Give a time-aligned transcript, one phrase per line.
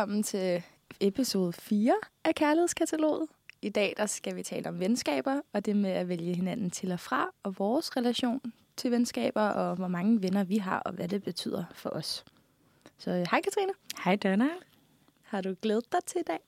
[0.00, 0.62] velkommen til
[1.00, 1.94] episode 4
[2.24, 3.28] af Kærlighedskataloget.
[3.62, 6.92] I dag der skal vi tale om venskaber, og det med at vælge hinanden til
[6.92, 11.08] og fra, og vores relation til venskaber, og hvor mange venner vi har, og hvad
[11.08, 12.24] det betyder for os.
[12.98, 13.72] Så øh, hej Katrine.
[14.04, 14.48] Hej Donna.
[15.22, 16.38] Har du glædet dig til i dag?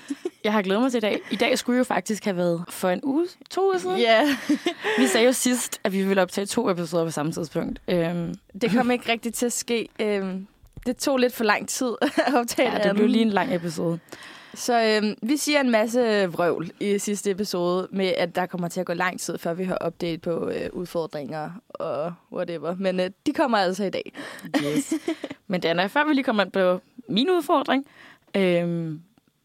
[0.44, 1.20] Jeg har glædet mig til i dag.
[1.30, 3.98] I dag skulle jo faktisk have været for en uge, to uger siden.
[3.98, 4.36] Ja.
[4.98, 7.82] Vi sagde jo sidst, at vi ville optage to episoder på samme tidspunkt.
[7.88, 9.88] Øhm, Det kom ikke rigtigt til at ske.
[10.00, 10.46] Øhm,
[10.86, 11.92] det tog lidt for lang tid
[12.26, 13.98] at optage ja, det det blev lige en lang episode.
[14.54, 18.80] Så øhm, vi siger en masse vrøvl i sidste episode med, at der kommer til
[18.80, 22.74] at gå lang tid, før vi har update på øh, udfordringer og whatever.
[22.74, 24.12] Men øh, de kommer altså i dag.
[24.64, 24.94] Yes.
[25.48, 27.86] Men Dana, før vi lige kommer på min udfordring,
[28.36, 29.02] øhm,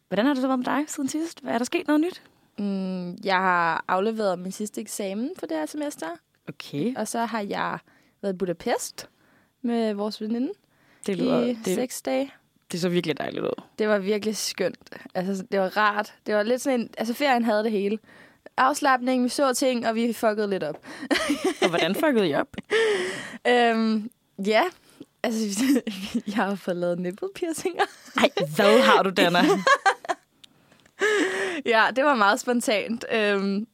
[0.08, 1.42] hvordan har det så været med dig siden sidst?
[1.44, 2.22] Hvad er der sket noget nyt?
[2.60, 6.08] Mm, jeg har afleveret min sidste eksamen for det her semester,
[6.50, 6.96] Okay.
[6.96, 7.80] og så har jeg
[8.22, 9.10] været i Budapest
[9.62, 10.50] med vores veninde
[11.08, 12.32] Det lyder, i det, seks dage.
[12.72, 13.64] det så virkelig dejligt ud.
[13.80, 14.80] Det var virkelig skønt.
[15.16, 16.14] Altså, det var rart.
[16.26, 16.90] Det var lidt sådan en...
[16.98, 18.00] Altså, ferien havde det hele.
[18.58, 20.86] Afslappning, vi så ting, og vi fuckede lidt op.
[21.62, 22.48] Og hvordan fuckede I op?
[23.48, 24.10] Øhm,
[24.46, 24.64] ja,
[25.24, 25.64] altså,
[26.28, 27.84] jeg har fået lavet nipple piercinger.
[28.18, 29.40] Ej, hvad har du, Dana?
[31.66, 33.06] Ja, det var meget spontant.
[33.14, 33.68] Øhm,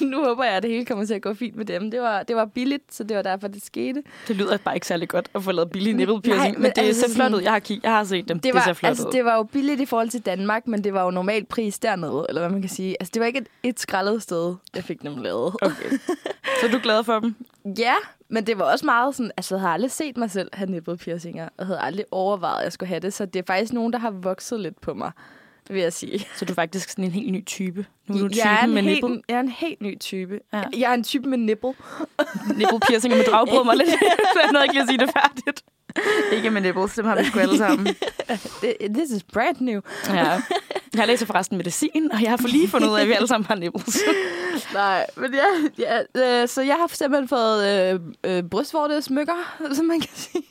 [0.10, 1.90] nu håber jeg, at det hele kommer til at gå fint med dem.
[1.90, 4.02] Det var, det var billigt, så det var derfor, det skete.
[4.28, 6.72] Det lyder bare ikke særlig godt at få lavet billige nipple piercing, Nej, men, men
[6.76, 7.40] det altså ser flot ud.
[7.40, 8.40] Jeg har, kig, jeg har set dem.
[8.40, 9.12] Det var, ser flot altså, ud.
[9.12, 12.26] det var jo billigt i forhold til Danmark, men det var jo normal pris dernede,
[12.28, 12.96] eller hvad man kan sige.
[13.00, 15.54] Altså, det var ikke et, et skrællet sted, jeg fik dem lavet.
[15.62, 15.98] Okay.
[16.60, 17.34] Så er du glad for dem?
[17.78, 17.94] Ja,
[18.28, 20.96] men det var også meget sådan, altså jeg havde aldrig set mig selv have nipple
[20.96, 23.92] piercinger, og havde aldrig overvejet, at jeg skulle have det, så det er faktisk nogen,
[23.92, 25.12] der har vokset lidt på mig,
[25.72, 26.26] vil jeg sige.
[26.36, 27.86] Så du er faktisk sådan en helt ny type.
[28.08, 29.98] Nu er du jeg, er typen en med helt, nipple, jeg er en helt ny
[29.98, 30.38] type.
[30.52, 30.62] Ja.
[30.76, 31.74] Jeg er en type med nipple.
[32.58, 33.88] nipple piercinger, du afbrød mig lidt.
[33.90, 35.64] så jeg nåede ikke lige at sige det færdigt.
[36.32, 37.86] Ikke med nipples, dem har vi sgu alle sammen.
[38.62, 39.80] Det- This is brand new.
[40.08, 40.40] Ja.
[40.94, 43.28] Jeg læser forresten medicin, og jeg har for lige fundet ud af, at vi alle
[43.28, 43.98] sammen har nipples.
[44.74, 45.44] Nej, men ja,
[46.16, 48.00] ja øh, så jeg har simpelthen fået øh,
[48.36, 50.42] øh, brystvorte smykker, som man kan sige.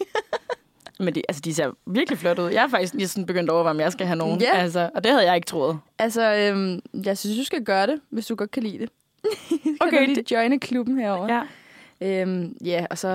[0.99, 2.49] Men de, altså, de ser virkelig flot ud.
[2.49, 4.41] Jeg har faktisk lige sådan begyndt at overveje, om jeg skal have nogen.
[4.41, 4.57] Ja.
[4.57, 5.79] Altså, og det havde jeg ikke troet.
[5.99, 8.89] Altså, øhm, jeg synes, du skal gøre det, hvis du godt kan lide det.
[9.63, 11.43] kan Okay, du lige joine klubben herovre.
[12.01, 12.21] Ja.
[12.21, 13.09] Øhm, ja, og så,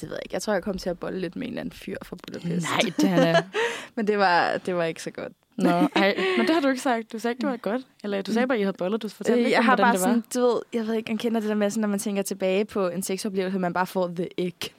[0.00, 1.60] det ved jeg ikke, jeg tror, jeg kom til at bolle lidt med en eller
[1.60, 2.66] anden fyr fra Budapest.
[2.70, 3.42] Nej, det er
[3.94, 5.32] Men det var, det var ikke så godt.
[5.56, 6.14] Nå, ej.
[6.36, 7.12] Men det har du ikke sagt.
[7.12, 7.82] Du sagde ikke, det var godt.
[8.04, 9.02] Eller du sagde bare, at I havde bollet.
[9.02, 10.06] Du fortalte Øh, ikke, jeg har bare det var.
[10.06, 12.22] sådan, du ved, jeg ved ikke, man kender det der med, sådan, når man tænker
[12.22, 14.74] tilbage på en sexoplevelse, man bare får the ick.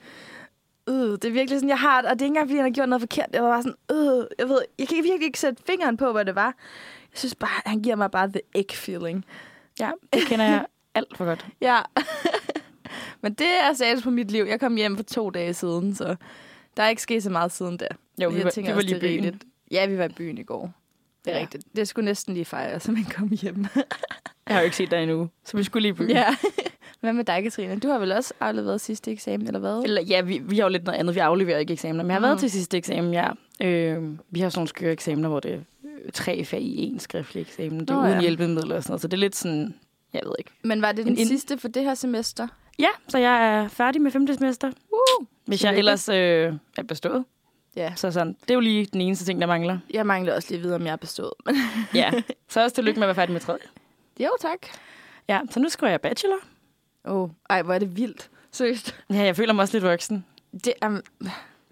[0.88, 2.64] Øh, det er virkelig sådan, jeg har det, og det er ikke engang, fordi han
[2.64, 3.26] har gjort noget forkert.
[3.32, 6.24] Jeg var bare sådan, øh, jeg ved, jeg kan virkelig ikke sætte fingeren på, hvad
[6.24, 6.54] det var.
[7.12, 9.24] Jeg synes bare, han giver mig bare the ick feeling.
[9.80, 11.46] Ja, det kender jeg alt for godt.
[11.60, 11.80] Ja.
[13.22, 14.44] Men det er status på mit liv.
[14.44, 16.16] Jeg kom hjem for to dage siden, så
[16.76, 17.88] der er ikke sket så meget siden der.
[18.22, 19.10] Jo, vi var, tænker vi var lige i byen.
[19.10, 19.44] rigeligt.
[19.70, 20.72] Ja, vi var i byen i går.
[21.24, 21.42] Det er ja.
[21.42, 21.64] rigtigt.
[21.76, 23.66] Det skulle næsten lige fejre, så man kom hjem.
[24.46, 26.10] Jeg har jo ikke set dig endnu, så vi skulle lige i byen.
[26.10, 26.36] ja.
[27.00, 27.78] Hvad med dig, Katrine?
[27.78, 29.82] Du har vel også afleveret sidste eksamen, eller hvad?
[29.84, 31.14] Eller, ja, vi, vi har jo lidt noget andet.
[31.14, 32.04] Vi afleverer ikke eksamener.
[32.04, 32.38] Men jeg har været Mm.
[32.40, 33.28] til sidste eksamen, ja.
[33.62, 35.52] Øh, vi har sådan nogle skøre eksamener, hvor det
[36.06, 37.80] er tre fag i en skriftlig eksamen.
[37.80, 38.20] Det er Nå, uden ja.
[38.20, 39.00] hjælpemidler og sådan noget.
[39.02, 39.74] Så det er lidt sådan,
[40.12, 40.50] jeg ved ikke.
[40.64, 42.48] Men var det den En sidste for det her semester?
[42.78, 44.68] Ja, så jeg er færdig med femte semester.
[44.92, 47.24] Uh, Hvis jeg ellers øh, er bestået.
[47.76, 49.78] Ja, Så sådan, det er jo lige den eneste ting, der mangler.
[49.90, 51.32] jeg mangler også lige at vide, om jeg er bestået.
[51.94, 52.10] Ja.
[52.48, 53.60] Så også tillykke med at være færdig med tredje.
[54.20, 54.58] jo, tak.
[55.28, 56.36] Ja, så nu skriver jeg bachelor.
[57.06, 58.30] Åh, oh, ej, hvor er det vildt.
[58.52, 58.94] Seriøst.
[59.10, 60.24] Ja, jeg føler mig også lidt voksen.
[60.64, 61.00] Det er,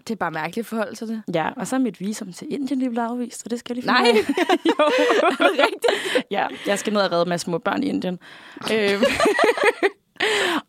[0.07, 1.23] det er bare mærkeligt forhold til det.
[1.33, 3.83] Ja, og så er mit visum til Indien lige blevet afvist, så det skal jeg
[3.83, 4.05] lige Nej.
[4.05, 4.55] finde af.
[4.69, 4.73] jo.
[5.39, 6.25] Er det rigtigt?
[6.31, 8.19] Ja, jeg skal ned og redde med små børn i Indien.
[8.73, 9.03] øhm.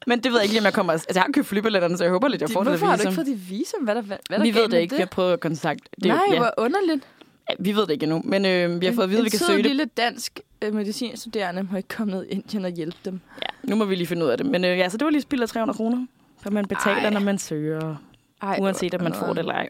[0.06, 0.92] Men det ved jeg ikke lige, om jeg kommer...
[0.92, 2.96] Altså, jeg har købt flybilletterne, så jeg håber lidt, jeg får det Hvorfor der har
[2.96, 3.10] du visum.
[3.10, 3.82] ikke fået dit visum?
[3.82, 4.94] Hvad er der, hvad er der vi ved det ikke.
[4.94, 5.84] Vi har prøvet at kontakte...
[5.96, 6.38] Det, er jo- Nej, ja.
[6.38, 7.04] hvor underligt.
[7.50, 9.30] Ja, vi ved det ikke endnu, men øh, vi har fået at vide, at vi
[9.30, 9.66] kan en søge det.
[9.66, 10.40] lille dansk
[10.72, 13.20] medicinstuderende må ikke komme ned i Indien og hjælpe dem.
[13.42, 14.46] Ja, nu må vi lige finde ud af det.
[14.46, 16.06] Men øh, ja, så det var lige spild af 300 kroner,
[16.42, 17.10] for man betaler, Ej.
[17.10, 17.96] når man søger,
[18.42, 19.68] Ej, uanset om man får det eller ej.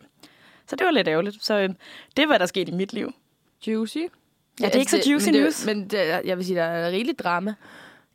[0.66, 1.44] Så det var lidt ærgerligt.
[1.44, 1.69] Så øh,
[2.16, 3.12] det hvad der er sket i mit liv.
[3.66, 3.96] Juicy.
[4.61, 5.66] Ja, det er ikke så juicy men det, news.
[5.66, 7.55] Men det, jeg vil sige, der er rigeligt drama.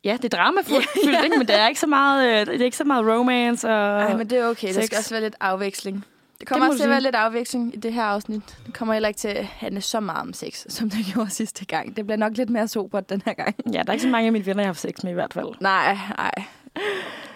[0.04, 1.24] Ja, det er dramafyldt, yeah.
[1.24, 1.38] ikke?
[1.38, 3.68] men det er ikke så meget, øh, det er ikke så meget romance.
[3.68, 3.98] Og...
[3.98, 4.68] Nej, men det er okay.
[4.68, 4.84] Der sex.
[4.84, 6.04] skal også være lidt afveksling.
[6.42, 8.58] Det kommer må også til at være lidt afveksling i det her afsnit.
[8.66, 11.64] Det kommer heller ikke til at handle så meget om sex, som det gjorde sidste
[11.64, 11.96] gang.
[11.96, 13.56] Det bliver nok lidt mere sobert den her gang.
[13.72, 15.14] Ja, der er ikke så mange af mine venner, jeg har haft sex med i
[15.14, 15.48] hvert fald.
[15.60, 16.32] Nej, nej.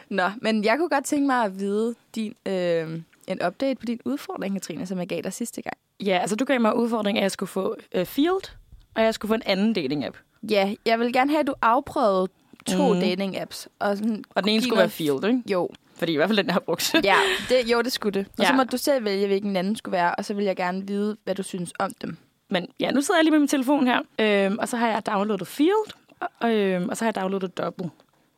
[0.08, 4.00] Nå, men jeg kunne godt tænke mig at vide din, øh, en update på din
[4.04, 5.76] udfordring, Katrine, som jeg gav dig sidste gang.
[6.00, 8.52] Ja, altså du gav mig udfordring, at jeg skulle få uh, Field,
[8.94, 10.16] og jeg skulle få en anden dating-app.
[10.50, 12.28] Ja, jeg vil gerne have, at du afprøvede
[12.66, 13.00] to mm.
[13.00, 13.66] dating-apps.
[13.78, 15.42] Og, sådan, Og den ene skulle være Field, ikke?
[15.52, 16.94] Jo, Fordi i hvert fald den, jeg har brugt.
[17.04, 17.16] ja,
[17.48, 18.26] det, jo, det skulle det.
[18.38, 18.56] Og så Ja.
[18.56, 21.34] må du selv vælge, hvilken anden skulle være, og så vil jeg gerne vide, hvad
[21.34, 22.16] du synes om dem.
[22.50, 25.06] Men ja, nu sidder jeg lige med min telefon her, øhm, og så har jeg
[25.06, 25.92] downloadet Field,
[26.40, 27.90] og, øhm, og så har jeg downloadet Double.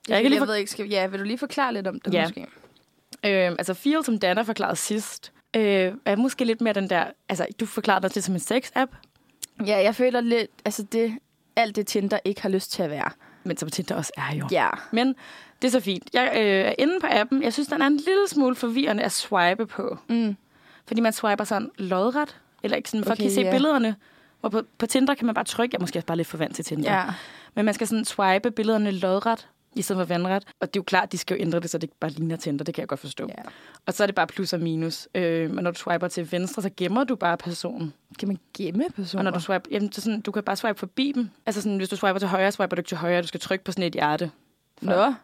[0.09, 2.01] Jeg, kan lige jeg for- ved ikke, skal, ja, vil du lige forklare lidt om
[2.01, 2.23] det Ja.
[2.23, 2.47] måske?
[3.27, 7.05] Øhm, altså Field, som Dana forklarede sidst, øh, er måske lidt mere den der...
[7.29, 8.97] Altså, du forklarede dig det som en sex-app,
[9.67, 11.15] Ja, jeg føler lidt, altså det,
[11.57, 13.11] alt det Tinder ikke har lyst til at være.
[13.49, 14.49] Men som Tinder også er jo.
[14.51, 14.69] Ja.
[14.93, 15.15] Men
[15.63, 16.09] det er så fint.
[16.13, 17.43] Jeg øh, er inde på appen.
[17.43, 19.99] Jeg synes, den er en lille smule forvirrende at swipe på.
[20.09, 20.37] Mm.
[20.87, 22.37] Fordi man swiper sådan lodret.
[22.63, 23.51] Eller ikke sådan, for Okay, at se ja.
[23.51, 23.97] billederne.
[24.43, 25.75] Og på, på Tinder kan man bare trykke.
[25.75, 26.93] Jeg er måske også bare lidt for vant til Tinder.
[26.93, 27.05] Ja.
[27.55, 30.45] Men man skal sådan swipe billederne lodret i stedet for vandret.
[30.61, 32.37] Og det er jo klart, de skal jo ændre det, så det ikke bare ligner
[32.37, 32.65] Tinder.
[32.65, 33.27] Det kan jeg godt forstå.
[33.29, 33.43] ja.
[33.87, 35.09] Og så er det bare plus og minus.
[35.15, 37.93] Øh, men når du swiper til venstre, så gemmer du bare personen.
[38.19, 39.21] Kan man gemme personer?
[39.21, 41.31] Og når du swiper, jamen, så sådan, du kan bare swipe forbi dem.
[41.47, 43.23] Altså sådan, hvis du swiper til højre, swiper du ikke til højre.
[43.23, 44.31] Du skal trykke på sådan et hjerte.
[44.83, 45.15] Nå.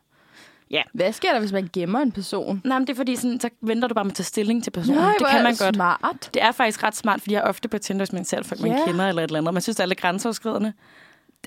[0.71, 0.83] Ja.
[0.95, 2.61] Hvad sker der, hvis man gemmer en person?
[2.65, 4.71] Nej, men det er fordi, sådan, så venter du bare med at tage stilling til
[4.71, 5.01] personen.
[5.01, 5.75] Nej, det kan man godt.
[5.75, 6.31] smart.
[6.35, 8.61] Det er faktisk ret smart, fordi jeg er ofte på Tinder, hvis man ser folk,
[8.61, 8.85] man Ja.
[8.87, 9.55] kender eller et eller andet.
[9.55, 10.73] Man synes, det er lidt grænseoverskridende.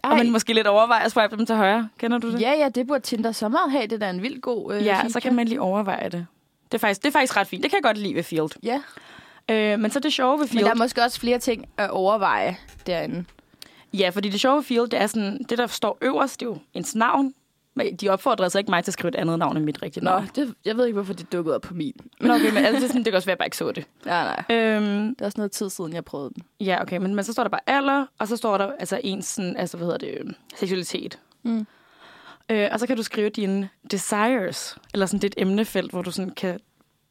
[0.04, 0.12] Ej.
[0.12, 1.90] Og man måske lidt overvejer at swipe dem til højre.
[2.00, 2.42] Kender du det?
[2.42, 3.84] Ja, ja, det burde Tinder så meget have.
[3.84, 5.10] Det er da en vild god øh, ja feature.
[5.10, 6.26] så kan man lige overveje det.
[6.66, 7.64] Det er, faktisk, det er faktisk ret fint.
[7.64, 8.50] Det kan jeg godt lide ved Field.
[8.64, 8.82] Ja,
[9.52, 10.66] Øh, men så det sjove ved men Field...
[10.66, 12.58] der er måske også flere ting at overveje
[12.88, 13.26] derinde.
[13.94, 15.44] Ja, fordi det sjove ved Field, det er sådan...
[15.50, 17.34] Det, der står øverst, det er jo ens navn.
[17.78, 20.04] Men de opfordrer altså ikke mig til at skrive et andet navn end mit rigtige
[20.04, 20.30] Nå, navn.
[20.36, 21.94] det, jeg ved ikke, hvorfor det dukkede op på min.
[22.22, 23.58] Nå, okay, men altså, det, er sådan, det kan også være, at jeg bare ikke
[23.58, 23.86] så det.
[24.06, 24.58] Nej, nej.
[24.58, 26.44] Øhm, Det er også noget tid siden, jeg prøvede den.
[26.60, 29.26] Ja, okay, men, men så står der bare alder, og så står der altså ens
[29.26, 31.20] sådan, altså, hvad hedder det, øhm, seksualitet.
[31.44, 31.68] Mm.
[32.52, 36.02] Øh, og så kan du skrive dine desires, eller sådan det er et emnefelt, hvor
[36.02, 36.60] du sådan kan,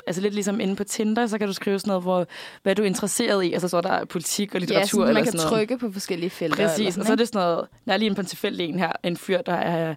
[0.06, 2.26] altså lidt ligesom inde på Tinder, så kan du skrive sådan noget, hvor,
[2.62, 5.14] hvad du er interesseret i, og så står der politik og litteratur Ja, sådan, eller
[5.14, 5.68] man kan sådan noget.
[5.68, 6.68] trykke på forskellige felter.
[6.68, 8.68] Præcis, sådan, og så er det sådan noget, jeg er lige inde på en tilfældig
[8.68, 9.94] en her, en fyr, der er,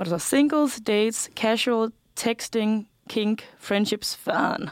[0.00, 4.70] hvor der står singles, dates, casual, texting, kink, friendships, fun.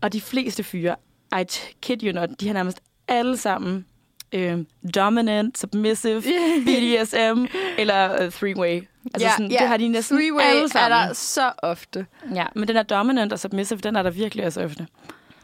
[0.00, 0.96] Og de fleste fyre,
[1.40, 1.44] I
[1.82, 3.86] kid you not, de har nærmest alle sammen
[4.32, 4.58] øh,
[4.94, 6.20] dominant, submissive,
[6.66, 7.44] BDSM
[7.78, 8.86] eller uh, three-way.
[9.14, 11.08] Altså sådan, det har de næsten Three-way alle er sammen.
[11.08, 12.06] der så ofte.
[12.34, 14.86] Ja, men den er dominant og submissive, den er der virkelig også ofte.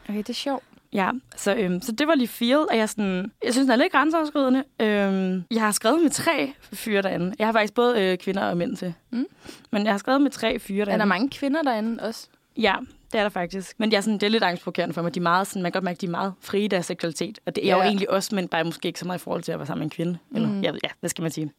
[0.09, 0.63] Okay, det er sjovt.
[0.93, 3.75] Ja, så, øhm, så det var lige Field, og jeg, sådan, jeg synes, den er
[3.75, 4.63] lidt grænseoverskridende.
[4.79, 7.33] Øhm, jeg har skrevet med tre fyre derinde.
[7.39, 8.93] Jeg har faktisk både øh, kvinder og mænd til.
[9.11, 9.25] Mm.
[9.71, 10.99] Men jeg har skrevet med tre fyre Er derinde.
[10.99, 12.27] der mange kvinder derinde også?
[12.57, 12.75] Ja,
[13.11, 13.79] det er der faktisk.
[13.79, 15.15] Men jeg er sådan, det er lidt angstprovokerende for mig.
[15.15, 16.85] De er meget, sådan, man kan godt mærke, at de er meget frie i deres
[16.85, 17.39] seksualitet.
[17.45, 17.75] Og det er Ja.
[17.77, 19.79] jo egentlig også, men bare måske ikke så meget i forhold til at være sammen
[19.79, 20.17] med en kvinde.
[20.35, 20.55] Eller, Mm.
[20.61, 21.51] ved- ja, hvad skal man sige?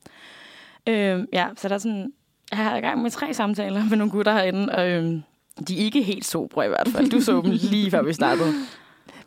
[0.86, 2.12] Øhm, ja, så der er sådan...
[2.50, 5.22] Jeg har i gang med tre samtaler med nogle gutter herinde, og øhm,
[5.68, 7.10] de er ikke helt sobre i hvert fald.
[7.10, 8.52] Du så dem lige før vi startede.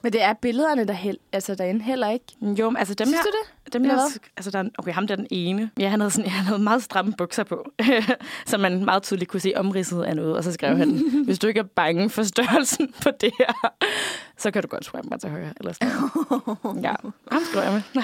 [0.03, 2.25] Men det er billederne der hel, altså derinde heller ikke.
[2.41, 3.23] Jo, altså dem Synes her...
[3.23, 3.29] du
[3.65, 3.73] det?
[3.73, 5.71] Dem her, altså der er, okay, ham der er den ene.
[5.79, 7.71] Ja, han havde, sådan, han havde meget stramme bukser på,
[8.45, 10.37] så man meget tydeligt kunne se omridset af noget.
[10.37, 13.73] Og så skrev han, hvis du ikke er bange for størrelsen på det her,
[14.37, 15.53] så kan du godt swipe mig til højre.
[15.59, 16.83] Eller sådan.
[16.83, 16.93] Ja,
[17.31, 18.03] ham skrev jeg med.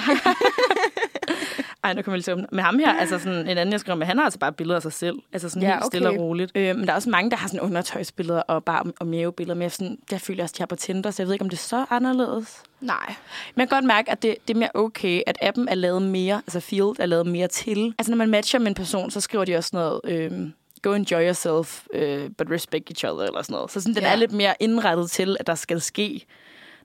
[1.84, 2.52] Ej, nu kommer jeg lige til at.
[2.52, 4.76] Men ham her, altså sådan en anden, jeg skriver med, han har altså bare billeder
[4.76, 5.16] af sig selv.
[5.32, 6.18] Altså sådan Ja, helt stille okay.
[6.18, 6.52] og roligt.
[6.54, 9.54] Øh, men der er også mange, der har sådan undertøjsbilleder og bare og mavebilleder.
[9.54, 11.48] Men jeg, sådan, jeg føler også, de har på Tinder, så jeg ved ikke, om
[11.48, 12.62] det er så anderledes.
[12.80, 13.06] Nej.
[13.54, 16.02] Men jeg kan godt mærke, at det, det er mere okay, at appen er lavet
[16.02, 17.94] mere, altså Field er lavet mere til.
[17.98, 21.22] Altså når man matcher med en person, så skriver de også noget, øhm, go enjoy
[21.26, 23.70] yourself, øh, but respect each other, eller sådan noget.
[23.70, 24.12] Så sådan, den Ja.
[24.12, 26.26] er lidt mere indrettet til, at der skal ske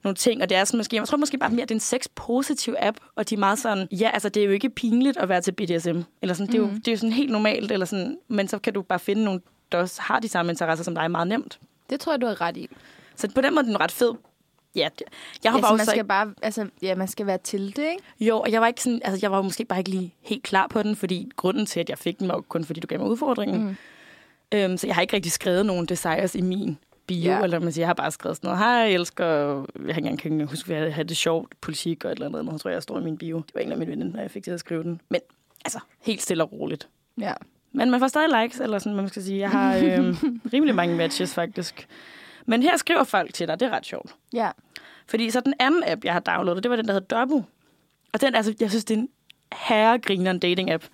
[0.04, 1.78] nogle ting, og det er sådan måske, jeg tror måske bare mere, at det er
[1.78, 5.18] en sex-positiv app, og de er meget sådan, ja, altså det er jo ikke pinligt
[5.18, 6.76] at være til BDSM, eller sådan, det, er jo, Mhm.
[6.76, 9.42] det er jo sådan helt normalt, eller sådan, men så kan du bare finde nogle,
[9.72, 11.60] der også har de samme interesser som dig, meget nemt.
[11.90, 12.70] Det tror jeg, du har ret i.
[13.16, 14.12] Så på den måde er den ret fed.
[14.76, 14.88] Ja,
[15.44, 18.04] jeg har Altså, bare man skal bare, altså, ja, man skal være til det, ikke?
[18.20, 20.68] Jo, og jeg var ikke sådan, altså jeg var måske bare ikke lige helt klar
[20.68, 23.08] på den, fordi grunden til, at jeg fik den, var kun fordi, du gav mig
[23.10, 23.64] udfordringen.
[23.64, 23.76] Mm.
[24.52, 26.78] Øhm, så jeg har ikke rigtig skrevet nogen desires i min
[27.08, 27.44] bio, Ja.
[27.44, 29.98] eller man siger, jeg har bare skrevet sådan noget, hej, jeg elsker, jeg har ikke
[29.98, 32.70] engang kan huske, at jeg havde det sjovt, politik og et eller andet, andet, tror
[32.70, 33.38] jeg, jeg står i min bio.
[33.38, 35.02] Det var en af mine venner, når jeg fik til at skrive den.
[35.10, 35.22] Men
[35.66, 36.88] altså, helt stille og roligt.
[37.22, 37.34] Ja.
[37.72, 39.40] Men man får stadig likes, eller sådan, man skal sige.
[39.40, 40.16] Jeg har øhm,
[40.54, 41.88] rimelig mange matches, faktisk.
[42.46, 44.16] Men her skriver folk til dig, det er ret sjovt.
[44.34, 44.50] Ja.
[45.08, 47.46] Fordi så den anden app, jeg har downloadet, det var den, der hedder Double.
[48.14, 49.10] Og den, altså, jeg synes, det er en
[49.54, 50.88] herregrineren dating-app.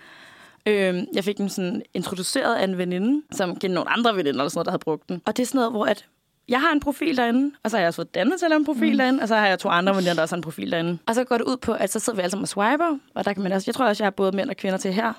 [0.66, 4.50] Øhm, jeg fik den sådan introduceret af en veninde, som kendte nogle andre veninder, eller
[4.50, 5.22] sådan noget, der havde brugt den.
[5.26, 6.06] Og det er sådan noget, hvor at
[6.48, 8.60] jeg har en profil derinde, og så har jeg også fået dannet til at lave
[8.60, 8.98] en profil mm.
[8.98, 10.98] derinde, og så har jeg to andre veninder, der også har en profil derinde.
[11.08, 13.26] Og så går det ud på, at så sidder vi alle sammen og swiper, og
[13.26, 15.14] der kan man også, jeg tror også, jeg har både mænd og kvinder til her.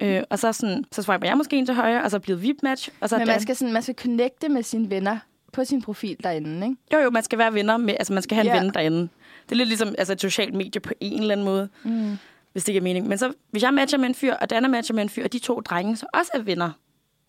[0.00, 2.54] Øh, og så, sådan, så swiper jeg måske en til højre, og så bliver vi
[2.62, 2.88] match.
[3.00, 5.18] Og så Men man skal, sådan, man skal connecte med sine venner
[5.52, 6.76] på sin profil derinde, ikke?
[6.92, 8.60] Jo, jo, man skal være venner med, altså man skal have en Ja.
[8.62, 9.00] ven derinde.
[9.44, 12.18] Det er lidt ligesom altså, et socialt medie på en eller anden måde, Mm.
[12.52, 13.08] hvis det giver mening.
[13.08, 15.32] Men så, hvis jeg matcher med en fyr, og Dana matcher med en fyr, og
[15.32, 16.70] de to drenge så også er venner,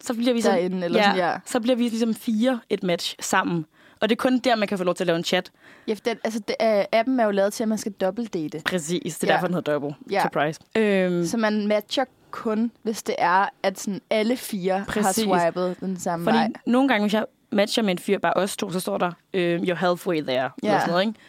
[0.01, 1.35] så bliver vi sådan, Derinde, eller sådan, ja.
[1.45, 3.65] så bliver vi ligesom fire et match sammen.
[4.01, 5.51] Og det er kun der, man kan få lov til at lave en chat.
[5.87, 8.61] Ja, for den, altså, det, uh, appen er jo lavet til, at man skal dobbeltdate.
[8.65, 9.31] Præcis, det er Ja.
[9.33, 9.35] ja.
[9.35, 9.95] derfor, den hedder Double.
[10.11, 10.21] Ja.
[10.23, 10.59] Surprise.
[10.77, 15.23] Øhm, Så man matcher kun, hvis det er, at sådan alle fire Præcis.
[15.25, 16.51] har swipet den samme fordi vej.
[16.65, 19.62] nogle gange, hvis jeg matcher med en fyr, bare os to, så står der, øh,
[19.62, 20.41] you're halfway there.
[20.41, 20.50] Ja.
[20.63, 21.19] Eller sådan noget, ikke?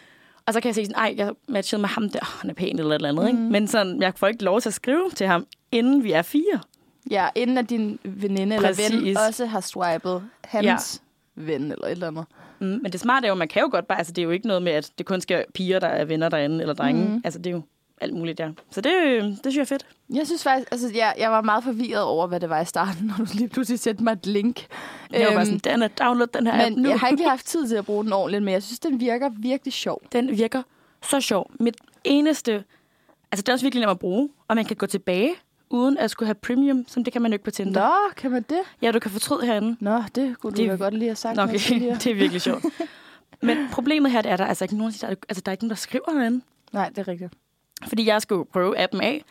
[0.45, 2.53] Og så kan jeg se sådan, ej, jeg matchede med ham der, oh, han er
[2.53, 3.27] pæn eller et eller andet, mm.
[3.27, 3.51] ikke?
[3.51, 6.59] Men sådan, jeg får ikke lov til at skrive til ham, inden vi er fire.
[7.11, 9.17] Ja, inden at din veninde eller ven Præcis.
[9.27, 11.01] også har swipet hans
[11.37, 11.41] ja.
[11.43, 12.25] ven eller et eller andet.
[12.59, 14.31] Mm, men det smarte er jo, man kan jo godt bare, altså det er jo
[14.31, 17.07] ikke noget med, at det kun skal piger, der er venner derinde, eller drenge.
[17.07, 17.21] Mm.
[17.23, 17.61] Altså det er jo
[18.01, 18.49] alt muligt, ja.
[18.71, 19.85] Så det, øh, det synes jeg er fedt.
[20.13, 23.05] Jeg synes faktisk, altså jeg, jeg var meget forvirret over, hvad det var i starten,
[23.17, 24.65] når du lige pludselig sendte mig et link.
[25.11, 26.89] Jeg var bare Øhm, sådan, den er download den her Men nu.
[26.89, 28.99] jeg har ikke lige haft tid til at bruge den ordentligt, men jeg synes, den
[28.99, 30.01] virker virkelig sjov.
[30.11, 30.61] Den virker
[31.03, 31.51] så sjov.
[31.59, 32.63] Mit eneste...
[33.31, 35.31] Altså, det er også virkelig nemt at bruge, og man kan gå tilbage,
[35.69, 37.81] uden at skulle have premium, som det kan man jo ikke på Tinder.
[37.87, 38.59] Nå, kan man det?
[38.81, 39.77] Ja, du kan fortryde herinde.
[39.79, 41.53] Nå, det kunne du Det- da godt lige have sagt Okay,
[42.03, 42.65] det er virkelig sjovt.
[43.41, 45.49] Men problemet her, det er, at der er altså ikke nogen, der, er- altså, der
[45.49, 46.41] er ikke nogen, der skriver herinde.
[46.73, 47.33] Nej, det er rigtigt.
[47.87, 49.23] Fordi jeg skulle prøve appen af.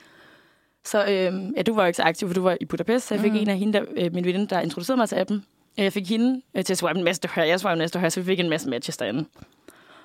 [0.85, 3.15] Så øhm, ja, du var jo ikke så aktiv, for du var i Budapest, så
[3.15, 3.39] jeg fik mm.
[3.39, 5.45] en af hende, der, øh, min veninde, der introducerede mig til appen.
[5.77, 7.49] Jeg fik hende øh, til at swipe en masse højre.
[7.49, 9.25] Jeg swipe næste højre, så vi fik en masse matches derinde.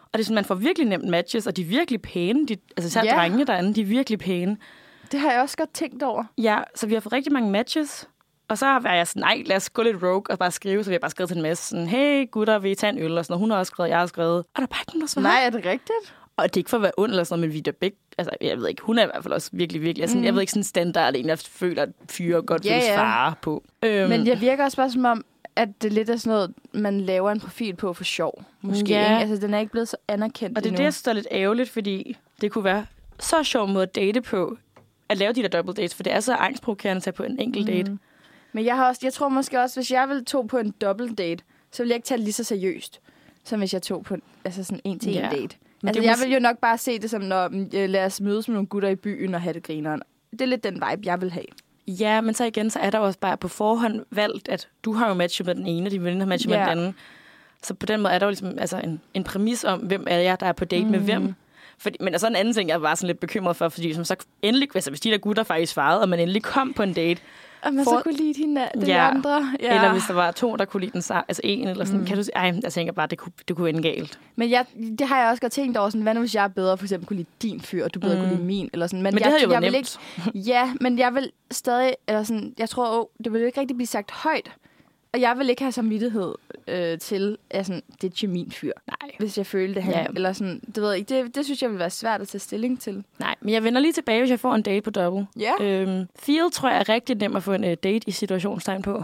[0.02, 2.48] Og det er sådan, man får virkelig nemt matches, og de er virkelig pæne.
[2.48, 3.06] De, altså Ja.
[3.06, 3.18] yeah.
[3.18, 4.58] drengene derinde, de er virkelig pæne.
[5.12, 6.24] Det har jeg også godt tænkt over.
[6.38, 8.10] Ja, så vi har fået rigtig mange matches.
[8.48, 10.84] Og så var jeg sådan, nej, lad os gå lidt rogue og bare skrive.
[10.84, 13.00] Så vi har bare skrevet til en masse sådan, hey gutter, vil I tage en
[13.00, 13.18] øl?
[13.18, 13.40] Og sådan noget.
[13.40, 14.38] Hun har også skrevet, jeg har skrevet.
[14.38, 15.24] Og der er bare ikke nogen, der svarer.
[15.24, 16.16] Nej, er det rigtigt?
[16.42, 17.72] Og det er ikke for at være ond eller sådan noget, men vi er da
[17.72, 17.98] begge...
[18.18, 20.04] Altså, jeg ved ikke, hun er i hvert fald også virkelig, virkelig...
[20.04, 20.24] Altså, Mm.
[20.24, 23.34] Jeg ved ikke sådan standard, en, jeg føler, at fyre godt Ja, vil ja.
[23.42, 23.64] på.
[23.84, 27.02] Øhm, Men jeg virker også bare som om, at det lidt er sådan noget, man
[27.02, 28.44] laver en profil på for sjov.
[28.62, 29.02] Måske, Ja.
[29.20, 29.32] ikke?
[29.32, 30.86] Altså, den er ikke blevet så anerkendt og det er endnu.
[30.86, 32.86] det, jeg der er lidt ærgerligt, fordi det kunne være
[33.20, 34.58] så sjov måde at date på,
[35.10, 37.40] at lave de der double dates, for det er så angstprovokerende at tage på en
[37.40, 37.92] enkelt date.
[37.92, 38.00] Mm.
[38.54, 41.10] Men jeg, har også, jeg tror måske også, hvis jeg ville tog på en double
[41.16, 43.00] date, så ville jeg ikke tage det lige så seriøst,
[43.44, 45.30] som hvis jeg tog på en, altså sådan en til en Ja.
[45.32, 45.56] date.
[45.82, 47.90] Men altså, det jeg mås- vil jo nok bare se det som, når mm, øh,
[47.90, 50.02] lad os mødes med nogle gutter i byen og have det grineren.
[50.32, 51.46] Det er lidt den vibe, jeg vil have.
[51.88, 55.08] Ja, men så igen, så er der også bare på forhånd valgt, at du har
[55.08, 56.58] jo matchet med den ene, din veninde har matchet Ja.
[56.60, 56.96] med den anden.
[57.64, 60.18] Så på den måde er der jo ligesom altså en, en præmis om, hvem er
[60.18, 60.92] jeg, der er på date mm.
[60.92, 61.34] med hvem.
[61.78, 63.94] Fordi, men der er så en anden ting, jeg var sådan lidt bekymret for, fordi
[63.94, 66.84] som så endelig, altså hvis de der gutter faktisk svarede, og man endelig kom på
[66.84, 67.22] en date,
[67.62, 69.10] Og man For- så kunne lide hende, de Ja.
[69.10, 69.54] andre.
[69.62, 69.76] ja.
[69.76, 72.02] eller hvis der var to, der kunne lide den sa- altså en eller sådan, Mm.
[72.02, 72.08] mm.
[72.08, 74.20] kan du ej, jeg tænker bare, det kunne, det kunne ende galt.
[74.36, 74.66] Men jeg,
[75.00, 76.86] det har jeg også godt tænkt over, sådan, hvad nu hvis jeg er bedre, for
[76.86, 78.22] eksempel kunne lide din fyr, og du bedre Mm.
[78.22, 79.00] kunne lide min, eller sådan.
[79.00, 80.00] Men, Men, men jeg, det havde jo jeg været nemt.
[80.36, 83.60] Ikke, ja, men jeg vil stadig, eller sådan, jeg tror, oh, det vil jo ikke
[83.60, 84.52] rigtig blive sagt højt,
[85.14, 86.36] og jeg vil ikke have samvittighed
[86.68, 90.06] øh, til, at sådan, det er min fyr, Nej, hvis jeg følte, han, Ja.
[90.16, 92.40] eller sådan, det ved jeg ikke, det, det synes jeg vil være svært at tage
[92.40, 93.04] stilling til.
[93.20, 95.28] nej, men jeg vender lige tilbage, hvis jeg får en date på double.
[95.40, 95.52] Ja.
[95.62, 99.04] Øhm, feel tror jeg er rigtig nemt at få en uh, date i situationstegn på.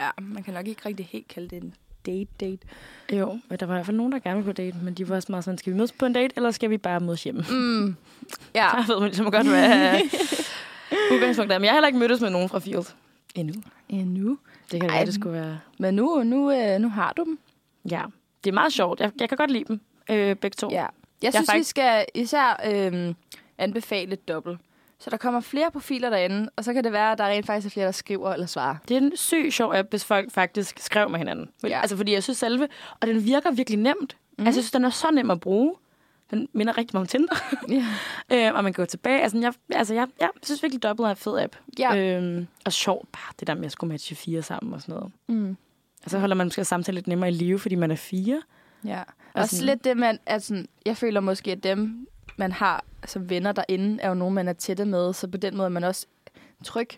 [0.00, 1.74] Ja, man kan nok ikke rigtig helt kalde det en
[2.06, 2.66] date-date.
[3.12, 5.08] Jo, men der var i hvert fald nogen, der gerne ville på date, men de
[5.08, 7.24] var også meget sådan, skal vi mødes på en date, eller skal vi bare mødes
[7.24, 7.44] hjemme?
[7.50, 7.96] Mm.
[8.54, 8.68] Ja.
[8.74, 10.00] Der ved man ligesom godt, hvad
[11.12, 11.58] udgangspunktet er.
[11.58, 12.84] Men jeg har heller ikke mødtes med nogen fra Field
[13.34, 13.62] endnu.
[13.88, 14.38] Endnu.
[14.72, 14.96] Det kan Ej.
[14.96, 15.58] være, det skulle være...
[15.78, 17.38] Men nu, nu, øh, nu har du dem.
[17.90, 18.02] Ja,
[18.44, 19.00] det er meget sjovt.
[19.00, 20.68] Jeg, jeg kan godt lide dem, øh, begge to.
[20.70, 20.86] Ja.
[21.22, 23.14] Jeg er synes, vi faktisk- skal især øh,
[23.58, 24.58] anbefale dobbelt.
[25.00, 27.66] Så der kommer flere profiler derinde, og så kan det være, at der rent faktisk
[27.66, 28.76] er flere, der skriver eller svarer.
[28.88, 31.50] Det er en syg sjov app, hvis folk faktisk skrev med hinanden.
[31.62, 31.80] Ja.
[31.80, 32.68] Altså, fordi jeg synes selve...
[33.00, 34.16] Og den virker virkelig nemt.
[34.36, 34.42] Mhm.
[34.42, 34.46] Mm.
[34.46, 35.74] Altså, jeg synes, den er så nem at bruge.
[36.30, 37.34] Den minder rigtig meget om Tinder.
[37.68, 37.84] Ja.
[38.48, 39.22] øh, og man kan gå tilbage.
[39.22, 41.56] Altså, jeg, altså, jeg, jeg synes virkelig, Double er en fed app.
[41.78, 41.96] Ja.
[41.96, 45.12] Øhm, og sjovt bare det der med at skulle matche fire sammen og sådan noget.
[45.26, 45.56] Mm.
[46.04, 48.42] Og så holder man måske samtalen lidt nemmere i live, fordi man er fire.
[48.84, 49.00] ja.
[49.34, 50.18] Og Også sådan- lidt det, man...
[50.26, 54.48] Altså, jeg føler måske, at dem, man har som venner derinde, er jo nogen, man
[54.48, 55.12] er tætte med.
[55.12, 56.06] Så på den måde er man også
[56.64, 56.88] tryg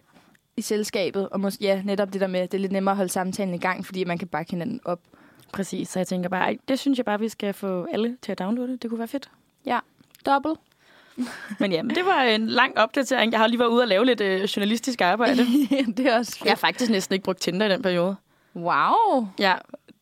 [0.56, 1.28] i selskabet.
[1.28, 3.58] Og måske, ja, netop det der med, det er lidt nemmere at holde samtalen i
[3.58, 5.00] gang, fordi man kan bakke hinanden op.
[5.52, 8.32] Præcis, så jeg tænker bare, ej, det synes jeg bare, vi skal få alle til
[8.32, 8.76] at downloade.
[8.76, 9.30] Det kunne være fedt.
[10.26, 10.58] Dobbelt.
[11.60, 13.32] Men ja, men det var en lang opdatering.
[13.32, 15.36] Jeg har lige været ude og lave lidt øh, journalistisk arbejde.
[15.96, 16.44] det er også fedt.
[16.44, 18.16] Jeg har faktisk næsten ikke brugt Tinder i den periode.
[18.56, 19.28] Wow.
[19.38, 19.54] Ja,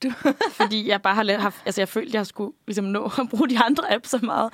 [0.03, 0.11] du,
[0.61, 3.59] fordi jeg bare har haft, altså jeg følte, jeg skulle ligesom nå at bruge de
[3.59, 4.53] andre apps så meget.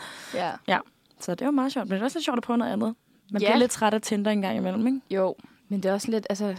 [0.68, 0.78] Ja.
[1.20, 2.94] Så det var meget sjovt, men det er også lidt sjovt at prøve noget andet.
[3.32, 3.48] Man Ja.
[3.48, 5.00] bliver lidt træt af Tinder en gang imellem, ikke?
[5.10, 5.36] Jo,
[5.68, 6.56] men det er også lidt, altså,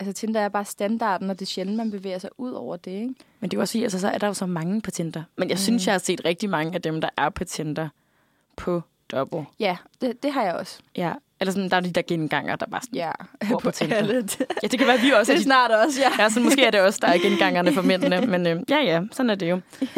[0.00, 2.90] altså Tinder er bare standarden, og det er sjældent, man bevæger sig ud over det,
[2.90, 3.14] ikke?
[3.40, 5.22] Men det er også altså, så er der jo så mange på Tinder.
[5.36, 5.58] Men jeg Mm.
[5.58, 7.88] synes, jeg har set rigtig mange af dem, der er på Tinder
[8.56, 9.44] på Double.
[9.60, 10.78] Ja, det, det har jeg også.
[10.96, 13.10] Ja, eller sådan, der er de der genganger, der bare sådan, Ja,
[13.50, 13.96] Bor på Tinder.
[13.96, 14.28] alle.
[14.62, 16.22] ja, det kan være, vi også det er de snart også, ja.
[16.22, 18.26] Ja, så måske er det også, der er gengangerne for mændene.
[18.26, 19.60] Men øh, ja, ja, sådan er det jo.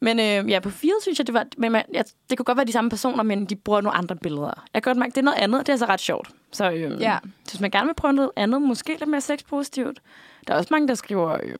[0.00, 1.46] Men øh, ja, på Field synes jeg, det var...
[1.56, 4.16] Men man, ja, det kunne godt være de samme personer, men de bruger nogle andre
[4.16, 4.64] billeder.
[4.74, 5.66] Jeg kan godt mærke, det er noget andet.
[5.66, 6.30] Det er så ret sjovt.
[6.52, 7.18] Så øh, Ja.
[7.50, 10.00] hvis man gerne vil prøve noget andet, måske lidt mere sexpositivt.
[10.46, 11.32] Der er også mange, der skriver...
[11.42, 11.56] Øh,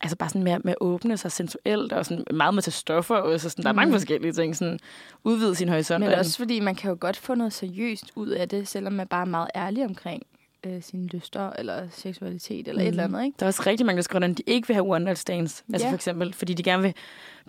[0.00, 3.14] altså bare sådan med, med at åbne sig sensuelt, og sådan meget med til stoffer,
[3.16, 3.94] og så sådan, der er mange Mm.
[3.94, 4.78] forskellige ting, sådan
[5.24, 6.00] udvide sin horisont.
[6.04, 8.92] Men og- også fordi man kan jo godt få noget seriøst ud af det, selvom
[8.92, 10.22] man bare er meget ærlig omkring
[10.66, 12.86] øh, sine lyster, eller seksualitet, eller mm.
[12.86, 13.36] et eller andet, ikke?
[13.40, 15.64] Der er også rigtig mange, der skriver, at de ikke vil have one night stands.
[15.72, 15.90] Altså Ja.
[15.90, 16.94] for eksempel, fordi de gerne vil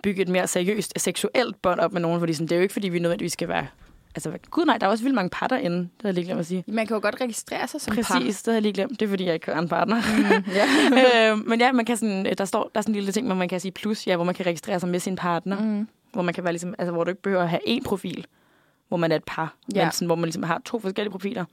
[0.02, 2.72] bygge et mere seriøst seksuelt bånd op med nogen, fordi sådan, det er jo ikke,
[2.72, 3.66] fordi vi nødvendigvis skal være...
[4.14, 5.76] Altså, gud nej, der er også vildt mange par derinde.
[5.78, 6.64] Det havde jeg lige glemt at sige.
[6.66, 9.00] Man kan jo godt registrere sig som Præcis, det havde jeg lige glemt.
[9.00, 10.02] Det er, fordi jeg ikke har en partner.
[10.02, 10.38] par.
[10.38, 11.30] Mm, ja.
[11.32, 13.34] øh, men ja, man kan sådan, der, står, der er sådan en lille ting, hvor
[13.34, 15.58] man kan sige plus, ja, hvor man kan registrere sig med sin partner.
[15.60, 15.88] Mm.
[16.12, 18.26] Hvor man kan være ligesom, altså, hvor du ikke behøver at have én profil,
[18.88, 19.54] hvor man er et par.
[19.74, 19.84] Ja.
[19.84, 21.44] Men sådan, hvor man ligesom har to forskellige profiler.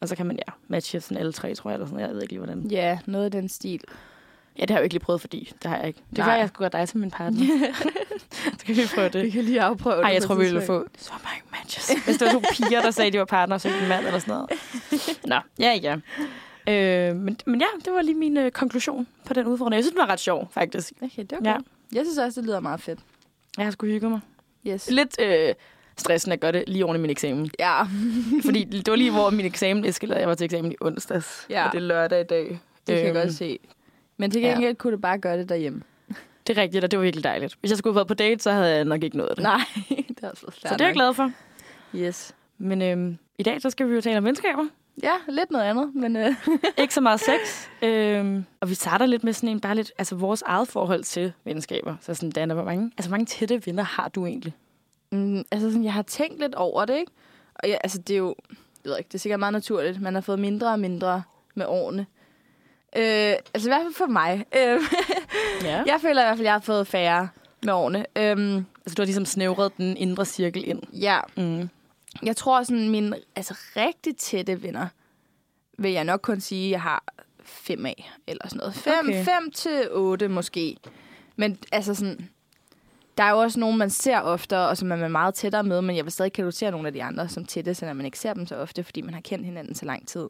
[0.00, 2.08] Og så kan man, ja, matche sådan alle tre, tror jeg, eller sådan noget.
[2.08, 2.66] Jeg ved ikke lige, hvordan.
[2.70, 3.80] ja, noget af den stil.
[4.58, 6.00] Ja, det har jeg jo ikke lige prøvet, fordi det har jeg ikke.
[6.10, 6.26] Det Nej.
[6.26, 7.40] gør, jeg skulle gøre dig som min partner.
[8.58, 9.32] så kan vi prøve det.
[9.32, 12.04] kan lige afprøve Ej, jeg tror, vi ville få så mange matches.
[12.04, 14.06] Hvis det var to piger, der sagde, at de var partner, og så en mand
[14.06, 14.50] eller sådan noget.
[15.26, 15.96] Nå, ja, ja.
[16.68, 19.74] Øh, men, men ja, det var lige min øh, konklusion på den udfordring.
[19.74, 20.92] Jeg synes, den var ret sjov, faktisk.
[21.02, 21.50] Okay, det var Ja.
[21.50, 21.56] ja.
[21.92, 22.98] Jeg synes også, det lyder meget fedt.
[23.56, 24.20] Jeg har sgu hygget mig.
[24.66, 24.90] Yes.
[24.90, 25.54] Lidt øh,
[26.00, 27.50] stressende at gøre det lige oven i min eksamen.
[27.58, 27.82] Ja.
[28.44, 30.20] Fordi det var lige, hvor min eksamen eskalerede.
[30.20, 31.66] Jeg var til eksamen i onsdags, Ja.
[31.66, 32.44] og det er lørdag i dag.
[32.48, 33.58] Det kan jeg Øhm, godt se.
[34.16, 34.48] Men til ja.
[34.48, 35.82] gengæld kunne du bare gøre det derhjemme.
[36.46, 37.56] Det er rigtigt, og det var virkelig dejligt.
[37.60, 39.42] Hvis jeg skulle have været på date, så havde jeg nok ikke nået det.
[39.42, 39.60] Nej,
[40.08, 41.30] det er også så det er jeg glad for.
[41.94, 42.34] Yes.
[42.58, 44.66] Men øhm, i dag, så skal vi jo tale om venskaber.
[45.02, 46.34] Ja, lidt noget andet, men øh,
[46.78, 47.66] ikke så meget sex.
[47.82, 51.32] Øhm, og vi starter lidt med sådan en, bare lidt, altså vores eget forhold til
[51.44, 51.96] venskaber.
[52.00, 54.54] Så sådan, Dana, hvor mange, altså, hvor mange tætte venner har du egentlig?
[55.12, 57.12] Mm, altså sådan, jeg har tænkt lidt over det, ikke?
[57.54, 58.34] Og ja, altså, det er jo,
[58.84, 60.00] jeg ved ikke, det er sikkert meget naturligt.
[60.00, 61.22] Man har fået mindre og mindre
[61.54, 62.06] med årene.
[62.96, 64.44] Øh, altså i hvert fald for mig.
[64.56, 64.80] Øh,
[65.70, 65.82] Ja.
[65.86, 67.28] jeg føler i hvert fald, at jeg har fået færre
[67.62, 68.06] med årene.
[68.16, 70.82] Øhm, Altså, du har ligesom snævret den indre cirkel ind.
[70.92, 71.68] ja, Mm.
[72.22, 74.86] jeg tror sådan, mine altså, rigtig tætte venner,
[75.78, 77.04] vil jeg nok kun sige, at jeg har
[77.42, 78.74] fem af, eller sådan noget.
[78.74, 79.24] Fem, Okay.
[79.24, 80.76] fem til otte måske.
[81.36, 82.30] Men altså sådan,
[83.18, 85.82] der er jo også nogen, man ser oftere, og som man er meget tættere med,
[85.82, 88.34] men jeg vil stadig kategorisere nogle af de andre som tætte, selvom man ikke ser
[88.34, 90.28] dem så ofte, fordi man har kendt hinanden så lang tid.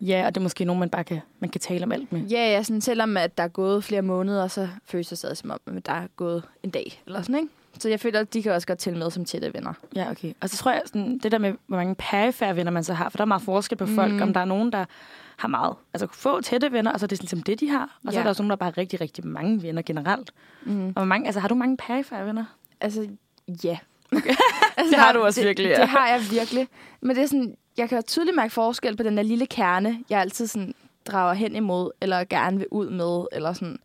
[0.00, 2.20] Ja, og det er måske nogen, man bare kan, man kan tale om alt med.
[2.20, 5.50] Ja, ja, sådan, selvom at der er gået flere måneder, så føles det stadig som
[5.50, 7.48] om, at der er gået en dag, eller sådan, ikke?
[7.78, 9.72] Så jeg føler, at de kan også godt tælle med som tætte venner.
[9.96, 10.32] Ja, okay.
[10.40, 13.08] Og så tror jeg, sådan, det der med, hvor mange perifære venner man så har,
[13.08, 14.22] for der er meget forskel på folk, Mm.
[14.22, 14.84] om der er nogen, der
[15.36, 17.98] har meget, altså få tætte venner, og så er det ligesom det, de har.
[18.06, 18.18] Og så Ja.
[18.18, 20.30] er der også nogen, der bare har rigtig, rigtig mange venner generelt.
[20.64, 20.86] Mm.
[20.86, 22.44] Og hvor mange, altså har du mange perifære venner?
[22.80, 23.08] Altså,
[23.64, 23.78] ja.
[24.12, 24.28] Okay.
[24.76, 25.80] altså, Det har du også virkelig, ja.
[25.80, 26.68] Det har jeg virkelig.
[27.00, 30.20] Men det er sådan, jeg kan tydeligt mærke forskel på den der lille kerne, jeg
[30.20, 30.74] altid sådan
[31.06, 33.78] drager hen imod, eller gerne vil ud med, eller sådan,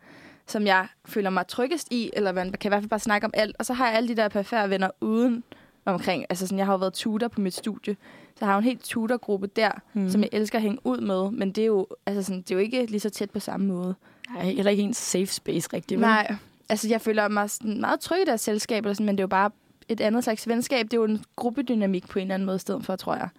[0.47, 3.31] som jeg føler mig tryggest i, eller man kan i hvert fald bare snakke om
[3.33, 3.55] alt.
[3.59, 5.43] Og så har jeg alle de der perfekte venner uden
[5.85, 6.25] omkring.
[6.29, 7.95] Altså sådan, jeg har jo været tutor på mit studie,
[8.39, 10.10] så har jo en helt tutorgruppe der, Mm.
[10.10, 12.56] som jeg elsker at hænge ud med, men det er jo, altså sådan, det er
[12.56, 13.95] jo ikke lige så tæt på samme måde.
[14.34, 15.97] Nej, heller ikke en safe space rigtig.
[15.97, 16.02] vel?
[16.02, 16.36] Nej,
[16.69, 19.23] altså jeg føler mig sådan meget tryg i deres selskab, eller sådan, men det er
[19.23, 19.52] jo bare
[19.88, 20.86] et andet slags venskab.
[20.86, 23.30] Det er jo en gruppedynamik på en eller anden måde i stedet for, tror jeg.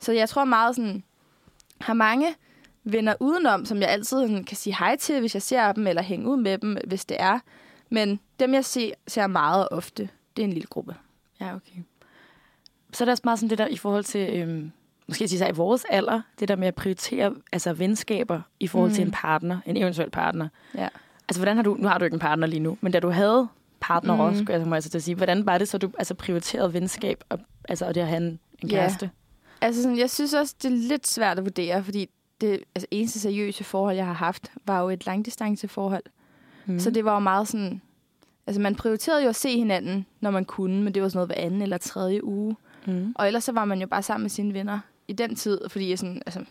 [0.00, 1.02] Så jeg tror meget sådan,
[1.80, 2.26] har mange
[2.84, 6.02] venner udenom, som jeg altid sådan kan sige hej til, hvis jeg ser dem, eller
[6.02, 7.38] hænge ud med dem, hvis det er.
[7.90, 10.94] Men dem, jeg ser, ser meget ofte, det er en lille gruppe.
[11.40, 11.80] Ja, okay.
[12.94, 14.72] Så er der også meget sådan det der i forhold til, øhm,
[15.08, 18.94] måske sig i vores alder, det der med at prioritere altså venskaber i forhold mm.
[18.94, 20.48] til en partner, en eventuel partner.
[20.74, 20.88] Ja.
[21.28, 23.08] Altså, hvordan har du, nu har du ikke en partner lige nu, men da du
[23.10, 23.48] havde
[23.80, 24.20] partner mm.
[24.20, 26.72] Også, skulle jeg så altså til at sige, hvordan var det så, du altså, prioriterede
[26.72, 28.76] venskab, og, altså, og det at have en, en Ja.
[28.76, 29.10] kæreste?
[29.60, 32.08] Altså, sådan, jeg synes også, det er lidt svært at vurdere, fordi
[32.40, 36.02] det altså, eneste seriøse forhold, jeg har haft, var jo et langdistanceforhold.
[36.66, 36.78] Mm.
[36.78, 37.80] Så det var jo meget sådan...
[38.46, 41.28] Altså, man prioriterede jo at se hinanden, når man kunne, men det var sådan noget
[41.28, 42.56] hver anden eller tredje uge.
[42.86, 43.12] Mm.
[43.16, 45.90] Og ellers så var man jo bare sammen med sine venner i den tid, fordi
[45.90, 46.44] jeg sådan, altså,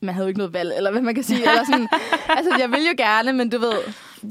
[0.00, 1.40] man havde jo ikke noget valg, eller hvad man kan sige.
[1.50, 1.88] Eller sådan,
[2.36, 3.74] altså, jeg ville jo gerne, men du ved,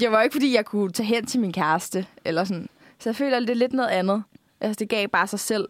[0.00, 2.68] det var jo ikke, fordi jeg kunne tage hen til min kæreste, eller sådan.
[2.98, 4.22] Så jeg føler, at det er lidt noget andet.
[4.60, 5.68] Altså, det gav bare sig selv.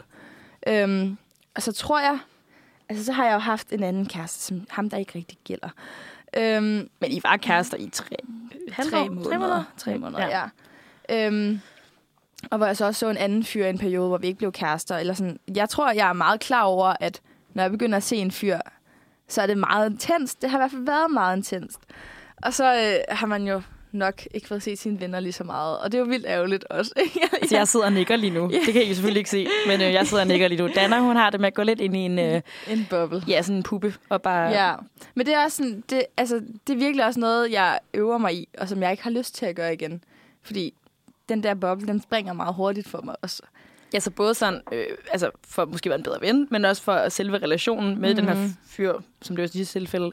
[0.66, 1.16] Øhm,
[1.54, 2.18] og så tror jeg,
[2.88, 5.68] altså, så har jeg jo haft en anden kæreste, som ham, der ikke rigtig gælder.
[6.36, 8.16] Øhm, Men I var kærester i tre,
[8.90, 9.30] tre måneder.
[9.30, 9.64] Tre måneder?
[9.76, 10.42] Tre måneder, ja.
[11.08, 11.26] ja.
[11.26, 11.60] Øhm,
[12.50, 14.38] og hvor jeg så også så en anden fyr i en periode, hvor vi ikke
[14.38, 14.96] blev kærester.
[14.96, 15.38] Eller sådan.
[15.54, 17.20] Jeg tror, jeg er meget klar over, at
[17.54, 18.58] når jeg begynder at se en fyr,
[19.28, 20.42] så er det meget intenst.
[20.42, 21.80] Det har i hvert fald været meget intenst.
[22.42, 25.78] Og så øh, har man jo nok ikke fået set sine venner lige så meget.
[25.78, 26.92] Og det er jo vildt ærgerligt også.
[27.40, 28.50] Altså, jeg sidder og nikker lige nu.
[28.66, 30.68] Det kan I selvfølgelig ikke se, men øh, jeg sidder og nikker lige nu.
[30.74, 32.40] Dana, hun har det med at gå lidt ind i en, øh,
[32.72, 33.22] en boble.
[33.28, 34.50] ja, sådan en puppe, og bare...
[34.50, 34.74] Ja,
[35.14, 38.34] men det er også sådan, det, altså, det er virkelig også noget, jeg øver mig
[38.34, 40.04] i, og som jeg ikke har lyst til at gøre igen.
[40.42, 40.74] Fordi
[41.28, 43.42] den der boble, den springer meget hurtigt for mig også.
[43.94, 46.82] Ja, så både sådan, øh, altså for at måske være en bedre ven, men også
[46.82, 48.26] for selve relationen med mm-hmm.
[48.26, 48.54] den her Mhm.
[48.66, 50.10] fyr, som det var i sidste tilfælde,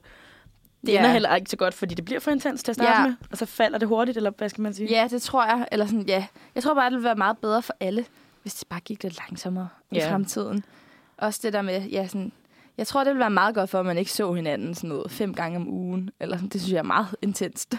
[0.85, 0.97] Det Ja.
[0.99, 3.07] ender heller ikke så godt, fordi det bliver for intens til at starte Ja.
[3.07, 4.89] med, og så falder det hurtigt, eller hvad skal man sige?
[4.89, 5.67] Ja, det tror jeg.
[5.71, 6.25] Eller sådan, ja.
[6.55, 8.05] Jeg tror bare, det ville være meget bedre for alle,
[8.41, 10.11] hvis det bare gik lidt langsommere i Ja.
[10.11, 10.63] fremtiden.
[11.17, 12.31] Også det der med, ja, sådan,
[12.77, 15.11] jeg tror, det ville være meget godt for, at man ikke så hinanden sådan noget
[15.11, 16.09] fem gange om ugen.
[16.19, 17.75] Eller sådan, det synes jeg er meget intenst.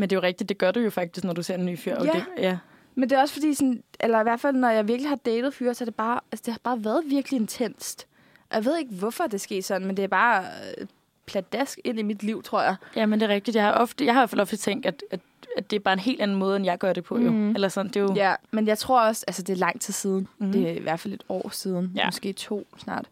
[0.00, 1.78] Men det er jo rigtigt, det gør du jo faktisk, når du ser en ny
[1.78, 1.96] fyr.
[1.96, 2.12] og Ja.
[2.12, 2.58] Det, ja.
[2.94, 5.54] Men det er også fordi, sådan, eller i hvert fald, når jeg virkelig har datet
[5.54, 8.06] fyre, så er det bare, altså, det har bare været virkelig intenst.
[8.50, 10.44] Og jeg ved ikke, hvorfor det sker sådan, men det er bare
[10.78, 10.86] øh,
[11.26, 12.76] pladask ind i mit liv, tror jeg.
[12.96, 13.56] ja, men det er rigtigt.
[13.56, 15.20] Jeg har, ofte, jeg har i hvert fald ofte tænkt, at, at,
[15.56, 17.18] at det er bare en helt anden måde, end jeg gør det på.
[17.18, 17.30] Jo.
[17.30, 17.54] Mhm.
[17.54, 18.14] Eller sådan, det er jo...
[18.14, 20.28] Ja, men jeg tror også, altså det er lang tid siden.
[20.38, 20.52] Mm.
[20.52, 22.06] Det er i hvert fald et år siden, ja.
[22.06, 23.04] måske to snart,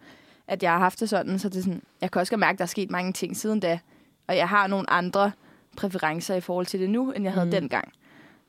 [0.47, 1.39] at jeg har haft det sådan.
[1.39, 3.37] Så det er sådan, jeg kan også godt mærke, at der er sket mange ting
[3.37, 3.79] siden da.
[4.27, 5.33] Og jeg har nogle andre
[5.79, 7.51] præferencer i forhold til det nu, end jeg havde mm.
[7.51, 7.93] dengang.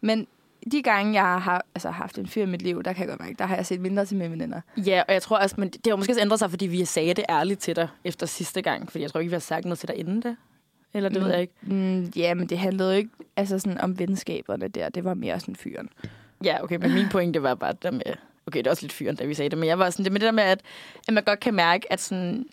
[0.01, 0.27] Men
[0.71, 3.19] de gange, jeg har altså, haft en fyr i mit liv, der kan jeg godt
[3.21, 4.61] mærke, der har jeg set mindre til mine veninder.
[4.77, 7.13] Ja, og jeg tror også, men det har måske også ændret sig, fordi vi sagde
[7.13, 8.91] det ærligt til dig efter sidste gang.
[8.91, 10.35] Fordi jeg tror ikke, vi har sagt noget til dig inden det.
[10.93, 11.23] Eller det Mm.
[11.25, 11.53] ved jeg ikke.
[11.61, 14.89] Mm, ja, men det handlede jo ikke altså sådan, om venskaberne der.
[14.89, 15.89] Det var mere sådan fyren.
[16.43, 18.01] Ja, okay, men min pointe var bare det der med...
[18.47, 20.11] Okay, det er også lidt fyren, da vi sagde det, men jeg var sådan, det
[20.11, 20.61] med det der med, at,
[21.07, 22.45] at man godt kan mærke, at sådan,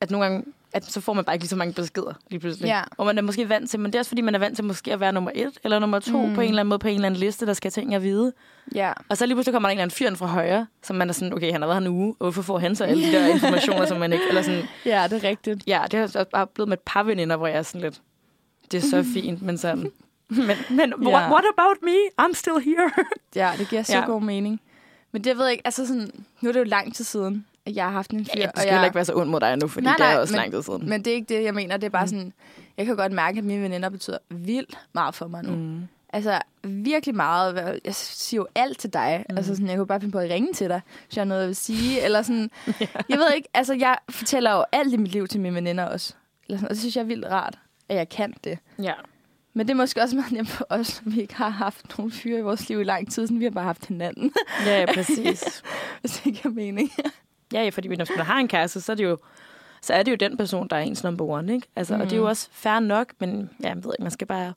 [0.00, 2.66] at nogle gange, at så får man bare ikke lige så mange beskeder lige pludselig.
[2.66, 2.82] Ja.
[2.96, 4.64] Og man er måske vant til, men det er også fordi, man er vant til
[4.64, 6.34] måske at være nummer et eller nummer to mm.
[6.34, 8.32] på en eller anden måde, på en eller anden liste, der skal ting at vide.
[8.74, 8.92] Ja.
[9.08, 11.08] Og så lige pludselig kommer der en eller anden fyr ind fra højre, som man
[11.08, 13.06] er sådan, okay, han har været her en uge, og hvorfor får han så alle
[13.06, 14.24] de der informationer, som man ikke...
[14.28, 15.62] Eller sådan, ja, det er rigtigt.
[15.66, 18.00] ja, det har så bare blevet med et par veninder, hvor jeg er sådan lidt,
[18.72, 19.90] det er så fint, men sådan...
[20.28, 21.08] Men, men Ja.
[21.08, 21.96] what, what about me?
[22.22, 22.90] I'm still here.
[23.34, 24.04] Ja, det giver så Ja.
[24.04, 24.60] god mening.
[25.12, 27.84] Men det ved jeg ikke, altså sådan, nu er det jo lang tid siden, jeg
[27.84, 28.30] har haft en fyr.
[28.36, 29.94] Ja, det og skal jeg, heller ikke være så ondt mod dig nu, fordi Nej,
[29.98, 30.88] det er nej, også men- lang tid siden.
[30.88, 31.76] Men det er ikke det, jeg mener.
[31.76, 32.08] Det er bare Mm.
[32.08, 32.32] sådan,
[32.76, 35.52] jeg kan godt mærke, at mine veninder betyder vildt meget for mig nu.
[35.56, 35.80] Mm.
[36.14, 37.80] Altså virkelig meget.
[37.84, 39.24] Jeg siger jo alt til dig.
[39.30, 39.36] Mm.
[39.36, 41.40] Altså sådan, jeg kunne bare finde på at ringe til dig, hvis jeg har noget
[41.40, 42.00] jeg vil sige.
[42.00, 42.50] Eller sådan,
[43.08, 46.14] jeg ved ikke, altså jeg fortæller jo alt i mit liv til mine veninder også.
[46.48, 48.58] Eller sådan, og det synes jeg er vildt rart, at jeg kan det.
[48.82, 48.92] Ja.
[49.54, 52.12] Men det er måske også meget nemt for os, at vi ikke har haft nogen
[52.12, 54.32] fyre i vores liv i lang tid, sådan vi har bare haft hinanden,
[54.66, 55.62] ja, ja, præcis.
[56.00, 56.90] hvis det giver mening.
[57.52, 59.18] Ja, fordi når man har en kæreste, så er det jo
[59.84, 61.66] så er det jo den person, der er ens number one, ikke?
[61.76, 62.00] Altså, mm.
[62.00, 62.28] Og det er jo Mm.
[62.28, 64.54] også fair nok, men ja, jeg ved ikke, man skal bare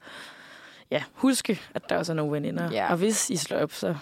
[0.92, 2.72] ja, huske, at der også er nogle veninder.
[2.72, 2.92] Ja.
[2.92, 3.96] Og hvis I slår op, så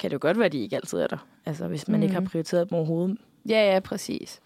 [0.00, 1.26] kan det jo godt være, at de ikke altid er der.
[1.46, 2.02] Altså, hvis man mm.
[2.02, 2.26] ikke har Mm.
[2.26, 3.18] prioriteret dem overhovedet.
[3.48, 4.40] Ja, ja, præcis.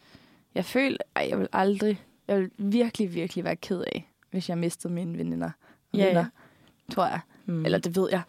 [0.54, 4.58] Jeg føler, at jeg vil aldrig, jeg vil virkelig, virkelig være ked af, hvis jeg
[4.58, 5.50] mistede mine veninder.
[5.94, 6.06] Ja.
[6.06, 6.24] Venner,
[6.92, 7.20] tror jeg.
[7.50, 7.64] Mm.
[7.64, 8.20] Eller det ved jeg.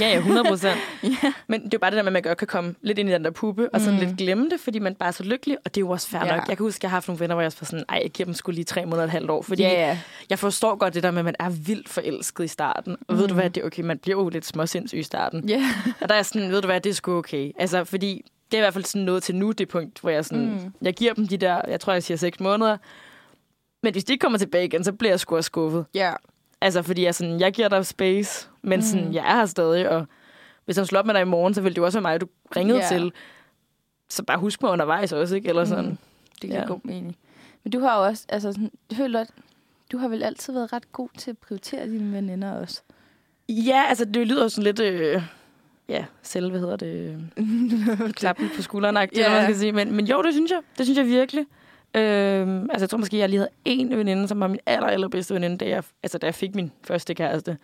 [0.00, 0.76] Ja, ja, 100 procent.
[1.02, 1.32] ja.
[1.46, 3.08] Men det er jo bare det der med, at man godt kan komme lidt ind
[3.08, 4.06] i den der puppe, og sådan Mm.
[4.06, 6.24] lidt glemme det, fordi man bare er så lykkelig, og det er jo også fair
[6.24, 6.36] Ja.
[6.36, 6.48] nok.
[6.48, 8.10] Jeg kan huske, at jeg har haft nogle venner, hvor jeg var sådan, ej, jeg
[8.10, 9.98] giver dem skulle lige tre måneder og et halvt år, fordi ja, ja.
[10.30, 12.96] jeg forstår godt det der med, at man er vildt forelsket i starten.
[13.08, 13.40] Og ved du Mm.
[13.40, 15.48] hvad, det er okay, man bliver jo lidt småsindssyg i starten.
[15.48, 15.64] Ja.
[16.00, 17.52] Og der er sådan, ved du hvad, det er sgu okay.
[17.58, 20.24] Altså, fordi det er i hvert fald sådan noget til nu, det punkt, hvor jeg
[20.24, 20.50] sådan, mm.
[20.52, 20.72] Mm.
[20.82, 22.76] jeg giver dem de der, jeg tror, jeg siger seks måneder.
[23.82, 25.84] Men hvis de ikke kommer tilbage igen, så bliver jeg sgu skuffet.
[25.94, 26.12] ja.
[26.60, 28.82] Altså, fordi jeg, sådan, jeg giver dig space, men mm.
[28.82, 29.12] sådan, Mm.
[29.14, 30.06] jeg er her stadig, og
[30.64, 32.20] hvis han slår op med dig i morgen, så vil det jo også være mig,
[32.20, 32.88] du ringede Ja.
[32.88, 33.12] til.
[34.08, 35.48] Så bare husk mig undervejs også, ikke?
[35.48, 35.84] Eller sådan.
[35.84, 35.98] Mm.
[36.32, 36.66] Det giver Ja.
[36.66, 37.16] god mening.
[37.64, 39.28] Men du har jo også, altså sådan, jeg føler, at
[39.92, 42.82] du har vel altid været ret god til at prioritere dine veninder også.
[43.48, 44.80] Ja, altså, det lyder jo sådan lidt...
[44.80, 45.22] Øh,
[45.88, 47.22] ja, selv, hvad hedder det?
[48.20, 49.08] Klappen på skulderen, yeah.
[49.16, 49.30] Ja.
[49.30, 49.72] man skal sige.
[49.72, 50.60] Men, men jo, det synes jeg.
[50.78, 51.46] Det synes jeg virkelig.
[51.94, 55.34] Øhm, altså, jeg tror måske, jeg lige havde en veninde, som var min aller, allerbedste
[55.34, 57.58] veninde, da jeg, altså, da jeg fik min første kæreste.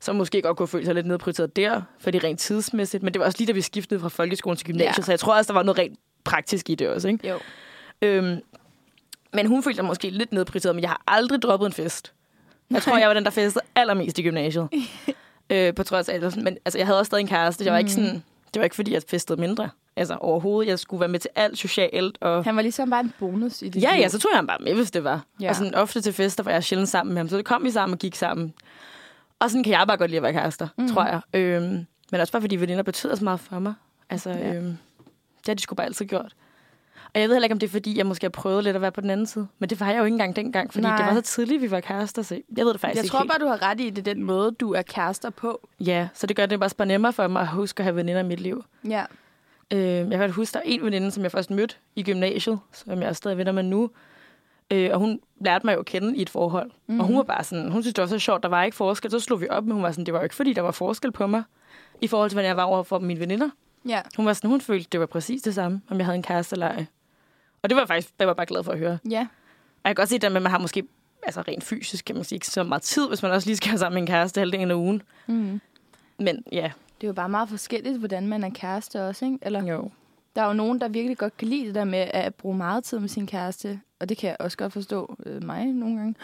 [0.00, 3.02] Som måske godt kunne føle sig lidt nedprioriteret der, fordi rent tidsmæssigt.
[3.02, 5.02] Men det var også lige, da vi skiftede fra folkeskolen til gymnasiet, Ja.
[5.02, 7.08] så jeg tror også, der var noget rent praktisk i det også.
[7.08, 7.28] Ikke?
[7.28, 7.38] Jo.
[8.02, 8.40] Øhm,
[9.34, 12.12] men hun følte sig måske lidt nedprioriteret, men jeg har aldrig droppet en fest.
[12.70, 14.68] Jeg tror, jeg var den, der festede allermest i gymnasiet.
[15.50, 17.64] øh, på trods af, men altså, jeg havde også stadig en kæreste.
[17.64, 18.06] Jeg var ikke Mhm.
[18.06, 18.22] sådan,
[18.54, 19.68] det var ikke, fordi jeg festede mindre.
[19.96, 20.70] Altså overhovedet.
[20.70, 22.18] Jeg skulle være med til alt socialt.
[22.20, 22.44] Og...
[22.44, 24.00] Han var ligesom bare en bonus i det Ja, liv.
[24.00, 25.24] ja, så tog jeg ham bare med, hvis det var.
[25.40, 25.48] Ja.
[25.48, 27.28] Og sådan ofte til fester var jeg sjældent sammen med ham.
[27.28, 28.54] Så det kom vi sammen og gik sammen.
[29.38, 30.88] Og sådan kan jeg bare godt lide at være kærester, mm.
[30.88, 31.20] Tror jeg.
[31.34, 33.74] Øhm, men også bare fordi veninder betyder så meget for mig.
[34.10, 34.54] Altså, ja.
[34.54, 34.64] Øhm,
[35.38, 36.34] det har de sgu bare altid gjort.
[37.14, 38.82] Og jeg ved heller ikke, om det er fordi, jeg måske har prøvet lidt at
[38.82, 39.46] være på den anden side.
[39.58, 40.96] Men det var jeg jo ikke engang dengang, fordi Nej.
[40.96, 42.22] Det var så tidligt, vi var kærester.
[42.22, 43.30] Så jeg ved det faktisk Jeg ikke tror helt.
[43.30, 45.68] bare, du har ret i, det den måde, du er kærester på.
[45.80, 48.20] Ja, så det gør det bare, bare nemmere for mig at huske at have veninder
[48.20, 48.64] i mit liv.
[48.88, 49.04] Ja.
[49.70, 53.02] Øh, jeg kan huske, der er en veninde, som jeg først mødte i gymnasiet, som
[53.02, 53.90] jeg er stadig venner med nu.
[54.70, 56.70] Øh, og hun lærte mig jo at kende i et forhold.
[56.86, 57.00] Mm-hmm.
[57.00, 59.10] Og hun var bare sådan, hun synes, det var så sjovt, der var ikke forskel.
[59.10, 60.70] Så slog vi op, men hun var sådan, det var jo ikke, fordi der var
[60.70, 61.42] forskel på mig,
[62.00, 63.50] i forhold til, hvordan jeg var over for mine veninder.
[63.88, 64.00] Ja.
[64.16, 66.54] Hun var sådan, hun følte, det var præcis det samme, om jeg havde en kæreste
[66.54, 66.86] eller ej.
[67.62, 68.98] Og det var jeg faktisk, det var jeg bare glad for at høre.
[69.10, 69.20] Ja.
[69.20, 70.82] Og jeg kan godt se det med, at man har måske,
[71.22, 73.68] altså rent fysisk, kan man sige, ikke så meget tid, hvis man også lige skal
[73.68, 75.02] have sammen med en kæreste halvdelen af ugen.
[75.26, 75.60] Mm.
[76.18, 76.70] Men ja,
[77.02, 79.38] Det er jo bare meget forskelligt, hvordan man er kæreste også, ikke?
[79.42, 79.90] Eller, jo.
[80.36, 82.84] der er jo nogen, der virkelig godt kan lide det der med at bruge meget
[82.84, 83.80] tid med sin kæreste.
[84.00, 86.14] Og det kan jeg også godt forstå øh, mig nogle gange.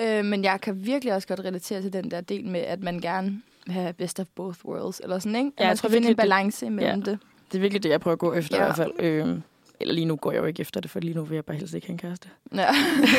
[0.00, 3.00] Øh, men jeg kan virkelig også godt relatere til den der del med, at man
[3.00, 5.50] gerne vil have best of both worlds, eller sådan, ikke?
[5.56, 7.18] At Ja, man skal finde en balance imellem det.
[7.52, 8.62] Det er virkelig det, jeg prøver at gå efter Ja.
[8.64, 8.72] ja.
[8.72, 8.92] i hvert fald.
[9.06, 9.42] Øhm,
[9.80, 11.56] eller lige nu går jeg jo ikke efter det, for lige nu vil jeg bare
[11.56, 12.28] helst ikke have en kæreste.
[12.54, 12.66] Ja.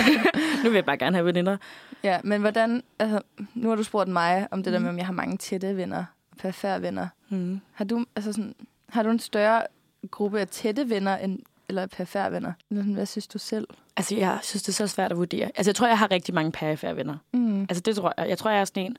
[0.64, 1.58] Nu vil jeg bare gerne have veninder.
[2.04, 2.84] ja, men hvordan...
[3.00, 3.22] Altså,
[3.56, 4.84] nu har du spurgt mig om det der Mhm.
[4.84, 6.04] med, om jeg har mange tætte venner,
[6.38, 7.08] perfære venner.
[7.30, 7.60] Mm.
[7.74, 8.56] Har du, altså sådan,
[8.90, 9.64] har du en større
[10.12, 12.52] gruppe af tætte venner end, eller perfære venner?
[12.70, 13.68] Hvad synes du selv?
[13.98, 15.46] Altså, jeg synes, det er så svært at vurdere.
[15.56, 17.18] Altså, jeg tror, jeg har rigtig mange perifære venner.
[17.34, 17.62] Mm.
[17.62, 18.30] Altså, det tror jeg.
[18.30, 18.98] Jeg tror, jeg er sådan en,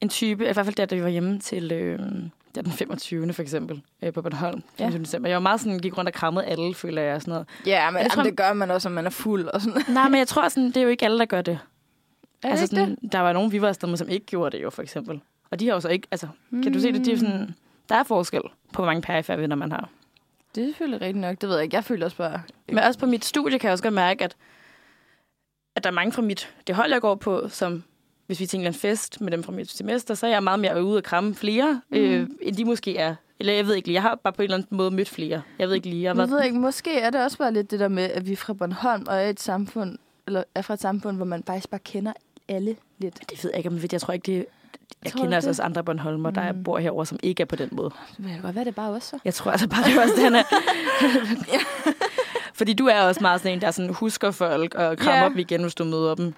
[0.00, 1.98] en type, i hvert fald da vi var hjemme til øh,
[2.54, 3.32] der den 25.
[3.32, 4.62] for eksempel, øh, på Bornholm.
[4.78, 4.88] Ja.
[4.90, 4.98] Ja.
[4.98, 5.28] December.
[5.28, 7.20] Jeg var meget sådan, gik rundt og krammede alle, føler jeg.
[7.20, 7.46] Sådan noget.
[7.66, 9.82] Ja, men Jeg tror- det gør man også, når man er fuld og sådan.
[9.88, 11.58] Nej, men jeg tror sådan, det er jo ikke alle, der gør det.
[12.42, 14.56] Er altså, det ikke sådan, der var nogen, vi var afsted med, som ikke gjorde
[14.56, 15.20] det jo, for eksempel.
[15.50, 16.28] Og de har jo så ikke, altså,
[16.62, 17.04] kan du se det?
[17.04, 17.18] det er Mm.
[17.20, 17.54] sådan,
[17.88, 18.40] der er forskel
[18.72, 19.88] på, hvor mange perifære venner man har.
[20.54, 21.40] Det er selvfølgelig rigtigt nok.
[21.40, 21.76] Det ved jeg ikke.
[21.76, 22.42] Jeg føler også bare...
[22.68, 24.36] Men også på mit studie kan jeg også godt mærke, at,
[25.76, 27.82] at der er mange fra mit, det hold, jeg går på, som
[28.26, 30.84] hvis vi tænker en fest med dem fra mit semester, så er jeg meget mere
[30.84, 31.96] ude og kramme flere, mm.
[31.96, 33.14] øh, end de måske er.
[33.40, 35.42] Eller jeg ved ikke lige, jeg har bare på en eller anden måde mødt flere.
[35.58, 36.02] Jeg ved ikke lige.
[36.02, 38.26] Jeg, har Jeg ved ikke, måske er det også bare lidt det der med, at
[38.26, 41.42] vi er fra Bornholm og er et samfund, eller er fra et samfund, hvor man
[41.46, 42.12] faktisk bare kender
[42.48, 43.30] alle lidt.
[43.30, 43.88] Det ved jeg ikke, ved.
[43.92, 44.46] jeg tror ikke, det
[45.04, 45.52] jeg Tror kender altså det?
[45.52, 46.62] også andre Bornholmer, der Mm.
[46.62, 47.90] bor herover, som ikke er på den måde.
[48.16, 49.18] Det vil godt være, det bare også så.
[49.24, 50.42] Jeg tror altså bare, det er også den er.
[52.54, 55.30] Fordi du er også meget sådan en, der sådan husker folk og krammer yeah.
[55.30, 56.34] dem igen, hvis du møder dem.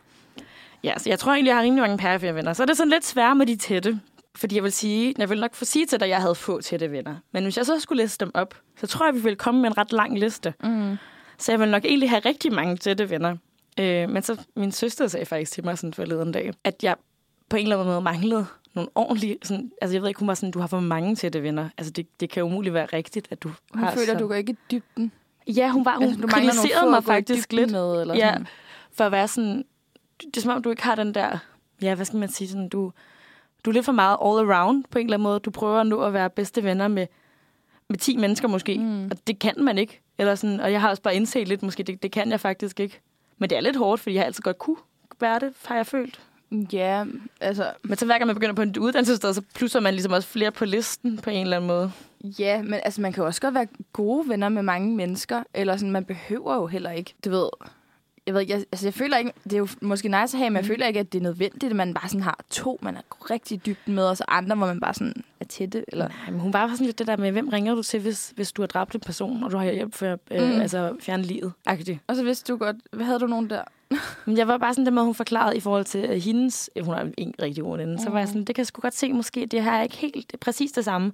[0.85, 2.53] Ja, så jeg tror egentlig, jeg har rimelig mange perifere venner.
[2.53, 4.01] Så er det sådan lidt svært med de tætte.
[4.37, 6.61] Fordi jeg vil sige, jeg vil nok få sige til dig, at jeg havde få
[6.61, 7.15] tætte venner.
[7.33, 9.71] Men hvis jeg så skulle liste dem op, så tror jeg, vi ville komme med
[9.71, 10.55] en ret lang liste.
[10.65, 10.97] Mm.
[11.39, 13.37] Så jeg vil nok egentlig have rigtig mange tætte venner.
[13.79, 16.95] Øh, men så min søster sagde faktisk til mig sådan forleden dag, at jeg
[17.51, 19.37] på en eller anden måde manglede nogle ordentlige...
[19.43, 21.69] Sådan, altså jeg ved ikke, hun var sådan, du har for mange tætte venner.
[21.79, 24.19] Altså det, det kan jo umuligt være rigtigt, at du Hun har føler, så...
[24.19, 25.13] du går ikke i dybden.
[25.47, 28.29] Ja, hun var hun altså, du kritiserede mig faktisk lidt Med, eller Ja.
[28.33, 28.47] sådan.
[28.93, 29.65] for at være sådan...
[30.21, 31.39] Det er som om, du ikke har den der...
[31.83, 32.49] Ja, hvad skal man sige?
[32.49, 32.93] Sådan, du,
[33.65, 35.41] du er lidt for meget all around på en eller anden måde.
[35.41, 37.07] Du prøver nu at være bedste venner med,
[37.89, 38.79] med 10 mennesker måske.
[38.79, 39.05] Mm.
[39.05, 40.01] Og det kan man ikke.
[40.19, 42.81] Eller sådan, og jeg har også bare indset lidt, måske det, det kan jeg faktisk
[42.81, 43.01] ikke.
[43.39, 44.77] Men det er lidt hårdt, fordi jeg altid godt kunne
[45.21, 46.21] være det, har jeg følt.
[46.73, 47.05] Ja,
[47.41, 47.73] altså...
[47.83, 50.51] Men så hver gang man begynder på en uddannelsessted, så plusser man ligesom også flere
[50.51, 51.93] på listen på en eller anden måde.
[52.39, 55.77] Ja, men altså, man kan jo også godt være gode venner med mange mennesker, eller
[55.77, 57.49] sådan, man behøver jo heller ikke, du ved,
[58.31, 60.57] jeg ved jeg, altså jeg føler ikke, det er jo måske nice at have, men
[60.57, 60.69] jeg Mm.
[60.69, 63.55] føler ikke, at det er nødvendigt, at man bare sådan har to, man er rigtig
[63.55, 66.09] i dybden med, og så andre, hvor man bare sådan er tætte, eller...
[66.09, 68.53] Nej, men hun var sådan lidt det der med, hvem ringer du til, hvis, hvis
[68.53, 70.55] du har dræbt en person, og du har hjælp for øh, Mm.
[70.55, 70.61] mm.
[70.61, 71.53] altså, fjerne livet.
[71.67, 71.99] Agtigt.
[72.07, 73.63] Og så vidste du godt, hvad havde du nogen der?
[74.27, 76.85] Men jeg var bare sådan, det med, hun forklarede i forhold til øh, hendes, øh,
[76.85, 78.33] hun er en rigtig god veninde, så var jeg Mm.
[78.33, 80.39] sådan, det kan jeg sgu godt se måske, det her er ikke helt det er
[80.39, 81.13] præcis det samme.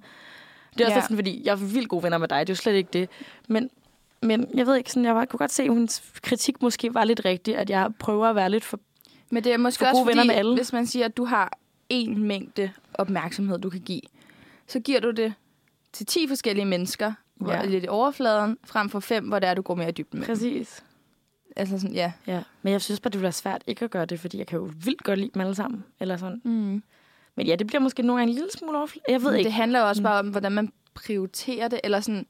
[0.73, 1.01] Det er også Ja.
[1.01, 3.09] sådan, fordi jeg er vildt gode venner med dig, det er jo slet ikke det.
[3.47, 3.69] Men,
[4.21, 7.03] men jeg ved ikke, sådan, jeg var, kunne godt se, at hendes kritik måske var
[7.03, 8.79] lidt rigtig, at jeg prøver at være lidt for...
[9.31, 10.55] Men det er måske For også gode venner fordi, med alle.
[10.55, 11.57] hvis man siger, at du har
[11.89, 14.01] en mængde opmærksomhed, du kan give,
[14.67, 15.33] så giver du det
[15.93, 17.57] til 10 forskellige mennesker, hvor Ja.
[17.57, 19.91] det er lidt i overfladen, frem for fem, hvor det er, du går mere i
[19.91, 20.27] dybden med.
[20.27, 20.83] Præcis.
[21.55, 22.11] Altså sådan, ja.
[22.27, 22.43] Ja.
[22.61, 24.71] Men jeg synes bare, det være svært ikke at gøre det, fordi jeg kan jo
[24.85, 25.83] vildt godt lide dem alle sammen.
[25.99, 26.41] Eller sådan.
[26.43, 26.83] Mm.
[27.35, 29.05] Men ja, det bliver måske nogle gange en lille smule overfladet.
[29.09, 29.47] Jeg ved Men ikke.
[29.47, 30.03] Det handler jo også Mm.
[30.03, 32.25] bare om, hvordan man prioriterer det, eller sådan,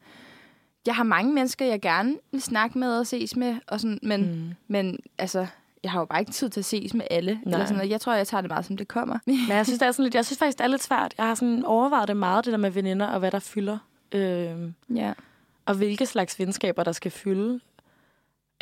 [0.87, 4.21] jeg har mange mennesker, jeg gerne vil snakke med og ses med, og sådan, men,
[4.21, 4.53] mm.
[4.67, 5.47] Men altså,
[5.83, 7.39] jeg har jo bare ikke tid til at ses med alle.
[7.45, 7.53] Nej.
[7.53, 9.19] Eller sådan, jeg tror, jeg tager det meget, som det kommer.
[9.25, 11.13] Men jeg synes, det er sådan lidt, jeg synes faktisk, det er lidt svært.
[11.17, 13.77] Jeg har sådan overvejet det meget, det der med veninder, og hvad der fylder.
[14.11, 15.13] Øhm, ja.
[15.65, 17.59] og hvilke slags venskaber, der skal fylde.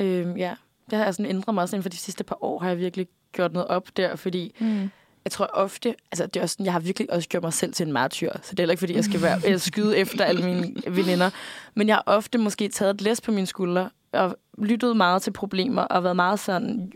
[0.02, 0.56] Øhm, ja,
[0.90, 2.78] det har jeg sådan ændret mig også inden for de sidste par år, har jeg
[2.78, 4.90] virkelig gjort noget op der, fordi Mm.
[5.26, 7.74] Jeg tror ofte, altså det er også sådan, jeg har virkelig også gjort mig selv
[7.74, 10.26] til en martyr, så det er heller ikke, fordi jeg skal være, jeg skyde efter
[10.26, 11.30] alle mine veninder,
[11.74, 15.32] men jeg har ofte måske taget et læs på mine skuldre, og lyttet meget til
[15.32, 16.92] problemer, og været meget sådan,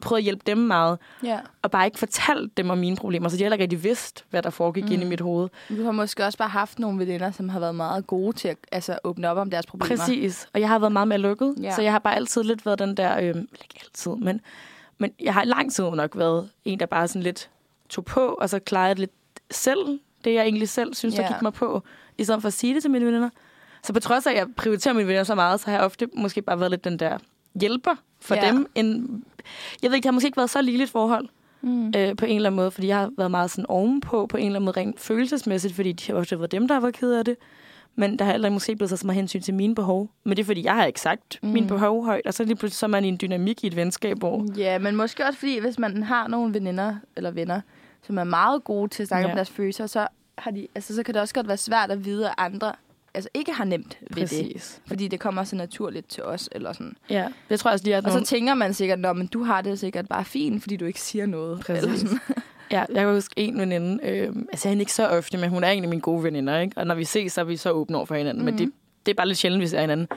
[0.00, 1.40] prøvet at hjælpe dem meget, ja.
[1.62, 4.42] og bare ikke fortalt dem om mine problemer, så de heller ikke rigtig vidst, hvad
[4.42, 4.88] der foregik mm.
[4.88, 4.92] Mm.
[4.92, 5.48] inde i mit hoved.
[5.68, 8.56] Du har måske også bare haft nogle veninder, som har været meget gode til at
[8.72, 9.96] altså, åbne op om deres problemer.
[9.96, 10.48] Præcis.
[10.54, 11.74] Og jeg har været meget mere lukket, Ja.
[11.74, 14.40] så jeg har bare altid lidt været den der, øh, ikke altid, men,
[14.98, 17.50] men jeg har lang tid nok været en, der bare sådan lidt
[17.92, 19.10] tog på, og så klarede det lidt
[19.50, 21.28] selv, det jeg egentlig selv synes, der Ja.
[21.32, 21.82] gik mig på,
[22.18, 23.30] i stedet for at sige det til mine venner.
[23.84, 26.08] Så på trods af, at jeg prioriterer mine venner så meget, så har jeg ofte
[26.16, 27.18] måske bare været lidt den der
[27.60, 28.46] hjælper for ja.
[28.52, 28.66] dem.
[28.74, 29.22] En,
[29.82, 31.28] jeg ved ikke, det har måske ikke været så ligeligt forhold
[31.64, 31.92] Mm.
[31.96, 34.46] øh, på en eller anden måde, fordi jeg har været meget sådan ovenpå på en
[34.46, 37.12] eller anden måde rent følelsesmæssigt, fordi de har ofte været dem, der har været ked
[37.12, 37.36] af det.
[37.94, 40.10] Men der har heller måske blevet så meget hensyn til mine behov.
[40.24, 41.38] Men det er, fordi jeg har ikke sagt.
[41.42, 41.48] Mm.
[41.48, 43.76] mine behov højt, og så lige pludselig så er man i en dynamik i et
[43.76, 44.46] venskab, hvor...
[44.56, 47.60] Ja, men måske også fordi, hvis man har nogle veninder eller venner,
[48.06, 49.32] som er meget gode til at snakke ja.
[49.32, 50.06] om deres følelser, så,
[50.38, 52.72] har de, altså, så kan det også godt være svært at vide, at andre
[53.14, 54.46] altså, ikke har nemt ved det.
[54.46, 54.80] Præcis.
[54.86, 56.48] Fordi det kommer så naturligt til os.
[56.52, 56.96] Eller sådan.
[57.10, 58.26] Ja, det tror jeg også lige, at Og nogle...
[58.26, 61.00] så tænker man sikkert, at men du har det sikkert bare fint, fordi du ikke
[61.00, 61.60] siger noget.
[61.60, 61.82] Præcis.
[61.82, 62.18] Eller sådan.
[62.70, 65.50] Ja, jeg kan huske en veninde, øh, altså jeg er hende ikke så ofte, men
[65.50, 66.78] hun er en af mine gode veninder, ikke?
[66.78, 68.44] Og når vi ses, så er vi så åbne over for hinanden, mm.
[68.44, 68.72] men det,
[69.06, 70.08] det er bare lidt sjældent, vi ser hinanden.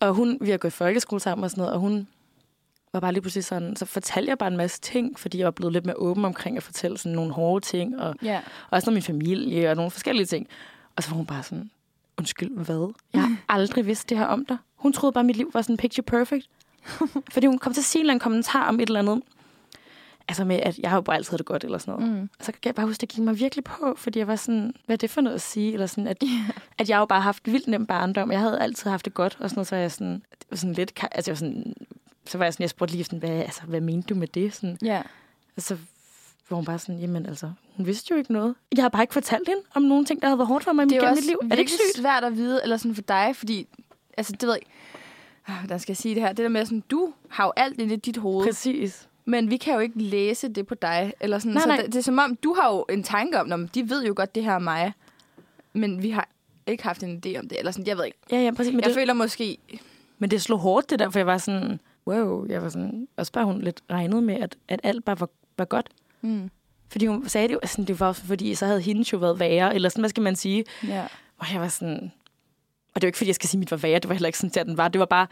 [0.00, 2.08] Og hun, vi har gået i folkeskole sammen og sådan noget, og hun
[2.92, 5.50] var bare lige pludselig sådan, så fortalte jeg bare en masse ting, fordi jeg var
[5.50, 8.94] blevet lidt mere åben omkring at fortælle sådan nogle hårde ting, og, og også noget
[8.94, 10.48] min familie, og nogle forskellige ting.
[10.96, 11.70] Og så var hun bare sådan,
[12.18, 12.92] undskyld, hvad?
[13.12, 14.56] Jeg har aldrig vidst det her om dig.
[14.76, 16.48] Hun troede bare, at mit liv var sådan picture perfect.
[17.32, 19.22] fordi hun kom til at sige en kommentar om et eller andet,
[20.28, 22.16] altså med, at jeg har jo bare altid havde det godt, eller sådan noget.
[22.16, 22.28] Mm.
[22.38, 24.74] Og så kan jeg bare huske, det gik mig virkelig på, fordi jeg var sådan,
[24.86, 25.72] hvad er det for noget at sige?
[25.72, 26.22] Eller sådan, at,
[26.78, 28.32] at jeg jo bare har haft vildt nem barndom.
[28.32, 30.74] Jeg havde altid haft det godt, og sådan noget, så jeg sådan, det var sådan
[30.74, 31.74] lidt, altså jeg var sådan,
[32.26, 34.54] så var jeg sådan, jeg spurgte lige sådan, hvad, altså, hvad mente du med det?
[34.54, 35.02] Sådan, Ja.
[35.56, 35.76] og så
[36.50, 38.54] var hun bare sådan, jamen altså, hun vidste jo ikke noget.
[38.76, 40.84] Jeg har bare ikke fortalt hende om nogle ting, der havde været hårdt for mig
[40.90, 41.38] Det gennem mit liv.
[41.42, 41.96] Er det ikke sygt?
[41.96, 43.66] svært at vide, eller sådan for dig, fordi,
[44.16, 44.62] altså det ved jeg
[45.60, 46.28] hvordan skal jeg sige det her?
[46.28, 49.08] Det der med, sådan, du har jo alt i dit hoved, Præcis.
[49.24, 51.12] men vi kan jo ikke læse det på dig.
[51.20, 51.76] Eller sådan, Nej, så nej.
[51.76, 54.12] Det, det, er som om, du har jo en tanke om, "Nå, de ved jo
[54.16, 54.92] godt, det her er mig,
[55.72, 56.28] men vi har
[56.66, 57.58] ikke haft en idé om det.
[57.58, 58.18] Eller sådan, jeg ved ikke.
[58.30, 58.72] Ja, ja, præcis.
[58.72, 59.58] Men Jeg det, føler måske,
[60.18, 63.32] men det slog hårdt, det der, for jeg var sådan, wow, jeg var sådan, også
[63.32, 65.88] bare hun lidt regnet med, at, at alt bare var, var godt.
[66.20, 66.50] mm,
[66.88, 69.74] Fordi hun sagde det jo, sådan, det var fordi, så havde hende jo været værre,
[69.74, 70.64] eller sådan, hvad skal man sige?
[70.86, 71.06] ja.
[71.38, 72.12] Og jeg var sådan...
[72.94, 73.98] Og det var ikke, fordi jeg skal sige, at mit var værre.
[73.98, 74.88] Det var heller ikke sådan, at den var.
[74.88, 75.26] Det var bare...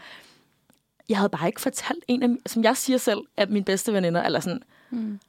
[1.09, 2.29] Jeg havde bare ikke fortalt en af...
[2.45, 5.19] Som jeg siger selv, at mine bedste veninder, eller sådan, Mm.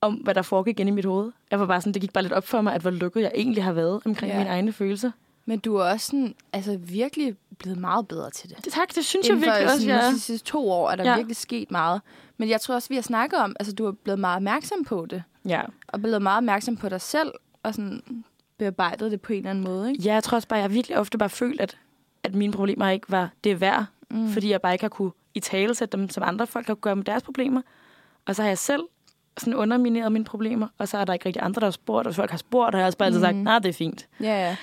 [0.00, 1.32] om hvad der foregik inde i mit hoved.
[1.50, 3.32] Jeg var bare sådan, det gik bare lidt op for mig, at hvor lukket jeg
[3.34, 4.38] egentlig har været omkring Ja.
[4.38, 5.10] mine egne følelser.
[5.46, 8.64] Men du er også sådan, altså virkelig blevet meget bedre til det.
[8.64, 10.10] Det, tak, det synes jeg Inden for virkelig også, jeg er.
[10.10, 11.10] de sidste to år er der Ja.
[11.10, 11.16] ja.
[11.16, 12.00] virkelig sket meget.
[12.36, 15.06] Men jeg tror også, vi har snakket om, altså du er blevet meget opmærksom på
[15.10, 15.22] det.
[15.48, 15.62] Ja.
[15.88, 17.32] Og blevet meget opmærksom på dig selv.
[17.62, 18.24] Og sådan
[18.58, 20.02] bearbejdet det på en eller anden måde, ikke?
[20.02, 21.78] ja, jeg tror også bare, jeg har virkelig ofte bare følt, at,
[22.22, 23.84] at mine problemer ikke var det værd.
[24.10, 24.28] Mm.
[24.32, 26.96] Fordi jeg bare ikke har kunne i tale sætte dem, som andre folk har gøre
[26.96, 27.62] med deres problemer.
[28.26, 28.82] Og så har jeg selv
[29.38, 32.14] sådan undermineret mine problemer, og så er der ikke rigtig andre, der har spurgt, og
[32.14, 34.08] folk har spurgt, har jeg også bare altid sagt, nej, det er fint.
[34.20, 34.56] Ja, ja.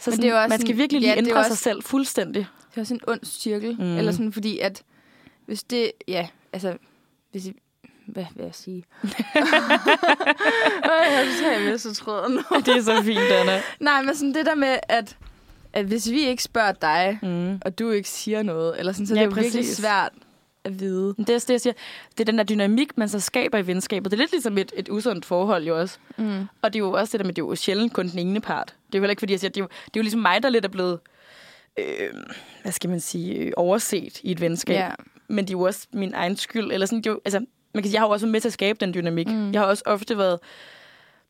[0.00, 1.42] Så Men sådan, det er også man skal sådan- virkelig lige ja, det ændre jo
[1.44, 2.46] sig også- selv fuldstændig.
[2.70, 3.76] Det er også en ond cirkel.
[3.78, 3.96] Mm.
[3.96, 4.82] Eller sådan, fordi at
[5.46, 6.76] hvis det, ja, altså,
[7.30, 7.52] hvis I,
[8.06, 8.84] hvad vil jeg sige?
[10.84, 12.40] Jeg tager med så tråden nu.
[12.66, 13.62] det er så fint, Anna.
[13.80, 15.16] Nej, men sådan det der med, at,
[15.72, 17.60] at hvis vi ikke spørger dig, Mm.
[17.64, 20.12] og du ikke siger noget, eller sådan, så Ja, det er jo virkelig svært
[20.68, 21.14] at vide.
[21.18, 21.72] Det er det, jeg siger.
[22.10, 24.10] Det er den der dynamik, man så skaber i venskabet.
[24.10, 25.98] Det er lidt ligesom et, et usundt forhold jo også.
[26.16, 26.48] Mm.
[26.62, 28.40] Og det er jo også det der med, det er jo sjældent kun den ene
[28.40, 28.66] part.
[28.66, 30.20] Det er jo heller ikke, fordi jeg siger, det er jo, det er jo ligesom
[30.20, 30.98] mig, der lidt er blevet,
[31.78, 31.84] øh,
[32.62, 34.74] hvad skal man sige, overset i et venskab.
[34.74, 34.90] Ja.
[35.28, 36.72] Men det er jo også min egen skyld.
[36.72, 37.38] Eller sådan, det er jo, altså,
[37.74, 39.28] man kan sige, jeg har jo også været med til at skabe den dynamik.
[39.28, 39.52] Mm.
[39.52, 40.38] Jeg har også ofte været,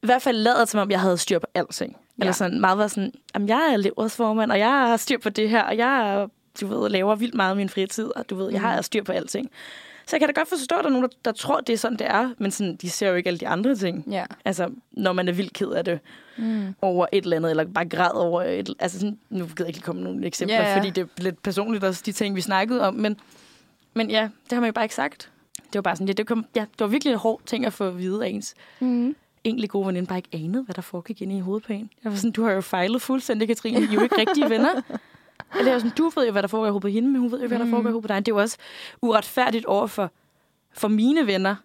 [0.03, 1.97] i hvert fald lavet som om, jeg havde styr på alting.
[2.19, 2.23] Ja.
[2.23, 5.51] Eller sådan meget været sådan, jamen, jeg er elevrådsformand, og jeg har styr på det
[5.51, 6.29] her, og jeg er,
[6.61, 9.13] du ved, laver vildt meget i min fritid, og du ved, jeg har styr på
[9.13, 9.51] alting.
[10.07, 11.77] Så jeg kan da godt forstå, at der er nogen, der, der tror, det er
[11.77, 14.05] sådan, det er, men sådan, de ser jo ikke alle de andre ting.
[14.11, 14.25] Ja.
[14.45, 16.01] Altså, når man er vildt ked af det
[16.41, 16.75] Mm.
[16.83, 19.81] over et eller andet, eller bare græd over et altså sådan, nu gider jeg ikke
[19.81, 20.71] komme nogle eksempler, Ja, yeah.
[20.73, 20.77] ja.
[20.79, 23.17] fordi det er lidt personligt også, de ting, vi snakkede om, men,
[23.95, 25.31] men ja, det har man jo bare ikke sagt.
[25.57, 27.73] Det var bare sådan, ja, det, kom, ja, det var virkelig en hård ting at
[27.73, 29.17] få at vide af ens Mm.
[29.45, 31.91] egentlig gode veninde, bare ikke anede, hvad der foregik inde i hovedet på en.
[32.05, 33.81] Jeg var sådan, du har jo fejlet fuldstændig, Katrine.
[33.81, 34.81] I er jo ikke rigtige venner.
[35.59, 37.41] Eller sådan, du ved jo, hvad der foregår i hovedet på hende, men hun ved
[37.41, 37.71] jo, hvad der Mm.
[37.71, 38.27] foregår i hovedet på dig.
[38.27, 38.57] Det er jo også
[39.03, 40.11] uretfærdigt over for,
[40.73, 41.57] for mine venner.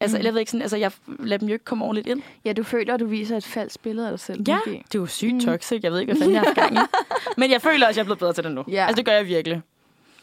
[0.00, 0.24] Altså, Mm.
[0.24, 2.22] jeg ved ikke sådan, altså, jeg lader dem jo ikke komme ordentligt ind.
[2.44, 4.44] Ja, du føler, at du viser et falsk billede af dig selv.
[4.48, 4.70] Ja, måske.
[4.70, 5.40] det er jo sygt Mm.
[5.40, 5.80] toxic.
[5.82, 6.78] Jeg ved ikke, hvad fanden jeg har gang i.
[7.40, 8.64] Men jeg føler også, at jeg er blevet bedre til det nu.
[8.68, 8.82] Ja.
[8.86, 9.62] Altså, det gør jeg virkelig.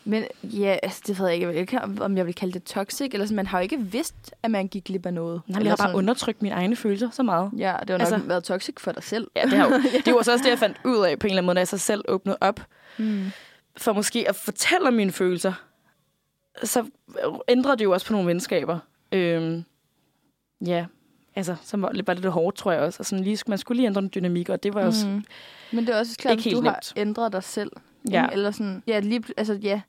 [0.08, 3.26] Men ja, altså, det ved jeg ikke, jeg om- jeg vil kalde det toxic, eller
[3.26, 5.41] sådan, man har jo ikke vidst, at man gik glip af noget.
[5.48, 5.96] Nej, jeg har bare sådan.
[5.96, 7.52] undertrykt mine egne følelser så meget.
[7.58, 9.28] Ja, det har nok Altså- været toxic for dig selv.
[9.36, 9.74] Ja, det, har jo,
[10.06, 11.60] det var så også det, jeg fandt ud af på en eller anden måde, da
[11.60, 12.60] jeg så selv åbnede op.
[12.98, 13.26] Mm.
[13.78, 15.54] For måske at fortælle om mine følelser.
[16.63, 16.86] Så
[17.48, 18.80] ændrer det jo også på nogle venskaber.
[19.12, 19.63] Øhm,
[20.65, 20.86] ja,
[21.36, 22.98] altså, så var det bare lidt hårdt, tror jeg også.
[23.00, 25.08] Og sådan lige, man skulle lige ændre en dynamik, og det var også...
[25.08, 25.24] Mm.
[25.72, 26.67] Men det er også klart, at du nemt.
[26.67, 27.71] har ændret dig selv.
[28.12, 28.27] Ja.
[28.31, 29.81] Eller sådan, ja, lige, altså, ja.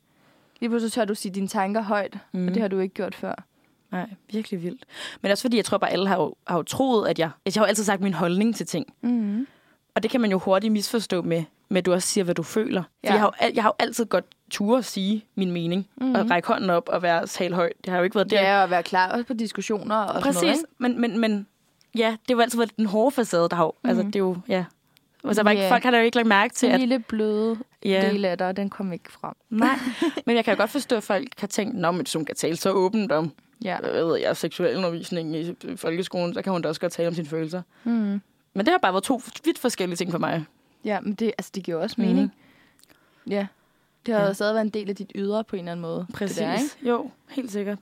[0.60, 2.48] Lige pludselig tør du sige dine tanker højt, mm.
[2.48, 3.44] og det har du ikke gjort før.
[3.92, 4.84] Nej, virkelig vildt.
[5.20, 7.30] Men også fordi, jeg tror bare, alle har jo, har jo troet, at jeg...
[7.44, 8.86] Jeg har jo altid sagt min holdning til ting.
[9.02, 9.46] Mm.
[9.94, 12.42] Og det kan man jo hurtigt misforstå med, med at du også siger, hvad du
[12.42, 12.82] føler.
[13.04, 13.08] Ja.
[13.08, 13.12] Ja.
[13.12, 16.14] Jeg, har jo, jeg har jo altid godt ture at sige min mening, mm-hmm.
[16.14, 17.72] og række hånden op og være tale højt.
[17.84, 18.42] Det har jo ikke været der.
[18.42, 21.46] Ja, og være klar også på diskussioner og Præcis, sådan noget, men, men, men
[21.94, 23.90] ja, det har jo altid været den hårde facade, der har jo, mm.
[23.90, 24.64] altså det er jo, ja.
[25.24, 25.70] Altså, bare ikke, Ja.
[25.70, 28.38] folk har da jo ikke lagt mærke til, Den at, lille bløde ja, del af
[28.38, 29.34] dig, den kom ikke frem.
[29.50, 29.78] nej,
[30.26, 32.56] men jeg kan jo godt forstå, at folk har tænkt, nå, men hun kan tale
[32.56, 33.32] så åbent om,
[33.64, 33.78] Ja.
[33.80, 37.14] hvad ved jeg, seksuel undervisning i folkeskolen, så kan hun da også godt tale om
[37.14, 37.62] sine følelser.
[37.84, 37.90] Mm.
[38.54, 40.44] Men det har bare været to vidt forskellige ting for mig.
[40.84, 42.34] Ja, men det, altså, det giver også mening.
[43.30, 43.46] Ja.
[44.06, 44.32] Det har ja.
[44.32, 46.06] stadig været en del af dit ydre på en eller anden måde.
[46.14, 46.36] Præcis.
[46.36, 46.88] Det der, ikke?
[46.90, 47.78] Jo, helt sikkert.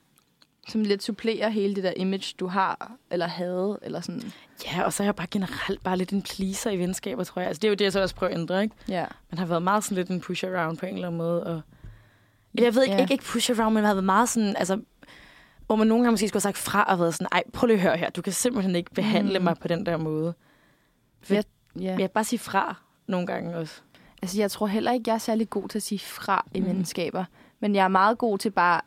[0.69, 4.33] Som lidt supplerer hele det der image, du har, eller havde, eller sådan.
[4.67, 7.49] Ja, og så er jeg bare generelt bare lidt en pleaser i venskaber, tror jeg.
[7.49, 8.75] Altså, det er jo det, jeg så også prøver at ændre, ikke?
[8.89, 9.05] Ja.
[9.31, 11.47] Man har været meget sådan lidt en push-around på en eller anden måde.
[11.47, 11.61] Og
[12.59, 13.01] jeg ved ikke, Ja.
[13.01, 14.81] ikke, ikke push-around, men har været meget sådan, altså,
[15.67, 17.77] hvor man nogle gange måske skulle have sagt fra og været sådan, ej, prøv lige
[17.77, 19.45] at høre her, du kan simpelthen ikke behandle Mm.
[19.45, 20.35] mig på den der måde.
[21.23, 21.43] For, Ja.
[21.81, 21.97] ja.
[21.99, 23.81] Jeg bare sige fra nogle gange også.
[24.23, 26.67] Altså, jeg tror heller ikke, jeg er særlig god til at sige fra i mm.
[26.67, 27.25] venskaber.
[27.61, 28.81] Men jeg er meget god til bare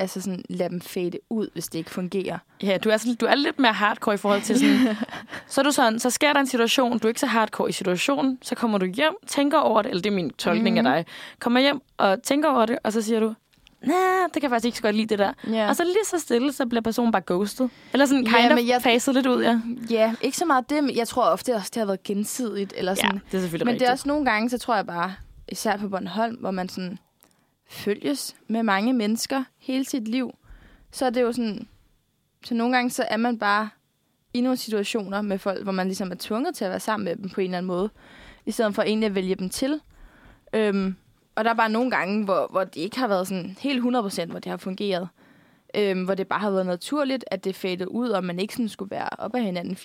[0.00, 2.38] altså sådan, lade dem fade ud, hvis det ikke fungerer.
[2.62, 4.96] Ja, du er, sådan, du er lidt mere hardcore i forhold til sådan...
[5.48, 7.72] så er du sådan, så sker der en situation, du er ikke så hardcore i
[7.72, 10.84] situationen, så kommer du hjem, tænker over det, eller det er min tolkning Mhm.
[10.84, 10.94] mm-hmm.
[10.96, 13.34] af dig, kommer hjem og tænker over det, og så siger du,
[13.86, 13.94] nej,
[14.24, 15.32] det kan jeg faktisk ikke så godt lide det der.
[15.50, 15.68] Ja.
[15.68, 17.68] Og så lige så stille, så bliver personen bare ghosted.
[17.92, 19.60] Eller sådan Ja, kind men of jeg- faset lidt ud, ja.
[19.90, 22.72] ja, ikke så meget det, men jeg tror ofte også, det har været gensidigt.
[22.76, 23.10] Eller sådan.
[23.14, 23.80] Ja, det er selvfølgelig Men rigtigt.
[23.80, 25.14] det er også nogle gange, så tror jeg bare,
[25.48, 26.98] især på Bornholm, hvor man sådan
[27.70, 30.34] følges med mange mennesker hele sit liv,
[30.92, 31.68] så er det jo sådan,
[32.44, 33.68] så nogle gange så er man bare
[34.34, 37.16] i nogle situationer med folk, hvor man ligesom er tvunget til at være sammen med
[37.16, 37.90] dem på en eller anden måde,
[38.46, 39.80] i stedet for egentlig at vælge dem til.
[40.52, 40.94] Øhm,
[41.34, 43.86] og der er bare nogle gange, hvor, hvor det ikke har været sådan helt 100%,
[44.30, 45.08] hvor det har fungeret.
[45.74, 48.68] Øhm, hvor det bare har været naturligt, at det fadet ud, og man ikke sådan
[48.68, 49.76] skulle være op ad hinanden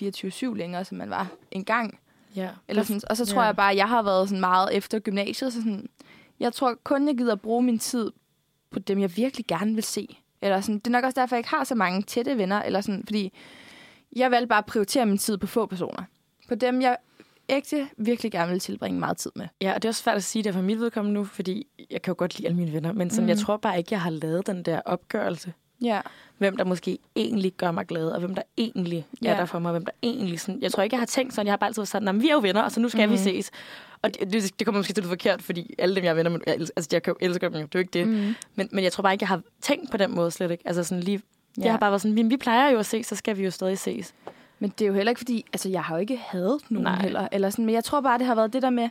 [0.50, 1.98] 24-7 længere, som man var engang.
[2.36, 2.48] ja.
[2.68, 3.46] Eller sådan, og så tror Ja.
[3.46, 5.52] jeg bare, at jeg har været sådan meget efter gymnasiet.
[5.52, 5.88] Så sådan,
[6.40, 8.10] jeg tror kun, jeg gider bruge min tid
[8.70, 10.18] på dem, jeg virkelig gerne vil se.
[10.42, 12.62] Eller sådan, det er nok også derfor, jeg ikke har så mange tætte venner.
[12.62, 13.32] Eller sådan, fordi
[14.16, 16.02] jeg valgte bare at prioritere min tid på få personer.
[16.48, 16.96] På dem, jeg
[17.48, 19.46] ægte virkelig gerne vil tilbringe meget tid med.
[19.60, 22.02] Ja, og det er også svært at sige det for mit vedkommende nu, fordi jeg
[22.02, 23.28] kan jo godt lide alle mine venner, men sådan, Mm.
[23.28, 25.52] jeg tror bare ikke, jeg har lavet den der opgørelse.
[25.82, 26.00] Ja.
[26.38, 29.32] Hvem der måske egentlig gør mig glad, og hvem der egentlig Ja.
[29.32, 30.62] er der for mig, og hvem der egentlig sådan...
[30.62, 32.22] Jeg tror ikke, jeg har tænkt sådan, jeg har bare altid været sådan, "Nå, men
[32.22, 33.12] vi er jo venner, og så nu skal mm.
[33.12, 33.50] vi ses.
[34.02, 36.30] Og det, det, det kommer måske til det forkert, fordi alle dem, jeg er venner
[36.30, 38.08] med, jeg, elsker, altså, jeg kan jo elske dem jo, det er jo ikke det.
[38.08, 38.34] Mm.
[38.54, 40.62] Men, men jeg tror bare ikke, jeg har tænkt på den måde slet ikke.
[40.66, 41.20] Altså sådan lige,
[41.58, 41.62] ja.
[41.64, 43.50] Jeg har bare været sådan, "Vi- vi plejer jo at ses, så skal vi jo
[43.50, 44.14] stadig ses.
[44.58, 47.00] Men det er jo heller ikke fordi, altså jeg har jo ikke hadet nogen Nej.
[47.02, 47.28] Heller.
[47.32, 48.88] Eller sådan, men jeg tror bare, det har været det der med,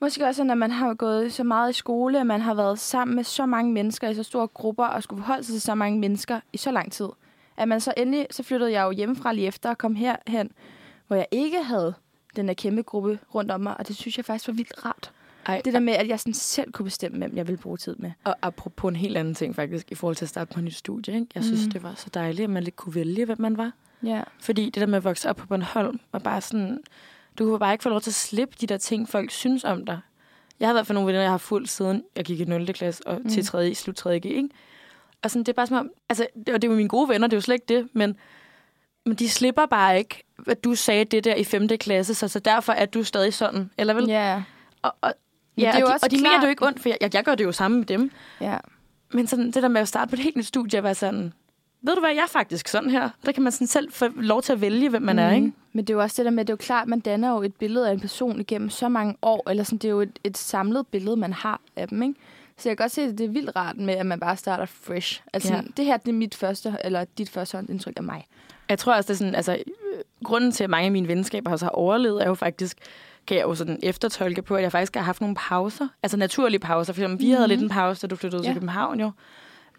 [0.00, 3.16] måske også, når man har gået så meget i skole, at man har været sammen
[3.16, 5.98] med så mange mennesker i så store grupper, og skulle forholde sig til så mange
[5.98, 7.06] mennesker i så lang tid.
[7.56, 10.50] At man så endelig, så flyttede jeg jo hjemmefra lige efter og kom herhen,
[11.06, 11.94] hvor jeg ikke havde
[12.36, 15.12] den her kæmpe gruppe rundt om mig, og det synes jeg faktisk var vildt rart.
[15.46, 17.96] Ej, Det der med, at jeg sådan selv kunne bestemme, hvem jeg ville bruge tid
[17.96, 18.10] med.
[18.24, 20.74] Og apropos en helt anden ting faktisk, i forhold til at starte på et nyt
[20.74, 21.14] studie.
[21.14, 21.26] Ikke?
[21.34, 21.70] Jeg synes, Mhm.
[21.70, 23.72] det var så dejligt, at man lidt kunne vælge, hvem man var.
[24.02, 24.22] Ja.
[24.40, 26.78] Fordi det der med at vokse op på Bornholm, var bare sådan...
[27.38, 29.86] Du kunne bare ikke få lov til at slippe de der ting, folk synes om
[29.86, 30.00] dig.
[30.60, 32.66] Jeg har været for nogle venner, jeg har fulgt siden jeg gik i 0.
[32.72, 33.28] klasse og mm.
[33.28, 33.74] til 3.
[33.74, 34.20] slut 3.
[34.20, 34.48] G, ikke?
[35.22, 35.90] Og sådan, det er bare som om...
[36.08, 38.16] Altså, og det er jo mine gode venner, det er jo slet ikke det, men,
[39.06, 41.68] men de slipper bare ikke, at du sagde det der i 5.
[41.68, 44.08] klasse, så, så derfor er du stadig sådan, eller vel?
[44.08, 44.42] Ja.
[44.82, 45.12] Og, og,
[45.56, 46.88] ja, det er jo og, de, også og de mener det jo ikke ondt, for
[46.88, 48.10] jeg, jeg, jeg gør det jo samme med dem.
[48.40, 48.58] Ja.
[49.12, 51.32] Men sådan, det der med at starte på et helt nyt studie, at være sådan,
[51.82, 53.10] ved du hvad, jeg er faktisk sådan her.
[53.26, 55.22] Der kan man sådan selv få lov til at vælge, hvem man mm.
[55.22, 55.52] er, ikke?
[55.72, 57.42] Men det er jo også det der med, det er jo klart, man danner jo
[57.42, 60.18] et billede af en person igennem så mange år, eller sådan, det er jo et,
[60.24, 62.14] et samlet billede, man har af dem, ikke?
[62.56, 64.66] Så jeg kan godt se, at det er vildt rart med, at man bare starter
[64.66, 65.22] fresh.
[65.32, 65.60] Altså, ja.
[65.76, 68.26] det her, det er mit første, eller dit første indtryk af mig.
[68.72, 69.62] Jeg tror også, det er sådan, altså,
[70.24, 72.76] grunden til, at mange af mine venskaber også har overlevet, er jo faktisk,
[73.26, 75.88] kan jeg jo sådan eftertolke på, at jeg faktisk har haft nogle pauser.
[76.02, 76.92] Altså naturlige pauser.
[76.92, 77.36] For eksempel, vi mm-hmm.
[77.36, 78.48] havde lidt en pause, da du flyttede ja.
[78.48, 79.10] Til København jo.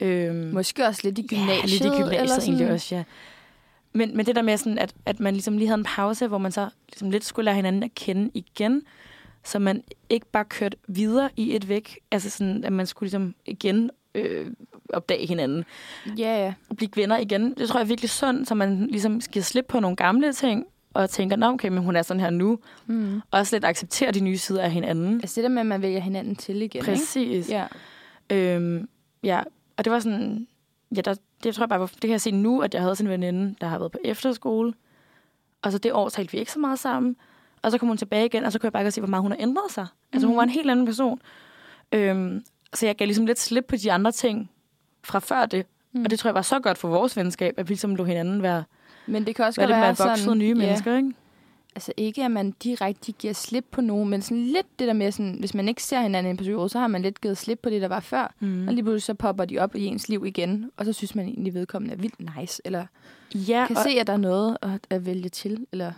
[0.02, 1.58] Øhm, Måske også lidt i gymnasiet.
[1.58, 2.54] Ja, lidt i eller gymnasiet sådan.
[2.54, 3.04] egentlig også, ja.
[3.94, 6.38] Men, men det der med, sådan, at, at man ligesom lige havde en pause, hvor
[6.38, 8.82] man så ligesom lidt skulle lære hinanden at kende igen,
[9.44, 12.00] så man ikke bare kørte videre i et væk.
[12.12, 14.48] Altså sådan, at man skulle ligesom igen øh,
[14.90, 15.66] opdage hinanden.
[16.18, 16.54] Ja, ja.
[16.70, 17.54] Og blive venner igen.
[17.54, 20.66] Det tror jeg er virkelig sundt, så man ligesom skal slippe på nogle gamle ting,
[20.94, 22.60] og tænker, nå okay, men hun er sådan her nu.
[22.88, 23.16] Mm.
[23.32, 25.14] Og også lidt acceptere de nye sider af hinanden.
[25.16, 27.50] Altså det der med, at man vælger hinanden til igen, Præcis.
[27.50, 27.66] ikke?
[28.30, 28.56] Ja.
[28.56, 28.90] Øhm,
[29.24, 29.42] ja,
[29.78, 30.48] og det var sådan...
[30.96, 33.08] Ja, der, det tror jeg bare, det kan jeg se nu, at jeg havde sådan
[33.08, 34.74] en veninde, der har været på efterskole.
[35.62, 37.16] Og så det år talte vi ikke så meget sammen.
[37.62, 39.32] Og så kom hun tilbage igen, og så kunne jeg bare se, hvor meget hun
[39.32, 39.88] har ændret sig.
[40.14, 40.38] Altså, hun Mhm.
[40.38, 41.22] var en helt anden person.
[41.92, 42.44] Øhm,
[42.74, 44.50] så jeg gav ligesom lidt slip på de andre ting
[45.04, 45.66] fra før det.
[45.92, 46.04] Mm.
[46.04, 48.42] Og det tror jeg var så godt for vores venskab, at vi ligesom lå hinanden
[48.42, 48.64] være,
[49.06, 51.14] Men det kan også være lidt være sådan, nye ja, mennesker, ikke?
[51.76, 55.12] Altså ikke, at man direkte giver slip på nogen, men sådan lidt det der med,
[55.12, 57.60] sådan, hvis man ikke ser hinanden i en periode, så har man lidt givet slip
[57.60, 58.34] på det, der var før.
[58.40, 58.68] Mm.
[58.68, 61.28] Og lige pludselig så popper de op i ens liv igen, og så synes man
[61.28, 62.86] egentlig, vedkommende er vildt nice, eller
[63.36, 65.68] Ja, kan og, se, at der er noget at, at vælge til.
[65.72, 65.92] Eller...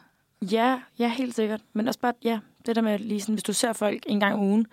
[0.51, 1.61] ja, ja, helt sikkert.
[1.73, 4.39] Men også bare, ja, det der med lige sådan, hvis du ser folk en gang
[4.39, 4.67] ugen,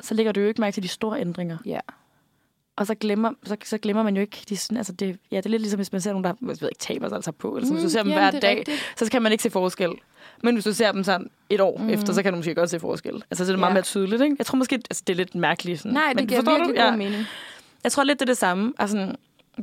[0.00, 1.58] så lægger du jo ikke mærke til de store ændringer.
[1.66, 1.80] Ja.
[2.76, 5.46] Og så glemmer, så, så glemmer man jo ikke, de, sådan, altså det, ja, det
[5.46, 7.56] er lidt ligesom, hvis man ser nogen, der jeg ved ikke, taber sig altså på,
[7.56, 8.94] eller sådan, mm, hvis du ser dem hver dag, rigtigt.
[8.96, 9.90] så kan man ikke se forskel.
[10.42, 11.88] Men hvis du ser dem sådan et år mm.
[11.88, 13.14] efter, så kan du måske godt se forskel.
[13.30, 13.74] Altså, så er det meget ja.
[13.74, 14.36] mere tydeligt, ikke?
[14.38, 15.80] Jeg tror måske, altså, det er lidt mærkeligt.
[15.80, 15.92] Sådan.
[15.92, 16.82] Nej, det Men, giver virkelig du?
[16.82, 16.96] god ja.
[16.96, 17.24] mening.
[17.84, 18.72] Jeg tror lidt, det er det samme.
[18.78, 19.14] Altså,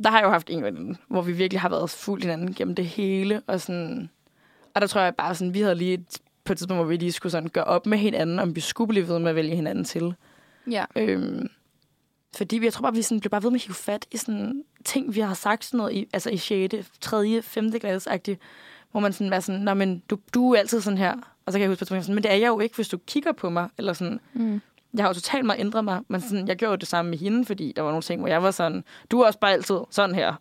[0.04, 2.76] der har jeg jo haft en veninde, hvor vi virkelig har været fuld hinanden gennem
[2.76, 3.42] det hele.
[3.48, 4.10] Og, sådan,
[4.74, 6.96] og der tror jeg bare, sådan, vi havde lige et, på et tidspunkt, hvor vi
[6.96, 9.56] lige skulle sådan gøre op med hinanden, om vi skulle blive ved med at vælge
[9.56, 10.14] hinanden til.
[10.72, 10.86] Ja.
[10.96, 11.50] Øhm,
[12.38, 14.64] fordi jeg tror bare, vi sådan blev bare ved med at hive fat i sådan
[14.86, 17.72] ting, vi har sagt sådan noget i, altså i 6., 3., 5.
[17.72, 18.38] klasse
[18.92, 21.14] hvor man sådan var sådan, Nå, men du, du er altid sådan her.
[21.46, 22.98] Og så kan jeg huske på sådan, men det er jeg jo ikke, hvis du
[22.98, 23.70] kigger på mig.
[23.78, 24.62] Eller sådan, mm.
[24.94, 27.46] Jeg har jo totalt meget ændret mig, men sådan, jeg gjorde det samme med hende,
[27.46, 30.16] fordi der var nogle ting, hvor jeg var sådan, du er også bare altid sådan
[30.16, 30.36] her.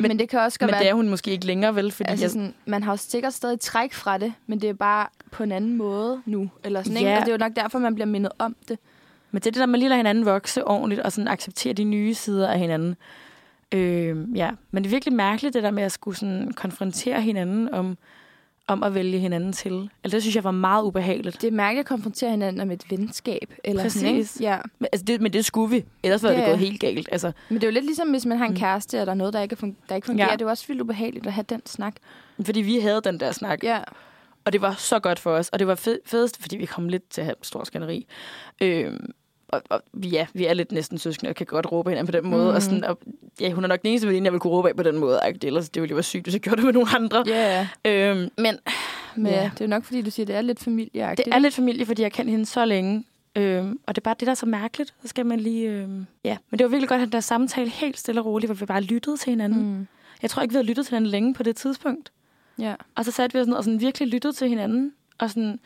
[0.00, 0.82] Men, men det kan også godt men være...
[0.82, 1.92] det er hun måske ikke længere, vel?
[1.92, 2.30] Fordi altså, jeg...
[2.30, 5.52] sådan, man har jo sikkert stadig træk fra det, men det er bare på en
[5.52, 6.50] anden måde nu.
[6.64, 7.08] Eller sådan, ja.
[7.08, 7.12] ikke?
[7.12, 8.78] Og det er jo nok derfor, man bliver mindet om det.
[9.32, 11.84] Men det er det der, man lige lader hinanden vokse ordentligt, og sådan acceptere de
[11.84, 12.96] nye sider af hinanden.
[13.72, 14.50] Øh, ja.
[14.70, 17.98] Men det er virkelig mærkeligt, det der med at skulle sådan konfrontere hinanden om,
[18.68, 19.90] om at vælge hinanden til.
[20.04, 21.40] Altså, det synes jeg var meget ubehageligt.
[21.42, 23.54] Det er mærkeligt at konfrontere hinanden om et venskab.
[23.64, 24.00] Eller Præcis.
[24.00, 24.30] Sådan, ikke?
[24.40, 24.58] Ja.
[24.78, 25.84] Men, altså, det, men det skulle vi.
[26.02, 26.36] Ellers var ja.
[26.36, 27.08] det gået helt galt.
[27.12, 27.32] Altså.
[27.48, 28.58] Men det er jo lidt ligesom, hvis man har en mm.
[28.58, 30.28] kæreste, og der er noget, der ikke, fun- der ikke fungerer.
[30.28, 30.36] Ja.
[30.36, 31.94] Det er også vildt ubehageligt at have den snak.
[32.44, 33.64] Fordi vi havde den der snak.
[33.64, 33.78] Ja.
[34.44, 35.48] Og det var så godt for os.
[35.48, 38.06] Og det var fed, fedest, fordi vi kom lidt til at have stor skænderi.
[38.60, 38.92] Øh,
[39.52, 42.30] og, og ja, vi er lidt næsten søskende og kan godt råbe hinanden på den
[42.30, 42.50] måde.
[42.50, 42.54] Mm.
[42.54, 42.98] Og sådan, og,
[43.40, 45.20] ja, hun er nok den eneste veninde, jeg vil kunne råbe af på den måde.
[45.28, 45.46] Ikke?
[45.46, 47.24] Ellers det ville jo være sygt, hvis jeg gjorde det med nogle andre.
[47.28, 47.66] Yeah.
[47.84, 48.58] Øhm, men,
[49.16, 49.50] men ja.
[49.54, 51.26] det er jo nok, fordi du siger, at det er lidt familieagtigt.
[51.26, 53.04] Det er lidt familie, fordi jeg kendt hende så længe.
[53.36, 54.94] Øhm, og det er bare det, der er så mærkeligt.
[55.02, 55.70] Så skal man lige...
[55.70, 58.26] Øhm, ja, men det var virkelig godt at have den der samtale helt stille og
[58.26, 59.78] roligt, hvor vi bare lyttede til hinanden.
[59.78, 59.86] Mm.
[60.22, 62.12] Jeg tror ikke, vi havde lyttet til hinanden længe på det tidspunkt.
[62.58, 62.74] Ja.
[62.94, 64.92] Og så satte vi os ned og sådan virkelig lyttede til hinanden.
[65.18, 65.60] Og sådan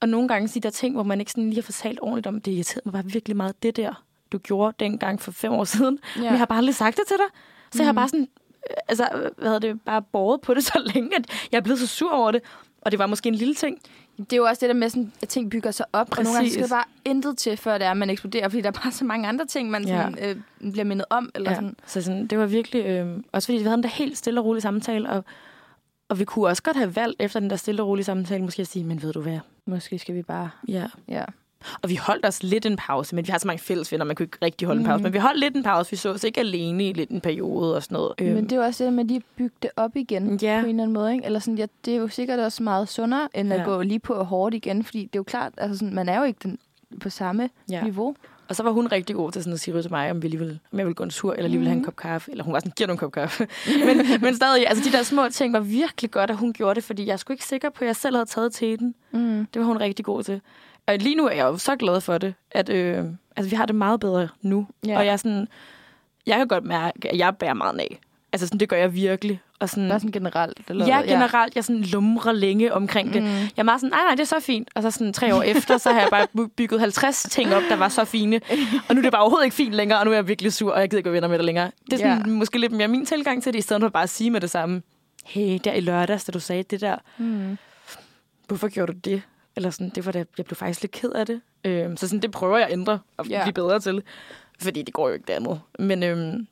[0.00, 2.40] og nogle gange de der ting, hvor man ikke sådan lige har fortalt ordentligt om,
[2.40, 5.98] det irriterede mig bare virkelig meget, det der, du gjorde dengang for fem år siden.
[6.16, 6.20] Ja.
[6.20, 7.26] Men jeg har bare aldrig sagt det til dig.
[7.72, 7.78] Så mm.
[7.78, 7.96] jeg har mm.
[7.96, 8.28] bare sådan,
[8.70, 11.80] øh, altså, hvad havde det, bare båret på det så længe, at jeg er blevet
[11.80, 12.42] så sur over det.
[12.80, 13.78] Og det var måske en lille ting.
[14.16, 16.18] Det er jo også det der med, sådan, at ting bygger sig op, Præcis.
[16.18, 18.68] og nogle gange skal bare intet til, før det er, at man eksploderer, fordi der
[18.68, 20.30] er bare så mange andre ting, man sådan, ja.
[20.30, 21.30] øh, bliver mindet om.
[21.34, 21.54] Eller ja.
[21.54, 21.76] sådan.
[21.86, 24.46] Så sådan, det var virkelig, øh, også fordi vi havde en der helt stille og
[24.46, 25.24] rolig samtale, og
[26.08, 28.60] og vi kunne også godt have valgt efter den der stille og rolige samtale, måske
[28.60, 29.38] at sige, men ved du hvad?
[29.66, 30.50] Måske skal vi bare...
[30.68, 30.86] Ja.
[31.08, 31.24] ja.
[31.82, 34.16] Og vi holdt os lidt en pause, men vi har så mange fælles venner, man
[34.16, 34.84] kunne ikke rigtig holde mm.
[34.84, 34.96] en pause.
[34.96, 35.02] Mhm.
[35.02, 37.76] Men vi holdt lidt en pause, vi så os ikke alene i lidt en periode
[37.76, 38.12] og sådan noget.
[38.18, 38.42] Men øhm.
[38.48, 40.60] det er jo også det med, at de bygge det op igen ja.
[40.60, 41.12] på en eller anden måde.
[41.12, 41.24] Ikke?
[41.24, 43.64] Eller sådan, ja, det er jo sikkert også meget sundere, end at ja.
[43.64, 46.24] gå lige på hårdt igen, fordi det er jo klart, altså sådan, man er jo
[46.24, 46.58] ikke den,
[47.00, 47.82] på samme ja.
[47.82, 48.16] niveau.
[48.48, 50.38] Og så var hun rigtig god til sådan at sige til mig, om, vi lige
[50.38, 51.84] ville, om jeg ville gå en tur, eller lige ville have en mhm.
[51.84, 52.30] kop kaffe.
[52.30, 53.48] Eller hun var sådan, giver du en kop kaffe?
[53.86, 56.84] men, men stadig, altså de der små ting var virkelig godt, at hun gjorde det,
[56.84, 58.94] fordi jeg skulle ikke sikker på, at jeg selv havde taget til den.
[59.12, 59.46] Mm.
[59.54, 60.40] Det var hun rigtig god til.
[60.86, 63.04] Og lige nu er jeg jo så glad for det, at øh,
[63.36, 64.66] altså, vi har det meget bedre nu.
[64.86, 64.98] Ja.
[64.98, 65.48] Og jeg, sådan,
[66.26, 67.98] jeg kan godt mærke, at jeg bærer meget af.
[68.32, 69.40] Altså sådan, det gør jeg virkelig.
[69.64, 70.58] Og sådan, Bare sådan generelt?
[70.68, 71.56] Eller ja, generelt.
[71.56, 73.22] Jeg sådan lumrer længe omkring det.
[73.22, 73.28] Mm.
[73.28, 74.68] Jeg er meget sådan, nej, nej, det er så fint.
[74.74, 77.76] Og så sådan tre år efter, så har jeg bare bygget 50 ting op, der
[77.76, 78.40] var så fine.
[78.88, 80.72] Og nu er det bare overhovedet ikke fint længere, og nu er jeg virkelig sur,
[80.72, 81.70] og jeg gider ikke være venner med det længere.
[81.84, 82.28] Det er sådan, yeah.
[82.28, 84.50] måske lidt mere min tilgang til det, i stedet for bare at sige med det
[84.50, 84.82] samme.
[85.24, 86.96] Hey, der i lørdags, da du sagde det der.
[87.18, 87.58] Mm.
[88.48, 89.22] Hvorfor gjorde du det?
[89.56, 91.40] Eller sådan, det var det, jeg blev faktisk lidt ked af det.
[91.64, 93.44] Øhm, så sådan, det prøver jeg at ændre og yeah.
[93.44, 94.02] blive bedre til.
[94.60, 95.60] Fordi det går jo ikke det andet.
[95.78, 96.46] Men øhm,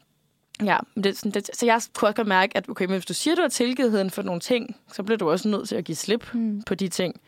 [0.64, 3.14] Ja, det, sådan, det, så jeg kunne også godt mærke, at okay, men hvis du
[3.14, 5.96] siger, du har tilgivetheden for nogle ting, så bliver du også nødt til at give
[5.96, 6.62] slip mm.
[6.62, 7.20] på de ting.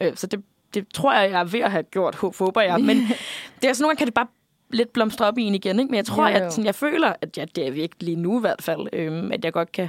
[0.00, 0.42] Øh, så det,
[0.74, 2.80] det tror jeg, jeg er ved at have gjort, håber jeg.
[2.80, 2.96] Men
[3.62, 4.26] det er sådan nogle gange, kan det bare
[4.70, 5.78] lidt blomstre op i en igen.
[5.78, 5.90] Ikke?
[5.90, 6.44] Men jeg tror, jo, jo.
[6.44, 9.30] At, sådan, jeg føler, at jeg, det er virkelig lige nu i hvert fald, øh,
[9.32, 9.88] at jeg godt kan,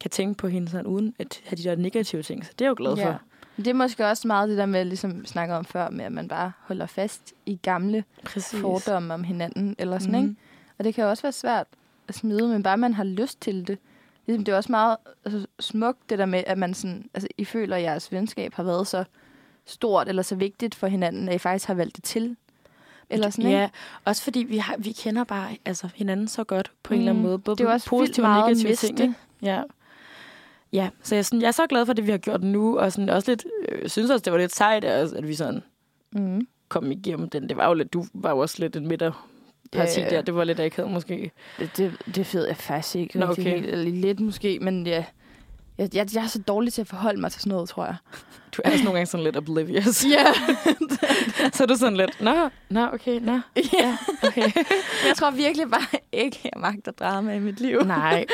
[0.00, 2.44] kan tænke på hende sådan, uden at have de der negative ting.
[2.44, 3.06] Så det er jeg jo glad ja.
[3.06, 3.20] for.
[3.56, 6.12] Det er måske også meget det der med, ligesom vi snakker om før, med at
[6.12, 8.60] man bare holder fast i gamle Præcis.
[8.60, 9.76] fordomme om hinanden.
[9.78, 10.28] Eller sådan, mm.
[10.28, 10.40] ikke?
[10.78, 11.66] Og det kan også være svært
[12.08, 13.78] at smide, men bare man har lyst til det.
[14.26, 17.44] Ligesom, det er også meget altså, smukt, det der med, at man sådan, altså, I
[17.44, 19.04] føler, at jeres venskab har været så
[19.64, 22.36] stort eller så vigtigt for hinanden, at I faktisk har valgt det til.
[23.10, 23.74] Eller sådan, ja, ikke?
[24.04, 26.94] også fordi vi, har, vi kender bare altså, hinanden så godt på mm.
[26.94, 27.28] en eller anden mm.
[27.28, 27.38] måde.
[27.38, 29.00] Både det er også positive og negative ting.
[29.00, 29.14] Ikke?
[29.42, 29.62] Ja.
[30.72, 32.92] Ja, så jeg, sådan, jeg er så glad for det, vi har gjort nu, og
[32.92, 35.62] sådan, også lidt, øh, synes også, det var lidt sejt, at vi sådan
[36.12, 36.48] mm.
[36.68, 37.48] kom igennem den.
[37.48, 39.28] Det var jo lidt, du var jo også lidt en midter
[39.76, 40.08] parti ja.
[40.08, 40.22] der.
[40.22, 41.30] Det var lidt akavet måske.
[41.58, 43.18] Det, det, ved jeg faktisk ikke.
[43.18, 43.42] Nå, okay.
[43.42, 45.04] helt, eller lidt måske, men ja,
[45.78, 47.96] jeg, jeg, jeg er så dårlig til at forholde mig til sådan noget, tror jeg.
[48.56, 50.04] Du er også nogle gange sådan lidt oblivious.
[50.04, 50.26] Ja.
[51.54, 53.40] så er du sådan lidt, nå, nå, okay, nå.
[53.56, 54.50] Ja, okay.
[55.08, 57.82] jeg tror virkelig bare ikke, jeg magter drama i mit liv.
[57.84, 58.24] Nej.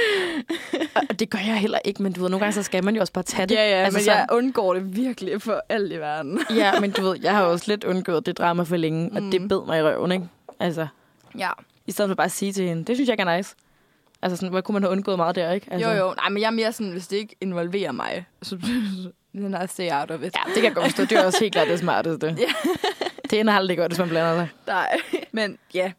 [1.10, 3.00] Og det gør jeg heller ikke, men du ved, nogle gange så skal man jo
[3.00, 3.54] også bare tage det.
[3.54, 6.40] Ja, ja, altså, men sådan, jeg undgår det virkelig for alt i verden.
[6.50, 9.30] ja, men du ved, jeg har også lidt undgået det drama for længe, og mm.
[9.30, 10.28] det bed mig i røven, ikke?
[10.60, 10.86] Altså,
[11.38, 11.50] Ja.
[11.86, 13.54] I stedet for bare at sige til hende, det synes jeg ikke er nice.
[14.22, 15.66] Altså sådan, hvor kunne man have undgået meget der, ikke?
[15.70, 16.14] Altså, Jo, jo.
[16.14, 18.56] Nej, men jeg er mere sådan, hvis det ikke involverer mig, så
[19.32, 20.34] den er stay out of it.
[20.36, 21.04] Ja, det kan jeg godt forstå.
[21.04, 22.36] Det er også helt klart det smarteste.
[22.38, 22.70] Ja.
[23.30, 24.48] det ender aldrig godt, hvis man blander sig.
[24.66, 25.00] Nej.
[25.32, 25.92] Men ja,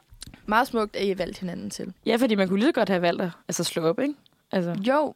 [0.45, 1.93] meget smukt, at I valgt hinanden til.
[2.05, 4.13] Ja, fordi man kunne lige så godt have valgt at altså, slå op, ikke?
[4.51, 5.13] Altså, Jo,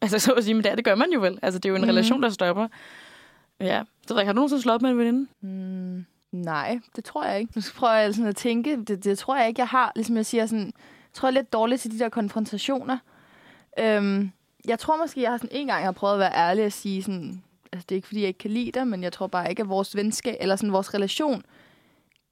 [0.00, 1.38] altså så at sige, men det, det gør man jo vel.
[1.42, 1.88] Altså, det er jo en mm.
[1.88, 2.68] relation, der stopper.
[3.60, 3.82] Ja.
[4.06, 5.26] Så har du nogensinde slået op med en veninde?
[5.40, 5.48] Mm,
[6.32, 7.52] nej, det tror jeg ikke.
[7.54, 8.76] Nu skal prøve jeg sådan at tænke.
[8.86, 9.92] Det, det tror jeg ikke, jeg har.
[9.96, 10.72] Ligesom jeg siger, sådan, jeg
[11.14, 12.98] tror jeg er lidt dårligt til de der konfrontationer.
[13.78, 14.30] Øhm,
[14.68, 17.02] jeg tror måske, jeg har sådan en gang har prøvet at være ærlig og sige
[17.02, 19.50] sådan, altså det er ikke fordi, jeg ikke kan lide dig, men jeg tror bare
[19.50, 21.42] ikke, at vores venskab, eller sådan vores relation,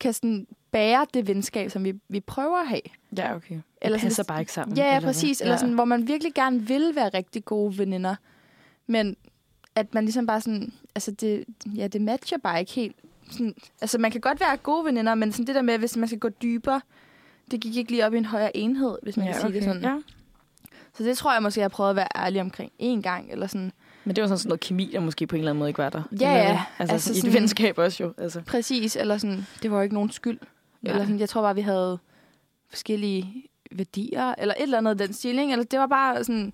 [0.00, 2.80] kan sådan bære det venskab, som vi, vi prøver at have.
[3.16, 3.54] Ja, okay.
[3.54, 4.76] Det Eller sådan- passer bare ikke sammen.
[4.76, 5.08] Ja, ja eller hvad?
[5.08, 5.40] præcis.
[5.40, 8.14] Eller sådan, hvor man virkelig gerne vil være rigtig gode veninder.
[8.86, 9.16] Men
[9.74, 11.44] at man ligesom bare sådan, altså det,
[11.76, 12.96] ja, det matcher bare ikke helt.
[13.30, 16.08] Sådan, altså man kan godt være gode veninder, men sådan det der med, hvis man
[16.08, 16.80] skal gå dybere,
[17.50, 19.64] det gik ikke lige op i en højere enhed, hvis man ja, kan sige det
[19.64, 19.82] sådan.
[19.82, 19.98] Ja.
[20.94, 23.46] Så det tror jeg måske, jeg har prøvet at være ærlig omkring en gang, eller
[23.46, 23.72] sådan.
[24.04, 25.78] Men det var sådan sådan noget kemi, der måske på en eller anden måde ikke
[25.78, 26.02] var der.
[26.20, 26.50] Ja, ja.
[26.50, 28.14] Altså, Altså altså i et sådan- venskab også jo.
[28.18, 28.40] Altså.
[28.46, 30.38] Præcis, eller sådan, det var jo ikke nogen skyld.
[30.82, 30.92] Nej.
[30.92, 31.98] Eller sådan, jeg tror bare, vi havde
[32.70, 35.52] forskellige værdier, eller et eller andet den stil, ikke?
[35.52, 36.52] Eller det var bare sådan,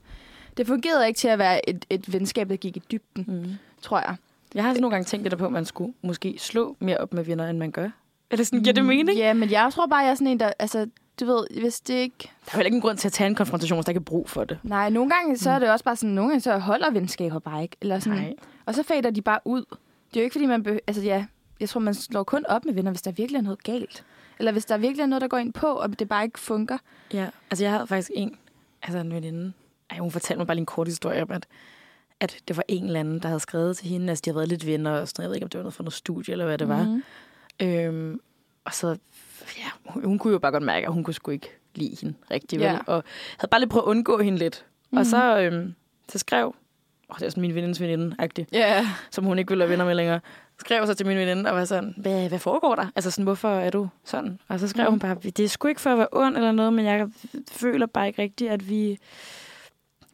[0.57, 3.53] det fungerede ikke til at være et, et venskab, der gik i dybden, Mm.
[3.83, 4.17] tror jeg.
[4.55, 7.13] Jeg har altså nogle gange tænkt lidt på, at man skulle måske slå mere op
[7.15, 7.89] med venner, end man gør.
[8.31, 9.19] Eller sådan, giver det mening?
[9.19, 10.87] Ja, men jeg tror bare, jeg er sådan en, der, altså,
[11.21, 12.31] du ved, hvis det ikke...
[12.47, 14.05] Der er vel ikke en grund til at tage en konfrontation, hvis der ikke er
[14.05, 14.59] brug for det.
[14.63, 17.63] Nej, nogle gange, så er det også bare sådan, nogle gange, så holder venskaber bare
[17.63, 17.77] ikke.
[17.81, 18.35] Eller sådan, Nej.
[18.67, 19.65] Og så fader de bare ud.
[20.11, 20.63] Det er jo ikke, fordi man...
[20.63, 21.27] Be- altså, ja,
[21.61, 24.05] jeg tror, man slår kun op med venner, hvis der virkelig er noget galt.
[24.39, 26.79] Eller hvis der virkelig er noget, der går ind på, og det bare ikke funker.
[27.13, 28.37] Ja, altså jeg havde faktisk en,
[28.83, 29.53] altså en veninde,
[29.91, 31.47] ej, hun fortalte mig bare lige en kort historie om, at,
[32.23, 34.49] at det var en eller anden, der havde skrevet til hende, altså de havde været
[34.49, 35.23] lidt venner og sådan.
[35.23, 36.83] Jeg ved ikke, om det var noget fra noget studie, eller hvad det var.
[36.85, 37.03] Mhm.
[37.63, 38.21] Øhm,
[38.65, 38.97] og så,
[39.59, 42.59] ja, hun, kunne jo bare godt mærke, at hun kunne sgu ikke lide hende rigtig
[42.59, 42.65] vel.
[42.67, 42.79] Ja.
[42.87, 43.05] Og
[43.39, 44.65] havde bare lige prøvet at undgå hende lidt.
[44.91, 44.97] Mm.
[44.97, 45.05] Og Mhm.
[45.05, 45.75] så, øhm,
[46.09, 46.47] så skrev,
[47.11, 48.87] åh, det er sådan min venindes veninde agtig Ja.
[49.11, 50.21] som hun ikke ville være venner med længere,
[50.61, 52.87] skrev så til min veninde og var sådan, hvad, hvad foregår der?
[52.97, 54.39] Altså sådan, hvorfor er du sådan?
[54.49, 54.93] Og så skrev Mhm.
[54.93, 57.09] hun bare, det er sgu ikke for at være ond eller noget, men jeg
[57.51, 58.99] føler bare ikke rigtigt, at vi,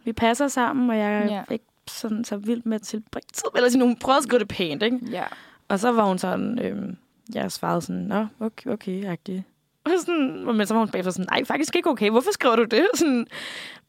[0.04, 1.54] vi passer sammen, og jeg Ja.
[1.54, 3.44] ikke sådan så vild med at tilbringe tid.
[3.56, 4.98] Eller sådan, hun prøvede at skrive det pænt, ikke?
[5.10, 5.24] Ja.
[5.68, 6.96] Og så var hun sådan, øhm,
[7.34, 9.44] jeg svarede sådan, nå, okay, okay, agtig.
[9.84, 12.64] Og sådan, men så var hun bagefter sådan, nej, faktisk ikke okay, hvorfor skriver du
[12.64, 12.86] det?
[12.94, 13.26] Sådan,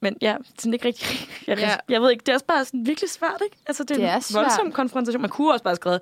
[0.02, 1.08] men ja, sådan ikke rigtig,
[1.47, 1.76] jeg, Ja.
[1.89, 3.58] jeg ved ikke, det er også bare sådan virkelig svært, ikke?
[3.68, 4.43] Altså, det er, Det er en svært.
[4.43, 5.22] voldsom konfrontation.
[5.22, 6.00] Man kunne også bare skrevet,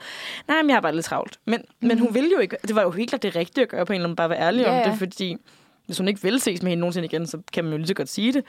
[0.48, 1.40] nej, men jeg har bare lidt travlt.
[1.46, 1.88] Men, mm.
[1.88, 3.94] men hun ville jo ikke, det var jo helt klart det rigtige at gøre på
[3.94, 5.38] en eller anden, bare være ærlig Ja, om det, fordi
[5.86, 7.94] hvis hun ikke vil ses med hende nogensinde igen, så kan man jo lige så
[7.94, 8.44] godt sige det.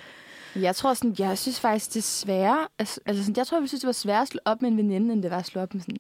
[0.63, 2.67] Jeg tror sådan, jeg synes faktisk, det er sværere.
[2.79, 4.77] Altså, altså sådan, jeg tror, jeg synes, det var sværere at slå op med en
[4.77, 5.97] veninde, end det var at slå op med sådan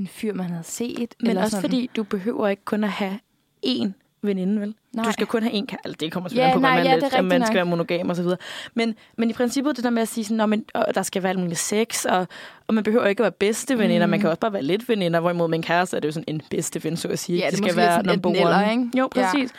[0.00, 1.14] en fyr, man havde set.
[1.20, 1.70] Men eller også sådan.
[1.70, 3.18] fordi, du behøver ikke kun at have
[3.66, 3.90] én
[4.22, 4.74] veninde, vel?
[4.92, 5.04] Nej.
[5.04, 5.78] Du skal kun have én kæreste.
[5.86, 7.40] Altså, det kommer Ja, selvfølgelig ja, på, nej, man, ja, ja, det lidt, om man
[7.40, 7.54] skal nok.
[7.54, 8.36] være monogam og så videre.
[8.74, 11.22] Men, men i princippet det der med at sige, sådan, "Nå, men, og der skal
[11.22, 12.26] være alt muligt sex, og,
[12.66, 14.10] og man behøver ikke at være bedste veninder, Mm.
[14.10, 16.24] man kan også bare være lidt veninder, hvorimod med en kæreste er det jo sådan
[16.26, 17.38] en bedste ven, så at sige.
[17.38, 18.90] Ja, det er skal være number eller, ikke?
[18.98, 19.26] Jo, Ja.
[19.32, 19.50] præcis.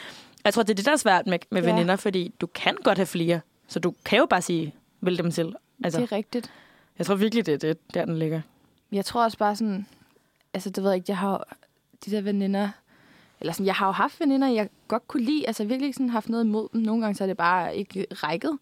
[0.46, 1.72] Jeg tror, det er det, der er svært med, med Ja.
[1.74, 3.40] veninder, fordi du kan godt have flere,
[3.72, 5.32] så du kan jo bare sige, vælg dem.
[5.32, 6.52] Det Altså, er rigtigt.
[6.98, 8.42] jeg tror virkelig, det er det, der den ligger.
[8.92, 9.86] Jeg tror også bare sådan,
[10.54, 11.58] altså det ved jeg ikke, jeg har
[12.06, 12.70] de der veninder,
[13.40, 16.30] eller sådan, jeg har jo haft veninder, jeg godt kunne lide, altså virkelig sådan haft
[16.30, 16.82] noget imod dem.
[16.82, 18.58] Nogle gange så er det bare ikke rækket.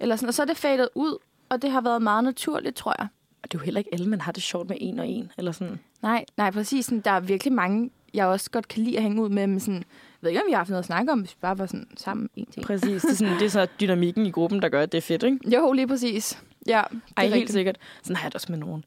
[0.00, 1.18] Eller sådan, og så er det fadet ud,
[1.48, 3.08] og det har været meget naturligt, tror jeg.
[3.42, 5.32] Og det er jo heller ikke alle, man har det sjovt med en og en.
[5.38, 5.78] Eller sådan.
[6.02, 6.84] Nej, nej, præcis.
[6.86, 9.60] Sådan, der er virkelig mange, jeg også godt kan lide at hænge ud med, men
[9.60, 9.84] sådan,
[10.20, 11.86] ved ikke, om vi har haft noget at snakke om, hvis vi bare var sådan
[11.96, 12.66] sammen en ting.
[12.66, 13.02] Præcis.
[13.02, 15.22] Det er, sådan, det er så dynamikken i gruppen, der gør, at det er fedt,
[15.22, 15.38] ikke?
[15.56, 16.42] Jo, lige præcis.
[16.66, 17.76] Ja, det Ej, er helt sikkert.
[18.02, 18.84] Sådan har jeg det også med nogen.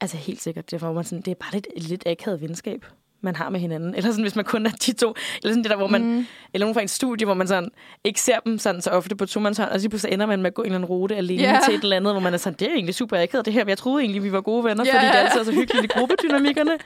[0.00, 0.70] Altså helt sikkert.
[0.70, 2.86] Det er, man sådan, det er bare lidt, lidt akavet venskab,
[3.20, 3.94] man har med hinanden.
[3.94, 5.14] Eller sådan, hvis man kun er de to.
[5.42, 6.04] Eller sådan det der, hvor man...
[6.04, 6.26] Mm.
[6.54, 7.70] Eller nogen fra en studie, hvor man sådan
[8.04, 10.54] ikke ser dem sådan så ofte på tomandshånd, og så pludselig ender man med at
[10.54, 11.64] gå en eller anden rute alene yeah.
[11.64, 13.64] til et eller andet, hvor man er sådan, det er egentlig super akavet det her,
[13.68, 14.94] jeg troede egentlig, vi var gode venner, yeah.
[14.94, 16.70] fordi det altid er så hyggeligt i gruppedynamikkerne.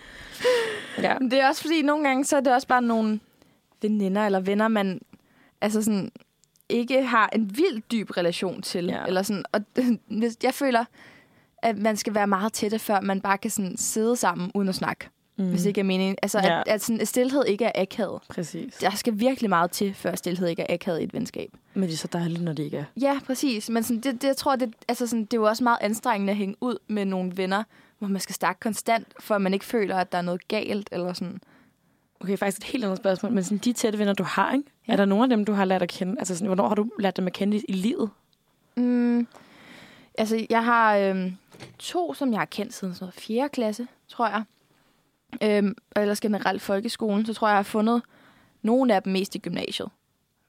[1.02, 1.14] Ja.
[1.30, 3.20] Det er også fordi, nogle gange, så er det også bare nogle
[3.82, 5.00] veninder eller venner, man
[5.60, 6.12] altså sådan,
[6.68, 8.84] ikke har en vild dyb relation til.
[8.84, 9.04] Ja.
[9.06, 9.60] Eller sådan, og
[10.42, 10.84] jeg føler,
[11.62, 14.74] at man skal være meget tætte, før man bare kan sådan sidde sammen uden at
[14.74, 15.08] snakke.
[15.36, 15.48] Mm.
[15.50, 16.16] Hvis det ikke er meningen.
[16.22, 16.60] Altså, Ja.
[16.60, 18.20] at, at sådan, at stillhed ikke er akavet.
[18.28, 18.74] Præcis.
[18.74, 21.50] Der skal virkelig meget til, før stillhed ikke er akavet i et venskab.
[21.74, 22.84] Men det er så dejligt, når det ikke er.
[23.00, 23.70] Ja, præcis.
[23.70, 26.30] Men sådan, det, det, jeg tror, det, altså sådan, det er jo også meget anstrengende
[26.30, 27.62] at hænge ud med nogle venner,
[27.98, 30.88] hvor man skal snakke konstant, for at man ikke føler, at der er noget galt.
[30.92, 31.40] Eller sådan.
[32.20, 34.64] Okay, faktisk et helt andet spørgsmål, men sådan, de tætte venner, du har, ikke?
[34.88, 34.92] Ja.
[34.92, 36.14] Er der nogen af dem, du har lært at kende?
[36.18, 38.10] Altså, sådan, hvornår har du lært dem at kende i, livet?
[38.76, 39.26] Mm,
[40.18, 41.36] altså, jeg har øhm,
[41.78, 43.48] to, som jeg har kendt siden sådan noget 4.
[43.48, 44.42] klasse, tror jeg.
[45.42, 48.02] Øhm, og ellers generelt folkeskolen, så tror jeg, jeg har fundet
[48.62, 49.88] nogle af dem mest i gymnasiet.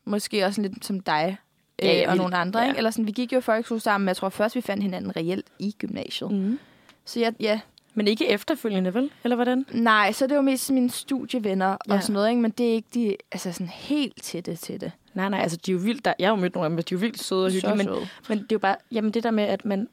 [0.05, 1.38] måske også lidt som dig
[1.84, 2.59] øh, ja, og vi- nogle andre.
[2.59, 2.67] ja.
[2.67, 2.78] Ikke?
[2.78, 5.15] Eller sådan, vi gik jo i folkeskole sammen, men jeg tror først, vi fandt hinanden
[5.15, 6.32] reelt i gymnasiet.
[6.32, 6.59] Mm.
[7.05, 7.59] Så jeg, ja,
[7.94, 9.12] Men ikke efterfølgende, vel?
[9.24, 9.66] Eller hvordan?
[9.72, 11.94] nej, så det var mest mine studievenner ja.
[11.94, 12.42] Og sådan noget, ikke?
[12.42, 14.92] men det er ikke de altså sådan helt tætte til det.
[15.14, 16.78] Nej, nej, altså de er jo vildt, der, jeg har jo mødt nogle af dem,
[16.78, 18.08] de er jo vildt søde og hyggelige, men, søde.
[18.30, 19.88] men det er jo bare, jamen det der med, at man,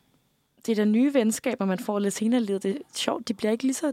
[0.66, 3.34] det er der nye venskaber, man får lidt senere i livet, det er sjovt, de
[3.34, 3.92] bliver ikke lige så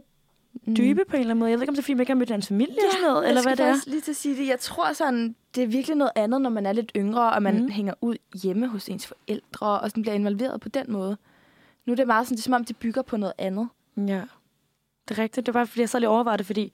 [0.78, 1.52] dybe på en eller anden måde.
[1.52, 3.08] Jeg ved ikke, om det er, fordi man ikke har mødt hans familie ja, sådan
[3.08, 3.76] noget, eller hvad det er.
[3.88, 4.48] lige til at sige det.
[4.48, 7.62] Jeg tror sådan, det er virkelig noget andet, når man er lidt yngre, og man
[7.62, 7.70] mm.
[7.70, 11.18] hænger ud hjemme hos ens forældre, og sådan bliver involveret på den måde.
[11.86, 13.70] Nu er det meget sådan, det er som om, det bygger på noget andet.
[13.98, 14.22] Ja,
[15.08, 15.46] det er rigtigt.
[15.46, 16.74] Det var fordi jeg så lige overvejede det, fordi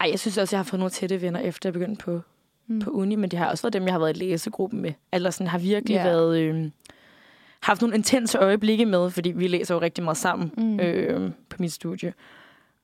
[0.00, 2.20] ej, jeg synes også, jeg har fået nogle tætte venner, efter jeg begyndte på,
[2.66, 2.80] Mm.
[2.80, 4.92] på uni, men det har også været dem, jeg har været i læsegruppen med.
[5.12, 6.04] Eller sådan har virkelig yeah.
[6.04, 6.38] været...
[6.38, 6.70] Øh,
[7.62, 10.80] haft nogle intense øjeblikke med, fordi vi læser jo rigtig meget sammen Mm.
[10.80, 12.12] øh, på mit studie.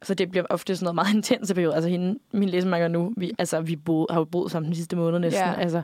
[0.02, 1.74] Så det bliver ofte sådan noget meget intense periode.
[1.74, 4.96] Altså hende, min læsemarker nu, vi, altså, vi boede, har jo boet sammen den sidste
[4.96, 5.42] måned næsten.
[5.44, 5.54] Ja.
[5.54, 5.82] Altså,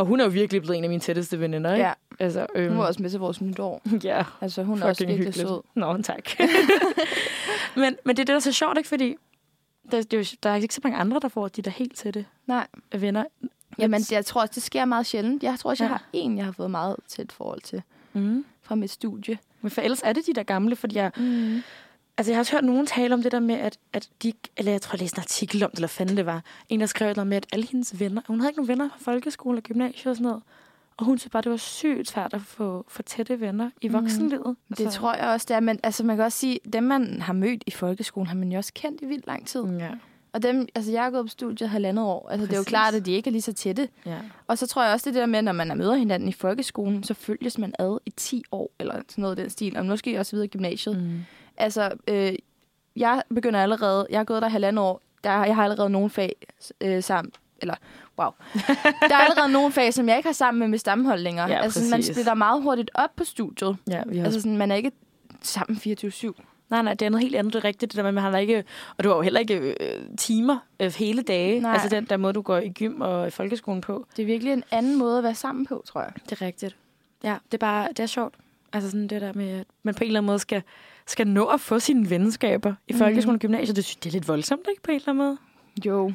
[0.00, 1.86] og hun er jo virkelig blevet en af mine tætteste veninder, ikke?
[1.86, 3.82] Ja, Altså, øhm, hun var også med til vores nytår.
[4.04, 5.48] ja, Altså, hun er også fucking virkelig hyggeligt.
[5.48, 5.60] sød.
[5.74, 6.28] Nå, tak.
[7.76, 8.88] men, men det er det, der er så sjovt, ikke?
[8.88, 9.16] Fordi
[9.90, 11.96] der, det er jo, der er ikke så mange andre, der får de der helt
[11.96, 13.24] tætte Nej, venner.
[13.78, 15.42] jamen jeg tror også, det sker meget sjældent.
[15.42, 15.94] Jeg tror også, jeg Ja.
[15.94, 17.82] har en, jeg har fået meget tæt forhold til
[18.12, 18.44] Mm.
[18.62, 19.38] fra mit studie.
[19.60, 21.62] Men for ellers er det de der gamle, fordi jeg, Mm.
[22.18, 24.32] Altså, jeg har også hørt nogen tale om det der med, at, at de...
[24.56, 26.42] Eller jeg tror, jeg læste en artikel om det, eller fanden det var.
[26.68, 28.22] En, der skrev noget med, at alle hendes venner...
[28.26, 30.42] Hun havde ikke nogen venner fra folkeskole og gymnasiet og sådan noget.
[30.96, 33.94] Og hun synes bare, det var sygt svært at få, få tætte venner i Mhm.
[33.96, 34.56] voksenlivet.
[34.78, 35.60] Det tror jeg også, det er.
[35.60, 38.58] Men altså, man kan også sige, dem, man har mødt i folkeskolen, har man jo
[38.58, 39.64] også kendt i vildt lang tid.
[39.66, 39.78] jeg.
[39.80, 39.90] Ja.
[40.32, 42.28] Og dem, altså, jeg har gået på studiet halvandet år.
[42.28, 42.68] Altså, det er jo Præcis.
[42.68, 43.88] klart, at de ikke er lige så tætte.
[44.06, 44.18] ja.
[44.46, 47.02] Og så tror jeg også, det der med, når man er møder hinanden i folkeskolen,
[47.04, 49.76] så følges man ad i 10 år, eller sådan noget i den stil.
[49.76, 51.02] Og måske også videre i gymnasiet.
[51.02, 51.18] Mm.
[51.60, 52.32] Altså, øh,
[52.96, 56.36] jeg begynder allerede, jeg har gået der halvandet år, der, jeg har allerede nogle fag
[56.80, 57.74] øh, sammen, eller
[58.18, 58.30] wow.
[59.08, 61.48] Der er allerede nogle fag, som jeg ikke har sammen med med stamhold længere.
[61.48, 62.14] Ja, altså, sådan, man præcis.
[62.14, 63.76] splitter meget hurtigt op på studiet.
[63.88, 64.92] Ja, vi har Altså, sådan, man er ikke
[65.42, 66.32] sammen 24-7.
[66.70, 67.52] Nej, nej, det er noget helt andet.
[67.52, 68.64] Det er rigtigt, det der med, man har ikke...
[68.96, 71.60] Og du har jo heller ikke øh, timer øh, hele dage.
[71.60, 71.72] Nej.
[71.72, 74.06] Altså den der måde, du går i gym og i folkeskolen på.
[74.16, 76.12] Det er virkelig en anden måde at være sammen på, tror jeg.
[76.24, 76.76] Det er rigtigt.
[77.24, 77.88] Ja, det er bare...
[77.88, 78.34] Det er sjovt.
[78.72, 80.62] Altså sådan det der med, at man på en eller anden måde skal,
[81.10, 82.98] skal nå at få sine venskaber i Mhm.
[82.98, 83.76] folkeskolen og gymnasiet.
[83.76, 84.82] Det, synes jeg, det er lidt voldsomt, ikke?
[84.82, 85.38] På en eller anden måde.
[85.86, 86.12] Jo.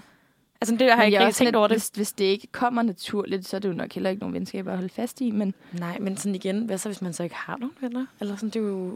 [0.62, 1.76] Altså det har jeg ikke rigtig også tænkt lidt- over det.
[1.78, 4.72] Hvis, hvis det ikke kommer naturligt, så er det jo nok heller ikke nogen venskaber
[4.72, 5.32] at holde fast i.
[5.32, 8.06] Men Nej, men sådan igen, hvad så, hvis man så ikke har nogen venner?
[8.20, 8.90] Eller sådan, det er jo...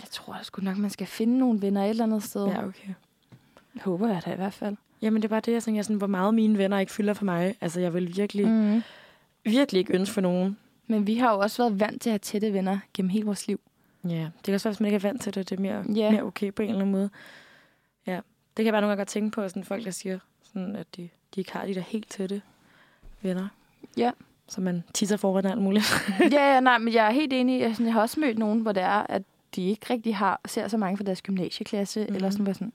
[0.00, 2.46] jeg tror sgu nok, man skal finde nogle venner et eller andet sted.
[2.46, 2.88] Ja, okay.
[3.84, 4.76] Håber jeg da i hvert fald.
[5.02, 7.24] Jamen, det er bare det, jeg tænker, sådan, hvor meget mine venner ikke fylder for
[7.24, 7.54] mig.
[7.60, 8.48] Altså, jeg vil virkelig.
[8.48, 8.82] Mm.
[9.44, 10.56] virkelig ikke ønske for nogen.
[10.86, 13.46] Men vi har jo også været vant til at have tætte venner gennem hele vores
[13.46, 13.60] liv.
[14.04, 15.84] Ja, det kan også være, hvis man ikke er vant til det, det er mere,
[15.94, 16.10] Ja.
[16.10, 17.10] mere okay på en eller anden måde.
[18.06, 18.22] Ja, det
[18.56, 21.08] kan jeg bare nogle gange godt tænke på, sådan folk, der siger, sådan, at de,
[21.34, 22.42] de ikke har de der helt tætte
[23.22, 23.48] venner.
[23.96, 24.10] Ja.
[24.48, 25.84] Så man tisser foran alt muligt.
[26.32, 27.60] ja, ja, nej, men jeg er helt enig.
[27.60, 29.22] Jeg, sådan, jeg har også mødt nogen, hvor det er, at
[29.56, 32.06] de ikke rigtig har, ser så mange fra deres gymnasieklasse, mm.
[32.06, 32.14] Mhm.
[32.14, 32.72] eller sådan, hvor sådan,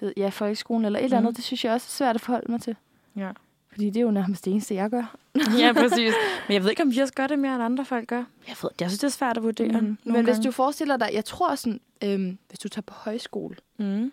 [0.00, 1.26] det, ja, folkeskolen eller et eller Mhm.
[1.26, 1.36] andet.
[1.36, 2.76] Det synes jeg også er svært at forholde mig til.
[3.16, 3.30] ja.
[3.72, 5.16] Fordi det er jo nærmest det eneste, jeg gør.
[5.58, 6.12] ja, præcis.
[6.48, 8.24] Men jeg ved ikke, om vi også gør det mere, end andre folk gør.
[8.48, 9.80] Jeg, ved, jeg synes, det er svært at vurdere.
[9.80, 9.98] Mm.
[10.04, 10.46] Men hvis gange.
[10.46, 14.12] du forestiller dig, jeg tror sådan, øhm, hvis du tager på højskole, Mm,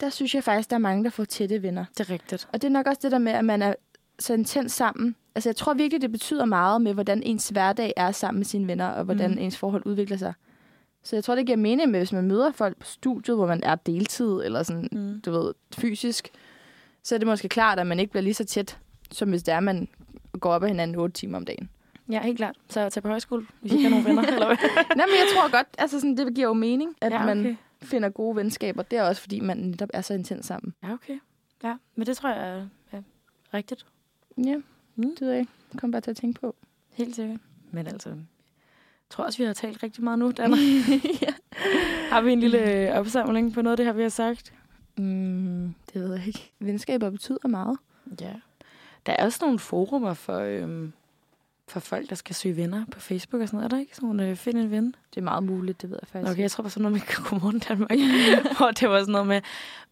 [0.00, 1.84] der synes jeg faktisk, der er mange, der får tætte venner.
[1.98, 2.48] det er rigtigt.
[2.52, 3.74] Og det er nok også det der med, at man er
[4.18, 5.14] så intens sammen.
[5.34, 8.66] Altså, jeg tror virkelig, det betyder meget med, hvordan ens hverdag er sammen med sine
[8.66, 9.38] venner, og hvordan mm.
[9.38, 10.32] ens forhold udvikler sig.
[11.04, 13.62] Så jeg tror, det giver mening med, hvis man møder folk på studiet, hvor man
[13.62, 15.20] er deltid, eller sådan, Mm.
[15.20, 16.28] du ved, fysisk,
[17.04, 18.78] så er det måske klart, at man ikke bliver lige så tæt,
[19.10, 19.88] som hvis det er, man
[20.40, 21.68] går op af hinanden 8 timer om dagen.
[22.10, 22.56] Ja, helt klart.
[22.68, 24.22] Så tager på højskole, hvis ikke har nogen venner.
[24.34, 24.56] eller hvad?
[24.96, 27.26] Nej, men jeg tror godt, altså sådan, det giver jo mening, at ja, okay.
[27.36, 28.82] man finder gode venskaber.
[28.82, 30.74] Det er også, fordi man netop er så intens sammen.
[30.82, 31.18] Ja, okay.
[31.64, 32.98] Ja, men det tror jeg er ja,
[33.54, 33.86] rigtigt.
[34.44, 34.56] Ja,
[34.96, 35.10] Mm.
[35.10, 35.52] det ved jeg ikke.
[35.76, 36.56] Kommer bare til at tænke på.
[36.92, 37.40] Helt sikkert.
[37.70, 38.16] Men altså, jeg
[39.10, 40.56] tror også, vi har talt rigtig meget nu, Danner.
[41.22, 41.32] ja.
[42.10, 44.52] har vi en lille øh, opsamling på noget af det her, vi har sagt?
[44.98, 46.52] Mm, det ved jeg ikke.
[46.58, 47.78] Venskaber betyder meget.
[48.20, 48.32] Ja.
[49.08, 50.92] Der er også nogle forumer for, øhm,
[51.68, 53.64] for folk, der skal søge venner på Facebook og sådan noget.
[53.72, 54.86] Er der ikke sådan nogle, øh, find en ven?
[54.86, 56.32] Det er meget muligt, det ved jeg faktisk.
[56.32, 57.90] Okay, jeg tror bare sådan noget med Godmorgen Danmark,
[58.58, 59.40] hvor det var sådan noget med,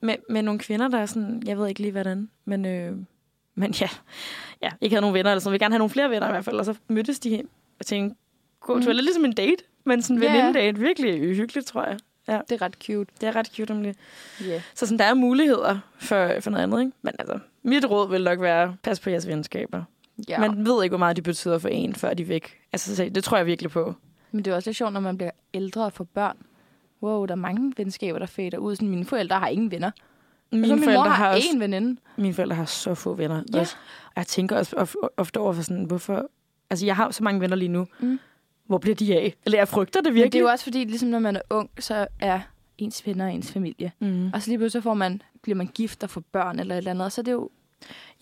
[0.00, 2.96] med, med nogle kvinder, der er sådan, jeg ved ikke lige hvordan, men, øh,
[3.54, 3.88] men ja,
[4.62, 6.44] ja, ikke havde nogen venner, eller sådan, vil gerne have nogle flere venner i hvert
[6.44, 7.42] fald, og så mødtes de
[7.80, 8.16] og tænkte,
[8.60, 8.94] gå til Mm.
[8.94, 10.36] lidt ligesom en date, men sådan en Ja, ja.
[10.36, 11.98] veninde-date, virkelig hyggeligt, tror jeg.
[12.26, 13.12] Det er ret cute.
[13.20, 13.94] Det er ret cute, nemlig.
[14.42, 14.60] Yeah.
[14.74, 16.92] Så sådan, der er muligheder for, for noget andet, ikke?
[17.02, 19.82] Men altså, mit råd vil nok være, pas på jeres venskaber.
[20.28, 20.38] Ja.
[20.40, 22.58] Man ved ikke, hvor meget de betyder for en, før de er væk.
[22.72, 23.94] Altså, så det tror jeg virkelig på.
[24.32, 26.36] Men det er også lidt sjovt, når man bliver ældre og får børn.
[27.02, 28.76] Wow, der er mange venskaber, der fader ud.
[28.76, 29.90] Sådan, mine forældre har ingen venner.
[30.52, 32.00] Mine Altså, min mor forældre har, har også én veninde.
[32.16, 33.42] Mine forældre har så få venner.
[33.54, 33.60] Ja.
[33.60, 33.76] Også.
[34.06, 36.30] Og jeg tænker også of- ofte over for sådan, hvorfor...
[36.70, 37.86] Altså, jeg har så mange venner lige nu.
[38.00, 38.18] Mm.
[38.66, 39.34] Hvor bliver de af?
[39.46, 40.32] Eller jeg frygter det Men virkelig.
[40.32, 42.40] det er jo også fordi, ligesom når man er ung, så er
[42.78, 43.92] ens venner ens familie.
[44.00, 44.30] mm.
[44.34, 46.90] Og så lige pludselig får man, bliver man gift og får børn eller et eller
[46.90, 47.50] andet, og så er det jo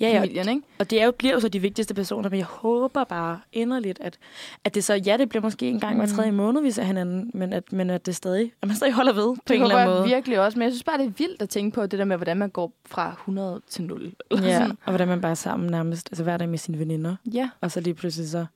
[0.01, 0.21] ja, ja.
[0.21, 0.63] familien, ikke?
[0.79, 3.99] Og det er jo, bliver jo så de vigtigste personer, men jeg håber bare inderligt,
[4.01, 4.19] at,
[4.65, 6.13] at det så, ja, det bliver måske en gang hver Mm.
[6.13, 9.13] tredje måned, vi ser hinanden, men at, men at det stadig, at man stadig holder
[9.13, 10.09] ved på Det en eller anden jeg måde.
[10.09, 12.17] virkelig også, men jeg synes bare, det er vildt at tænke på det der med,
[12.17, 14.13] hvordan man går fra 100 til 0.
[14.31, 14.71] Eller Ja, sådan.
[14.85, 17.71] og hvordan man bare er sammen nærmest, altså hver dag med sine veninder, ja, og
[17.71, 18.47] så lige pludselig så,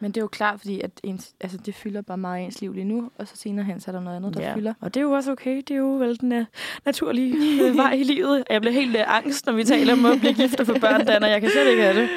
[0.00, 2.72] men det er jo klart, fordi at ens, altså, det fylder bare meget ens liv
[2.72, 4.54] lige nu, og så senere hen, så er der noget andet, der ja.
[4.54, 4.74] fylder.
[4.80, 6.44] Og det er jo også okay, det er jo vel den uh,
[6.86, 7.34] naturlige
[7.70, 8.44] uh, vej i livet.
[8.50, 11.06] Jeg bliver helt uh, angst, når vi taler om at blive gift og få børn,
[11.06, 12.08] Dan, og jeg kan slet ikke have det.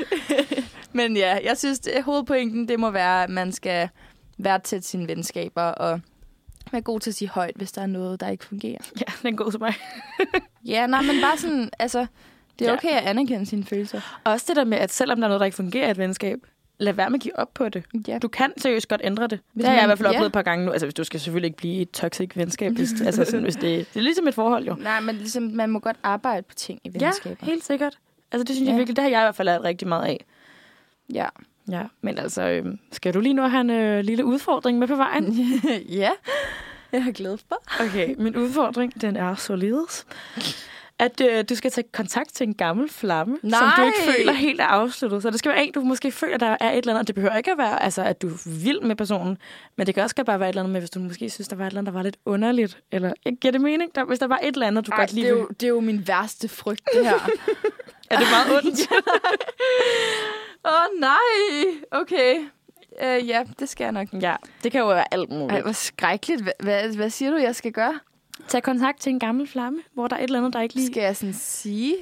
[0.93, 3.89] Men ja, jeg synes, det, hovedpointen, det må være, at man skal
[4.37, 5.99] værdsætte sine venskaber, og
[6.71, 8.77] være god til at sige højt, hvis der er noget, der ikke fungerer.
[8.99, 9.73] Ja, den går til mig.
[10.65, 12.05] Ja, nej, men bare sådan, altså,
[12.59, 12.77] det er Ja.
[12.77, 14.19] okay at anerkende sine følelser.
[14.23, 16.39] Også det der med, at selvom der er noget, der ikke fungerer i et venskab,
[16.83, 17.83] lad være med at give op på det.
[18.07, 18.17] Ja.
[18.17, 19.39] Du kan seriøst godt ændre det.
[19.53, 20.27] Hvis det har jeg i hvert fald oplevet ja.
[20.27, 20.71] et par gange nu.
[20.71, 22.71] Altså, hvis du skal selvfølgelig ikke blive et toxic venskab.
[22.71, 23.63] Hvis, altså, sådan, hvis det,
[23.93, 24.75] det er ligesom et forhold, jo.
[24.79, 27.35] Nej, men ligesom, man må godt arbejde på ting i venskaber.
[27.41, 27.97] Ja, helt sikkert.
[28.31, 28.77] Altså, det synes jeg Ja.
[28.77, 30.25] virkelig, det har jeg i hvert fald lært rigtig meget af.
[31.13, 31.25] Ja.
[31.71, 34.95] Ja, men altså, øhm, skal du lige nu have en øh, lille udfordring med på
[34.95, 35.33] vejen?
[36.01, 36.09] ja.
[36.91, 37.87] Jeg har glædet mig.
[37.87, 40.05] Okay, min udfordring, den er således,
[41.03, 43.85] at øh, du skal tage kontakt til en gammel flamme, som du Nej!
[43.85, 45.21] ikke føler helt er afsluttet.
[45.21, 47.07] Så det skal være en, du måske føler, der er et eller andet.
[47.07, 49.37] Det behøver ikke at være, altså, at du er vild med personen,
[49.75, 51.55] men det kan også bare være et eller andet med, hvis du måske synes, der
[51.55, 52.77] var et eller andet, der var lidt underligt.
[52.91, 53.95] Eller, jeg giver det mening?
[53.95, 55.63] Der, hvis der var et eller andet, du Ej, godt det, lige er jo, det
[55.63, 57.29] er jo min værste frygt, det her.
[58.09, 58.79] Er det meget ondt?
[60.65, 61.17] Åh, oh, nej.
[61.91, 62.35] Okay.
[63.01, 64.07] Uh, ja, det skal jeg nok.
[64.21, 65.51] ja, det kan jo være alt muligt.
[65.51, 66.41] Ej, hvor skrækkeligt.
[66.59, 67.99] Hvad, hvad siger du, jeg skal gøre?
[68.47, 70.87] Tag kontakt til en gammel flamme, hvor der er et eller andet, der ikke lige...
[70.87, 71.95] Skal jeg sådan sige,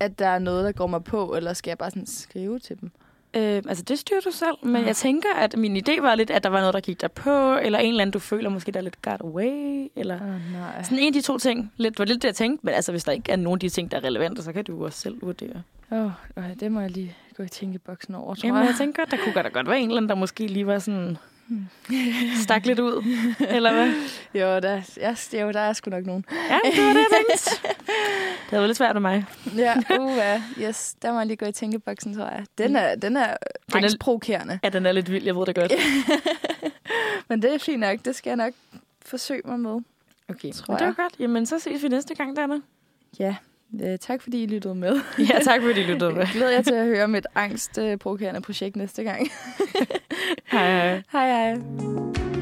[0.00, 2.80] at der er noget, der går mig på, eller skal jeg bare sådan skrive til
[2.80, 2.90] dem?
[3.36, 4.86] Øh, altså, det styrer du selv, men Ja.
[4.86, 7.56] jeg tænker, at min idé var lidt, at der var noget, der gik der på,
[7.62, 10.14] eller en eller anden, du føler måske, der er lidt got away, eller...
[10.20, 10.82] Oh, nej.
[10.82, 11.72] Sådan en af de to ting.
[11.76, 13.68] Lidt, var lidt det, jeg tænkte, men altså, hvis der ikke er nogen af de
[13.68, 15.62] ting, der er relevante, så kan du også selv vurdere.
[15.92, 18.68] Åh, oh, det må jeg lige gå i tænkeboksen over, tror Jamen, jeg.
[18.68, 20.78] jeg tænker godt, der kunne da godt være en eller anden, der måske lige var
[20.78, 21.16] sådan...
[22.42, 23.04] Stak lidt ud,
[23.48, 23.92] eller hvad?
[24.42, 26.24] Jo, der, jeg, jo, der er sgu nok nogen.
[26.50, 27.38] Ja, det var det, jeg.
[28.46, 29.24] Det havde været lidt svært med mig.
[29.56, 32.44] Ja, uh, yes, der må jeg lige gå i tænkeboksen, tror jeg.
[32.58, 33.26] Den er, den er
[33.66, 34.58] Den er- angstprovokerende.
[34.62, 35.72] Ja, den er lidt vild, jeg ved det godt.
[37.28, 37.98] Men det er fint nok.
[38.04, 38.52] Det skal jeg nok
[39.06, 39.80] forsøge mig med.
[40.28, 40.94] Okay, Tror men det var jeg.
[40.96, 41.14] godt.
[41.18, 42.62] Jamen, så ses vi næste gang, Danne.
[43.18, 43.34] Ja,
[43.82, 45.00] øh, tak fordi I lyttede med.
[45.18, 46.20] Ja, tak fordi I lyttede med.
[46.20, 49.28] Jeg glæder jer til at høre om et angstprovokerende projekt næste gang.
[50.46, 51.02] Hej, hej.
[51.12, 52.35] Hej hej.